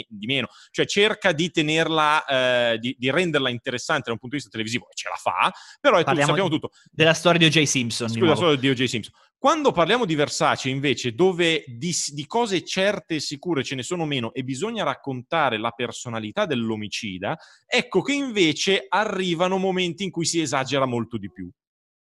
di 0.06 0.25
di 0.26 0.32
meno, 0.34 0.48
cioè 0.70 0.84
cerca 0.86 1.32
di 1.32 1.50
tenerla, 1.50 2.24
eh, 2.24 2.78
di, 2.78 2.94
di, 2.98 3.10
renderla 3.10 3.48
interessante 3.48 4.04
da 4.06 4.12
un 4.12 4.18
punto 4.18 4.36
di 4.36 4.42
vista 4.42 4.50
televisivo 4.50 4.88
e 4.90 4.94
ce 4.94 5.08
la 5.08 5.16
fa, 5.16 5.52
però 5.80 5.98
è 5.98 6.04
tutto, 6.04 6.20
sappiamo 6.20 6.48
tutto. 6.48 6.70
Della 6.90 7.14
storia 7.14 7.38
di 7.38 7.46
O.J. 7.46 7.62
Simpson. 7.62 8.08
Scusa, 8.08 8.26
la 8.26 8.36
storia 8.36 8.56
di 8.56 8.68
O.J. 8.68 8.84
Simpson. 8.84 9.12
Quando 9.38 9.70
parliamo 9.70 10.06
di 10.06 10.14
Versace, 10.14 10.70
invece, 10.70 11.14
dove 11.14 11.62
di, 11.66 11.94
di, 12.12 12.26
cose 12.26 12.64
certe 12.64 13.16
e 13.16 13.20
sicure 13.20 13.62
ce 13.62 13.74
ne 13.74 13.82
sono 13.82 14.06
meno 14.06 14.32
e 14.32 14.42
bisogna 14.42 14.82
raccontare 14.82 15.58
la 15.58 15.70
personalità 15.70 16.46
dell'omicida, 16.46 17.36
ecco 17.66 18.00
che 18.00 18.12
invece 18.12 18.86
arrivano 18.88 19.58
momenti 19.58 20.04
in 20.04 20.10
cui 20.10 20.24
si 20.24 20.40
esagera 20.40 20.86
molto 20.86 21.18
di 21.18 21.30
più. 21.30 21.50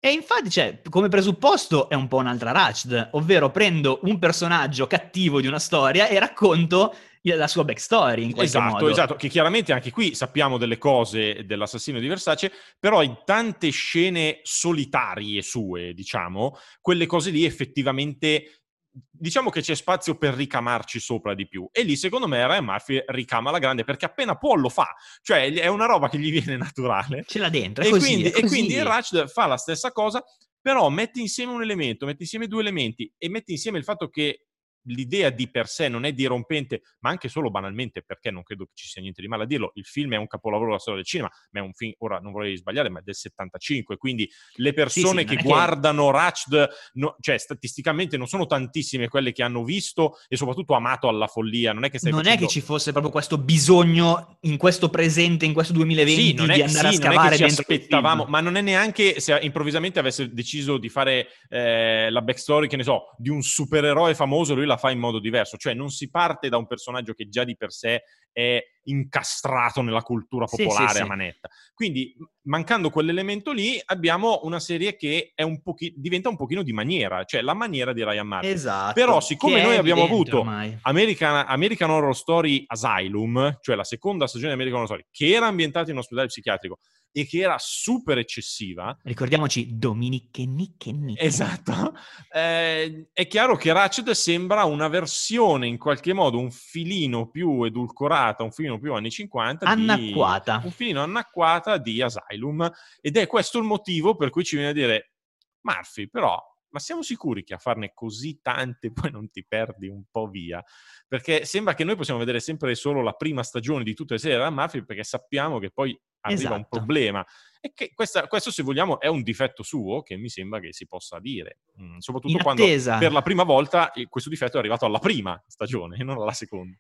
E 0.05 0.11
infatti, 0.11 0.51
cioè, 0.51 0.81
come 0.91 1.07
presupposto 1.07 1.89
è 1.89 1.95
un 1.95 2.09
po' 2.09 2.17
un'altra 2.17 2.51
Ratched, 2.51 3.11
ovvero 3.13 3.53
prendo 3.53 4.01
un 4.03 4.19
personaggio 4.19 4.89
cattivo 4.89 5.41
di 5.41 5.47
una 5.47 5.61
storia 5.61 6.09
e 6.09 6.19
racconto 6.19 6.93
la 7.23 7.47
sua 7.47 7.65
backstory 7.65 8.25
in 8.25 8.33
qualche 8.33 8.51
esatto, 8.51 8.73
modo. 8.73 8.89
Esatto, 8.89 9.15
che 9.15 9.29
chiaramente 9.29 9.73
anche 9.73 9.91
qui 9.91 10.15
sappiamo 10.15 10.59
delle 10.59 10.79
cose 10.79 11.45
dell'assassino 11.45 12.01
di 12.01 12.09
Versace, 12.09 12.53
però 12.79 13.03
in 13.03 13.19
tante 13.25 13.71
scene 13.71 14.41
solitarie 14.43 15.43
sue, 15.43 15.95
diciamo, 15.95 16.57
quelle 16.81 17.07
cose 17.07 17.31
lì 17.31 17.45
effettivamente 17.45 18.63
diciamo 19.11 19.49
che 19.49 19.63
c'è 19.63 19.75
spazio 19.75 20.17
per 20.17 20.35
ricamarci 20.35 21.01
sopra 21.01 21.35
di 21.35 21.49
più. 21.49 21.69
E 21.73 21.83
lì, 21.83 21.97
secondo 21.97 22.29
me, 22.29 22.47
Ryan 22.47 22.65
Murphy 22.65 23.03
ricama 23.07 23.51
la 23.51 23.59
grande 23.59 23.85
perché 23.85 24.05
appena 24.05 24.37
può 24.37 24.55
lo 24.55 24.69
fa. 24.69 24.95
Cioè, 25.23 25.53
è 25.53 25.67
una 25.67 25.87
roba 25.87 26.09
che 26.09 26.19
gli 26.19 26.31
viene 26.31 26.57
naturale. 26.57 27.25
Ce 27.27 27.39
l'ha 27.39 27.49
dentro, 27.49 27.85
e 27.85 27.91
così, 27.91 28.07
quindi, 28.07 28.31
e 28.31 28.47
quindi 28.47 28.75
il 28.75 28.85
Ratched 28.85 29.29
fa 29.29 29.47
la 29.47 29.57
stessa 29.57 29.93
cosa, 29.93 30.23
però 30.61 30.89
mette 30.91 31.21
insieme 31.21 31.53
un 31.53 31.63
elemento, 31.63 32.07
mette 32.07 32.23
insieme 32.23 32.47
due 32.47 32.61
elementi 32.61 33.11
e 33.17 33.29
mette 33.29 33.53
insieme 33.53 33.79
il 33.79 33.85
fatto 33.85 34.09
che 34.09 34.47
l'idea 34.85 35.31
di 35.31 35.49
per 35.49 35.67
sé 35.67 35.89
non 35.89 36.05
è 36.05 36.13
dirompente, 36.13 36.83
ma 37.01 37.11
anche 37.11 37.29
solo 37.29 37.51
banalmente, 37.51 38.03
perché 38.03 38.31
non 38.31 38.43
credo 38.43 38.65
che 38.67 38.73
ci 38.75 38.89
sia 38.89 39.01
niente 39.03 39.21
di 39.21 39.29
male 39.29 39.45
a 39.45 39.47
dirlo, 39.47 39.73
il 39.75 39.85
film 39.85 40.15
è 40.15 40.17
un 40.17 40.27
capolavoro 40.27 40.69
della 40.69 40.81
storia 40.81 41.01
del 41.01 41.09
cinema, 41.09 41.31
ma 41.51 41.61
è 41.61 41.63
un 41.63 41.73
film, 41.73 41.93
ora 41.99 42.19
non 42.19 42.33
vorrei 42.33 42.57
sbagliare, 42.57 42.89
ma 42.89 43.01
è 43.01 43.03
del 43.03 43.15
75, 43.15 43.97
quindi 43.97 44.29
le 44.55 44.73
persone 44.73 45.23
sì, 45.23 45.29
sì, 45.29 45.37
che 45.37 45.43
guardano 45.43 46.07
che... 46.07 46.13
Ratched, 46.13 46.69
no, 46.95 47.17
cioè 47.21 47.39
statisticamente 47.39 48.17
non 48.17 48.27
sono 48.27 48.47
tantissime 48.47 49.09
quelle 49.09 49.33
che 49.33 49.43
hanno 49.43 49.65
visto 49.65 50.19
e 50.29 50.37
soprattutto 50.37 50.75
amato 50.75 51.09
alla 51.09 51.27
follia, 51.27 51.73
non 51.73 51.85
è 51.85 51.91
che 51.91 51.99
stai 51.99 52.11
Non 52.11 52.23
facendo... 52.23 52.45
è 52.45 52.47
che 52.47 52.53
ci 52.53 52.61
fosse 52.61 52.91
proprio 52.91 53.13
questo 53.13 53.39
bisogno 53.39 54.39
in 54.43 54.57
questo 54.57 54.89
presente, 54.91 55.45
in 55.45 55.53
questo 55.53 55.73
2020 55.73 56.21
sì, 56.21 56.35
di 56.35 56.61
è, 56.61 56.63
andare 56.63 56.89
a 56.89 56.93
scavare 56.93 57.37
dentro 57.37 57.63
aspettavamo, 57.63 58.25
ma 58.25 58.41
non 58.41 58.57
è 58.57 58.61
neanche 58.61 59.21
se 59.21 59.39
improvvisamente 59.41 59.99
avesse 59.99 60.33
deciso 60.33 60.79
di 60.79 60.89
fare 60.89 61.29
eh, 61.49 62.11
la 62.11 62.23
backstory, 62.23 62.67
che 62.69 62.77
ne 62.77 62.83
so, 62.83 63.15
di 63.17 63.29
un 63.29 63.43
supereroe 63.43 64.15
famoso, 64.15 64.55
lui 64.55 64.67
la 64.73 64.77
fa 64.77 64.91
in 64.91 64.99
modo 64.99 65.19
diverso, 65.19 65.57
cioè 65.57 65.75
non 65.75 65.91
si 65.91 66.11
parte 66.11 66.49
da 66.49 66.57
un 66.57 66.67
personaggio 66.67 67.13
che 67.15 67.29
già 67.29 67.45
di 67.45 67.57
per 67.57 67.73
sé 67.73 68.03
è 68.33 68.61
incastrato 68.85 69.83
nella 69.83 70.03
cultura 70.03 70.47
popolare 70.47 70.89
sì, 70.89 70.97
sì, 70.97 71.03
a 71.03 71.07
manetta. 71.07 71.49
Quindi, 71.75 72.17
mancando 72.47 72.91
quell'elemento 72.91 73.53
lì, 73.53 73.81
abbiamo 73.85 74.41
una 74.45 74.59
serie 74.59 74.97
che 74.97 75.35
un 75.37 75.63
pochi- 75.63 75.93
diventa 75.97 76.29
un 76.29 76.37
pochino 76.37 76.63
di 76.63 76.73
maniera, 76.73 77.25
cioè 77.25 77.43
la 77.43 77.55
maniera 77.55 77.93
di 77.93 78.03
Ryan 78.03 78.27
Murphy. 78.27 78.49
Esatto. 78.49 78.95
Però, 78.95 79.21
siccome 79.21 79.63
noi 79.63 79.77
abbiamo 79.77 80.03
avuto 80.03 80.45
American, 80.83 81.45
American, 81.47 81.91
Horror 81.91 82.17
Story 82.17 82.65
Asylum, 82.67 83.59
cioè 83.61 83.77
la 83.77 83.85
seconda 83.85 84.27
stagione 84.27 84.55
di 84.55 84.55
American 84.55 84.83
Horror 84.83 84.99
Story, 84.99 85.07
che 85.11 85.37
era 85.37 85.47
ambientata 85.47 85.91
in 85.91 85.97
un 85.97 86.01
ospedale 86.01 86.29
psichiatrico, 86.29 86.79
e 87.13 87.27
che 87.27 87.41
era 87.41 87.57
super 87.59 88.19
eccessiva. 88.19 88.97
Ricordiamoci 89.03 89.77
Dominique 89.79 90.45
Nicche 90.47 90.93
Nicche. 90.93 91.23
Esatto. 91.23 91.95
Eh, 92.33 93.11
è 93.13 93.27
chiaro 93.27 93.57
che 93.57 93.73
Ratchet 93.73 94.11
sembra 94.13 94.65
una 94.65 94.89
versione, 94.89 95.67
in 95.67 95.79
qualche 95.79 96.13
modo, 96.15 96.39
un 96.39 96.51
filino 96.51 97.29
più 97.29 97.63
edulcorata, 97.65 98.43
un 98.43 98.51
filino 98.51 98.79
più 98.79 98.95
anni 98.95 99.11
50. 99.11 99.67
Annacquata. 99.67 100.59
Di, 100.59 100.67
un 100.67 100.73
filino 100.73 101.03
annacquata 101.03 101.77
di 101.77 102.01
Asylum. 102.01 102.71
Ed 103.01 103.17
è 103.17 103.27
questo 103.27 103.59
il 103.59 103.65
motivo 103.65 104.17
per 104.17 104.31
cui 104.31 104.45
ci 104.45 104.57
viene 104.57 104.71
a 104.71 104.75
dire, 104.75 105.13
Murphy, 105.61 106.09
però 106.09 106.41
ma 106.73 106.79
siamo 106.79 107.03
sicuri 107.03 107.45
che 107.45 107.53
a 107.53 107.59
farne 107.59 107.93
così 107.95 108.41
tante 108.41 108.93
poi 108.93 109.11
non 109.11 109.31
ti 109.31 109.45
perdi 109.47 109.89
un 109.89 110.05
po' 110.11 110.27
via? 110.27 110.63
Perché 111.07 111.45
sembra 111.45 111.75
che 111.75 111.85
noi 111.85 111.97
possiamo 111.97 112.19
vedere 112.19 112.41
sempre 112.41 112.75
solo 112.75 113.03
la 113.03 113.13
prima 113.13 113.43
stagione 113.43 113.85
di 113.85 113.95
tutte 113.95 114.15
le 114.15 114.19
serie 114.19 114.39
della 114.39 114.51
Murphy 114.51 114.83
perché 114.83 115.05
sappiamo 115.05 115.59
che 115.59 115.71
poi 115.71 115.99
arriva 116.23 116.41
esatto. 116.41 116.55
un 116.55 116.67
problema. 116.69 117.25
E 117.61 117.73
che 117.75 117.93
questa, 117.95 118.27
questo, 118.27 118.51
se 118.51 118.63
vogliamo, 118.63 118.99
è 118.99 119.07
un 119.07 119.23
difetto 119.23 119.63
suo 119.63 120.03
che 120.03 120.17
mi 120.17 120.29
sembra 120.29 120.59
che 120.59 120.73
si 120.73 120.87
possa 120.87 121.21
dire. 121.21 121.59
Mm, 121.81 121.99
soprattutto 121.99 122.39
quando 122.43 122.65
per 122.65 123.13
la 123.13 123.23
prima 123.23 123.45
volta 123.45 123.93
questo 124.09 124.31
difetto 124.31 124.57
è 124.57 124.59
arrivato 124.59 124.85
alla 124.85 124.99
prima 124.99 125.41
stagione 125.47 125.97
e 125.97 126.03
non 126.03 126.21
alla 126.21 126.33
seconda. 126.33 126.77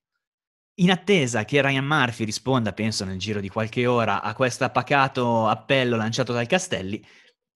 In 0.76 0.90
attesa 0.90 1.45
che 1.45 1.61
Ryan 1.61 1.84
Murphy 1.84 2.24
risponda, 2.24 2.72
penso 2.72 3.05
nel 3.05 3.18
giro 3.18 3.40
di 3.40 3.49
qualche 3.49 3.86
ora, 3.86 4.22
a 4.22 4.34
questo 4.34 4.68
pacato 4.70 5.47
appello 5.47 5.97
lanciato 5.97 6.32
dal 6.32 6.47
Castelli, 6.47 7.05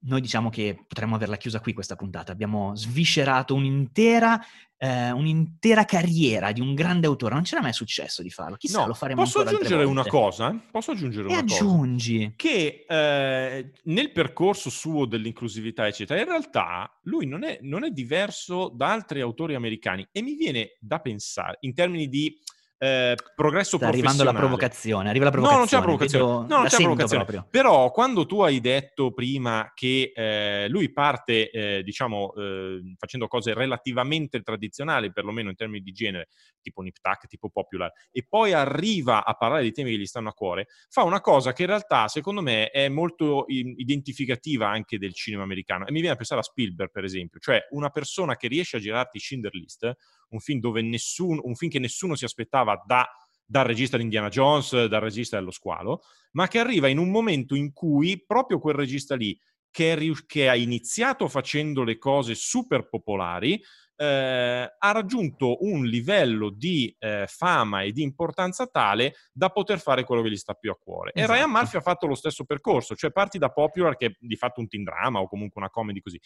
noi 0.01 0.21
diciamo 0.21 0.51
che 0.51 0.85
potremmo 0.87 1.15
averla 1.15 1.37
chiusa 1.37 1.61
qui 1.61 1.73
questa 1.73 1.97
puntata. 1.97 2.31
Abbiamo 2.31 2.77
sviscerato 2.77 3.55
un'intera, 3.55 4.41
eh, 4.77 5.11
un'intera 5.11 5.85
carriera 5.85 6.53
di 6.53 6.61
un 6.61 6.75
grande 6.75 7.07
autore. 7.07 7.35
Non 7.35 7.43
c'era 7.43 7.63
mai 7.63 7.73
successo 7.73 8.23
di 8.23 8.31
farlo. 8.31 8.57
Chissà, 8.57 8.81
no, 8.81 8.87
lo 8.87 8.95
faremo 8.95 9.23
posso 9.23 9.41
aggiungere 9.41 9.85
una 9.85 10.05
cosa? 10.05 10.57
Posso 10.71 10.93
aggiungere 10.93 11.29
e 11.29 11.33
una 11.33 11.41
aggiungi. 11.41 12.19
cosa? 12.19 12.33
Che 12.37 12.85
eh, 12.89 13.73
nel 13.85 14.13
percorso 14.13 14.71
suo 14.71 15.07
dell'inclusività, 15.07 15.87
eccetera, 15.87 16.21
in 16.21 16.27
realtà 16.27 16.99
lui 17.03 17.27
non 17.27 17.43
è, 17.43 17.59
non 17.63 17.85
è 17.85 17.91
diverso 17.91 18.69
da 18.69 18.93
altri 18.93 19.21
autori 19.21 19.55
americani 19.55 20.07
e 20.13 20.23
mi 20.23 20.35
viene 20.35 20.77
da 20.79 21.01
pensare, 21.01 21.59
in 21.61 21.75
termini 21.75 22.09
di 22.09 22.39
eh, 22.79 23.15
progresso 23.35 23.77
Sta 23.79 23.89
arrivando 23.89 24.23
la 24.23 24.35
provocazione, 24.35 25.09
arriva 25.09 25.25
la 25.25 25.31
provocazione. 25.31 25.57
No, 25.57 25.59
non 25.59 25.67
c'è 25.67 25.77
la 25.77 25.83
provocazione. 25.83 26.25
Vedo, 26.25 26.55
no, 26.55 26.61
non 26.61 26.67
c'è 26.67 26.77
provocazione. 26.77 27.25
Proprio. 27.25 27.49
Però 27.51 27.91
quando 27.91 28.27
tu 28.27 28.41
hai 28.41 28.61
detto 28.61 29.13
prima 29.13 29.73
che 29.75 30.13
eh, 30.15 30.69
lui 30.69 30.93
parte, 30.93 31.51
eh, 31.51 31.83
diciamo, 31.83 32.35
eh, 32.35 32.95
facendo 32.99 33.29
cose 33.29 33.55
relativamente 33.55 34.43
tradizionali, 34.43 35.13
perlomeno 35.13 35.49
in 35.49 35.57
termini 35.57 35.83
di 35.83 35.93
genere, 35.93 36.29
tipo 36.61 36.83
Nip 36.83 36.97
Tuck, 37.01 37.27
tipo 37.27 37.49
Popular, 37.49 37.91
e 38.11 38.27
poi 38.29 38.53
arriva 38.53 39.25
a 39.25 39.35
parlare 39.35 39.63
di 39.63 39.73
temi 39.73 39.93
che 39.93 39.99
gli 39.99 40.07
stanno 40.07 40.29
a 40.29 40.33
cuore, 40.33 40.67
fa 40.91 41.03
una 41.03 41.21
cosa 41.21 41.53
che 41.53 41.63
in 41.63 41.69
realtà, 41.69 42.09
secondo 42.09 42.43
me, 42.43 42.71
è 42.71 42.89
molto 42.89 43.45
identificativa 43.49 44.69
anche 44.69 44.99
del 44.99 45.15
cinema 45.15 45.45
americano. 45.45 45.87
E 45.87 45.93
mi 45.93 46.01
viene 46.01 46.15
a 46.15 46.17
pensare 46.17 46.41
a 46.41 46.45
Spielberg, 46.45 46.91
per 46.91 47.05
esempio, 47.05 47.41
cioè 47.41 47.67
una 47.71 47.89
persona 47.91 48.37
che 48.37 48.49
riesce 48.49 48.77
a 48.77 48.81
girarti 48.81 49.19
Schindler 49.19 49.55
List, 49.55 49.97
un 50.31 50.41
film, 50.41 50.61
dove 50.61 50.83
nessuno, 50.83 51.41
un 51.45 51.55
film 51.55 51.71
che 51.71 51.79
nessuno 51.79 52.15
si 52.15 52.25
aspettava 52.25 52.83
da, 52.85 53.07
dal 53.45 53.65
regista 53.65 53.97
di 53.97 54.03
Indiana 54.03 54.29
Jones, 54.29 54.87
dal 54.87 55.01
regista 55.01 55.39
dello 55.39 55.51
squalo, 55.51 56.03
ma 56.33 56.49
che 56.49 56.59
arriva 56.59 56.89
in 56.89 56.99
un 56.99 57.11
momento 57.11 57.55
in 57.55 57.73
cui 57.73 58.23
proprio 58.25 58.59
quel 58.59 58.75
regista 58.75 59.15
lì, 59.15 59.39
che, 59.71 59.93
è, 59.93 59.99
che 60.27 60.49
ha 60.49 60.57
iniziato 60.57 61.29
facendo 61.29 61.85
le 61.85 61.99
cose 61.99 62.35
super 62.35 62.89
popolari, 62.89 63.61
eh, 63.97 64.75
ha 64.79 64.91
raggiunto 64.93 65.65
un 65.65 65.85
livello 65.85 66.51
di 66.51 66.95
eh, 66.99 67.25
fama 67.27 67.83
e 67.83 67.93
di 67.93 68.03
importanza 68.03 68.67
tale 68.67 69.15
da 69.33 69.49
poter 69.49 69.81
fare 69.81 70.05
quello 70.05 70.23
che 70.23 70.31
gli 70.31 70.37
sta 70.37 70.55
più 70.55 70.71
a 70.71 70.77
cuore. 70.77 71.13
Esatto. 71.15 71.33
E 71.33 71.35
Ryan 71.35 71.51
Murphy 71.51 71.77
ha 71.79 71.81
fatto 71.81 72.07
lo 72.07 72.15
stesso 72.15 72.45
percorso, 72.45 72.95
cioè 72.95 73.11
parti 73.11 73.39
da 73.39 73.51
Popular, 73.51 73.97
che 73.97 74.07
è 74.07 74.17
di 74.19 74.37
fatto 74.37 74.61
un 74.61 74.69
teen 74.69 74.85
drama 74.85 75.21
o 75.21 75.29
comunque 75.29 75.61
una 75.61 75.71
comedy 75.71 76.01
così, 76.01 76.21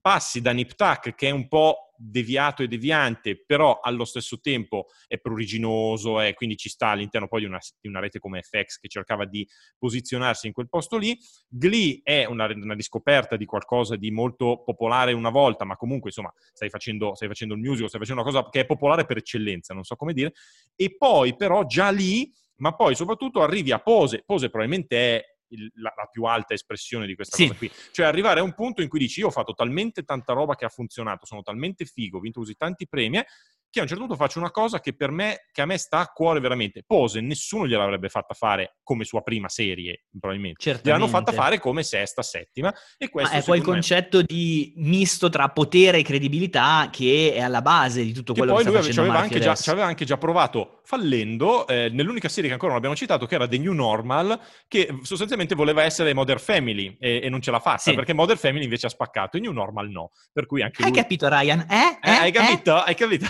passi 0.00 0.40
da 0.40 0.52
Nip 0.52 0.74
Tuck, 0.74 1.14
che 1.14 1.28
è 1.28 1.30
un 1.30 1.48
po' 1.48 1.88
deviato 1.98 2.62
e 2.62 2.68
deviante, 2.68 3.42
però 3.44 3.80
allo 3.80 4.04
stesso 4.04 4.40
tempo 4.40 4.86
è 5.08 5.18
pruriginoso 5.18 6.20
e 6.20 6.34
quindi 6.34 6.56
ci 6.56 6.68
sta 6.68 6.88
all'interno 6.88 7.26
poi 7.26 7.40
di 7.40 7.46
una, 7.46 7.58
di 7.80 7.88
una, 7.88 7.98
rete 7.98 8.20
come 8.20 8.42
FX 8.42 8.78
che 8.78 8.88
cercava 8.88 9.24
di 9.24 9.46
posizionarsi 9.76 10.46
in 10.46 10.52
quel 10.52 10.68
posto 10.68 10.96
lì. 10.96 11.18
Glee 11.48 12.00
è 12.02 12.24
una, 12.24 12.46
una, 12.46 12.74
riscoperta 12.74 13.36
di 13.36 13.44
qualcosa 13.44 13.96
di 13.96 14.10
molto 14.10 14.62
popolare 14.64 15.12
una 15.12 15.30
volta, 15.30 15.64
ma 15.64 15.76
comunque 15.76 16.10
insomma 16.10 16.32
stai 16.52 16.70
facendo, 16.70 17.14
stai 17.14 17.28
facendo 17.28 17.54
il 17.54 17.60
musical, 17.60 17.88
stai 17.88 18.00
facendo 18.00 18.22
una 18.22 18.30
cosa 18.30 18.48
che 18.48 18.60
è 18.60 18.66
popolare 18.66 19.04
per 19.04 19.16
eccellenza, 19.16 19.74
non 19.74 19.84
so 19.84 19.96
come 19.96 20.12
dire. 20.12 20.32
E 20.76 20.96
poi 20.96 21.36
però 21.36 21.64
già 21.64 21.90
lì, 21.90 22.32
ma 22.56 22.74
poi 22.74 22.94
soprattutto 22.94 23.42
arrivi 23.42 23.72
a 23.72 23.80
Pose, 23.80 24.22
Pose 24.24 24.50
probabilmente 24.50 25.16
è 25.16 25.37
il, 25.48 25.70
la, 25.76 25.92
la, 25.96 26.06
più 26.06 26.24
alta 26.24 26.54
espressione 26.54 27.06
di 27.06 27.14
questa 27.14 27.36
sì. 27.36 27.46
cosa 27.46 27.58
qui. 27.58 27.70
Cioè 27.92 28.06
arrivare 28.06 28.40
a 28.40 28.42
un 28.42 28.54
punto 28.54 28.82
in 28.82 28.88
cui 28.88 28.98
dici 28.98 29.20
io 29.20 29.28
ho 29.28 29.30
fatto 29.30 29.54
talmente 29.54 30.02
tanta 30.02 30.32
roba 30.32 30.54
che 30.54 30.64
ha 30.64 30.68
funzionato, 30.68 31.26
sono 31.26 31.42
talmente 31.42 31.84
figo, 31.84 32.18
ho 32.18 32.20
vinto 32.20 32.40
così 32.40 32.54
tanti 32.54 32.86
premi, 32.88 33.22
che 33.70 33.80
a 33.80 33.82
un 33.82 33.88
certo 33.88 34.04
punto 34.04 34.16
faccio 34.16 34.38
una 34.38 34.50
cosa 34.50 34.80
che 34.80 34.94
per 34.94 35.10
me, 35.10 35.46
che 35.52 35.60
a 35.60 35.66
me 35.66 35.76
sta 35.76 35.98
a 35.98 36.06
cuore 36.06 36.40
veramente. 36.40 36.82
Pose, 36.86 37.20
nessuno 37.20 37.66
gliel'avrebbe 37.66 38.08
fatta 38.08 38.34
fare 38.34 38.76
come 38.82 39.04
sua 39.04 39.20
prima 39.20 39.48
serie, 39.48 40.04
probabilmente. 40.18 40.62
Certamente. 40.62 40.90
Gliel'hanno 40.90 41.24
fatta 41.24 41.32
fare 41.32 41.58
come 41.58 41.82
sesta, 41.82 42.22
settima. 42.22 42.72
E 42.96 43.10
questo 43.10 43.34
Ma 43.34 43.40
è 43.40 43.44
quel 43.44 43.62
concetto 43.62 44.22
di 44.22 44.72
misto 44.76 45.28
tra 45.28 45.48
potere 45.50 45.98
e 45.98 46.02
credibilità 46.02 46.88
che 46.90 47.32
è 47.34 47.40
alla 47.40 47.62
base 47.62 48.02
di 48.02 48.12
tutto 48.12 48.32
quello 48.32 48.54
che, 48.56 48.64
che 48.64 48.70
sta 48.70 48.80
facendo 48.80 49.00
aveva 49.02 49.18
anche 49.18 49.40
già, 49.40 49.54
ci 49.54 49.70
aveva 49.70 49.86
anche 49.86 50.04
già 50.04 50.16
provato, 50.16 50.80
fallendo, 50.84 51.66
eh, 51.66 51.90
nell'unica 51.92 52.28
serie 52.28 52.48
che 52.48 52.54
ancora 52.54 52.70
non 52.70 52.78
abbiamo 52.78 52.96
citato, 52.96 53.26
che 53.26 53.34
era 53.34 53.46
The 53.46 53.58
New 53.58 53.72
Normal, 53.72 54.40
che 54.66 54.98
sostanzialmente 55.02 55.54
voleva 55.54 55.82
essere 55.82 56.14
Modern 56.14 56.38
Family 56.38 56.96
e, 56.98 57.20
e 57.22 57.28
non 57.28 57.42
ce 57.42 57.50
l'ha 57.50 57.60
fatta, 57.60 57.78
sì. 57.78 57.94
perché 57.94 58.14
Modern 58.14 58.38
Family 58.38 58.64
invece 58.64 58.86
ha 58.86 58.90
spaccato 58.90 59.36
e 59.36 59.40
New 59.40 59.52
Normal 59.52 59.90
no. 59.90 60.10
Per 60.32 60.46
cui 60.46 60.62
anche 60.62 60.82
Hai 60.82 60.90
lui... 60.90 60.98
capito, 60.98 61.28
Ryan? 61.28 61.66
Eh? 61.68 61.98
eh, 62.02 62.10
eh 62.10 62.10
hai 62.10 62.32
capito? 62.32 62.74
Hai 62.74 62.94
capito? 62.94 63.26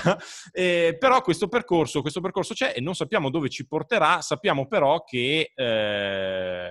Eh, 0.53 0.97
però 0.99 1.21
questo 1.23 1.49
percorso, 1.49 2.01
questo 2.01 2.21
percorso 2.21 2.55
c'è 2.55 2.73
e 2.77 2.81
non 2.81 2.95
sappiamo 2.95 3.31
dove 3.31 3.49
ci 3.49 3.67
porterà, 3.67 4.21
sappiamo 4.21 4.67
però 4.67 5.05
che 5.05 5.53
eh, 5.55 6.71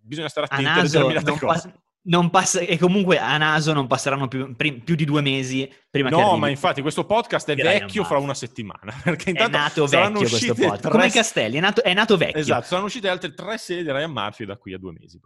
bisogna 0.00 0.28
stare 0.28 0.46
attenti 0.46 0.68
a, 0.68 0.74
a 0.74 0.82
determinate 0.82 1.38
cose. 1.38 1.68
Pa- 1.68 1.82
non 2.06 2.28
passa, 2.30 2.60
e 2.60 2.78
comunque 2.78 3.18
a 3.18 3.36
naso 3.38 3.72
non 3.72 3.86
passeranno 3.86 4.28
più, 4.28 4.54
più 4.54 4.94
di 4.94 5.04
due 5.04 5.22
mesi 5.22 5.70
prima 5.88 6.10
no, 6.10 6.16
che 6.16 6.22
No, 6.22 6.36
ma 6.36 6.48
infatti 6.48 6.82
questo 6.82 7.06
podcast 7.06 7.50
è 7.50 7.54
vecchio 7.54 8.04
fra 8.04 8.18
una 8.18 8.34
settimana. 8.34 8.94
Perché 9.02 9.30
intanto 9.30 9.56
è 9.56 9.60
nato 9.60 9.86
vecchio 9.86 10.28
questo 10.28 10.54
podcast. 10.54 10.80
Tre... 10.82 10.90
Come 10.90 11.06
i 11.06 11.10
castelli, 11.10 11.56
è 11.56 11.60
nato, 11.60 11.82
è 11.82 11.94
nato, 11.94 12.16
vecchio. 12.16 12.40
Esatto, 12.40 12.64
saranno 12.66 12.86
uscite 12.86 13.08
altre 13.08 13.32
tre 13.32 13.56
serie 13.58 13.82
di 13.82 13.90
Ryan 13.90 14.10
Murphy 14.10 14.44
da 14.44 14.56
qui 14.56 14.74
a 14.74 14.78
due 14.78 14.92
mesi. 14.92 15.18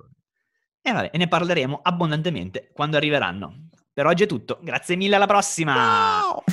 E, 0.80 0.92
vabbè, 0.92 1.10
e 1.12 1.18
ne 1.18 1.26
parleremo 1.26 1.80
abbondantemente 1.82 2.70
quando 2.72 2.96
arriveranno. 2.96 3.68
Per 3.92 4.06
oggi 4.06 4.22
è 4.22 4.26
tutto. 4.26 4.60
Grazie 4.62 4.94
mille, 4.94 5.16
alla 5.16 5.26
prossima! 5.26 5.74
Ciao! 5.74 6.44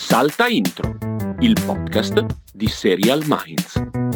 Salta 0.00 0.46
Intro, 0.46 0.96
il 1.40 1.54
podcast 1.66 2.24
di 2.52 2.68
Serial 2.68 3.24
Minds. 3.26 4.07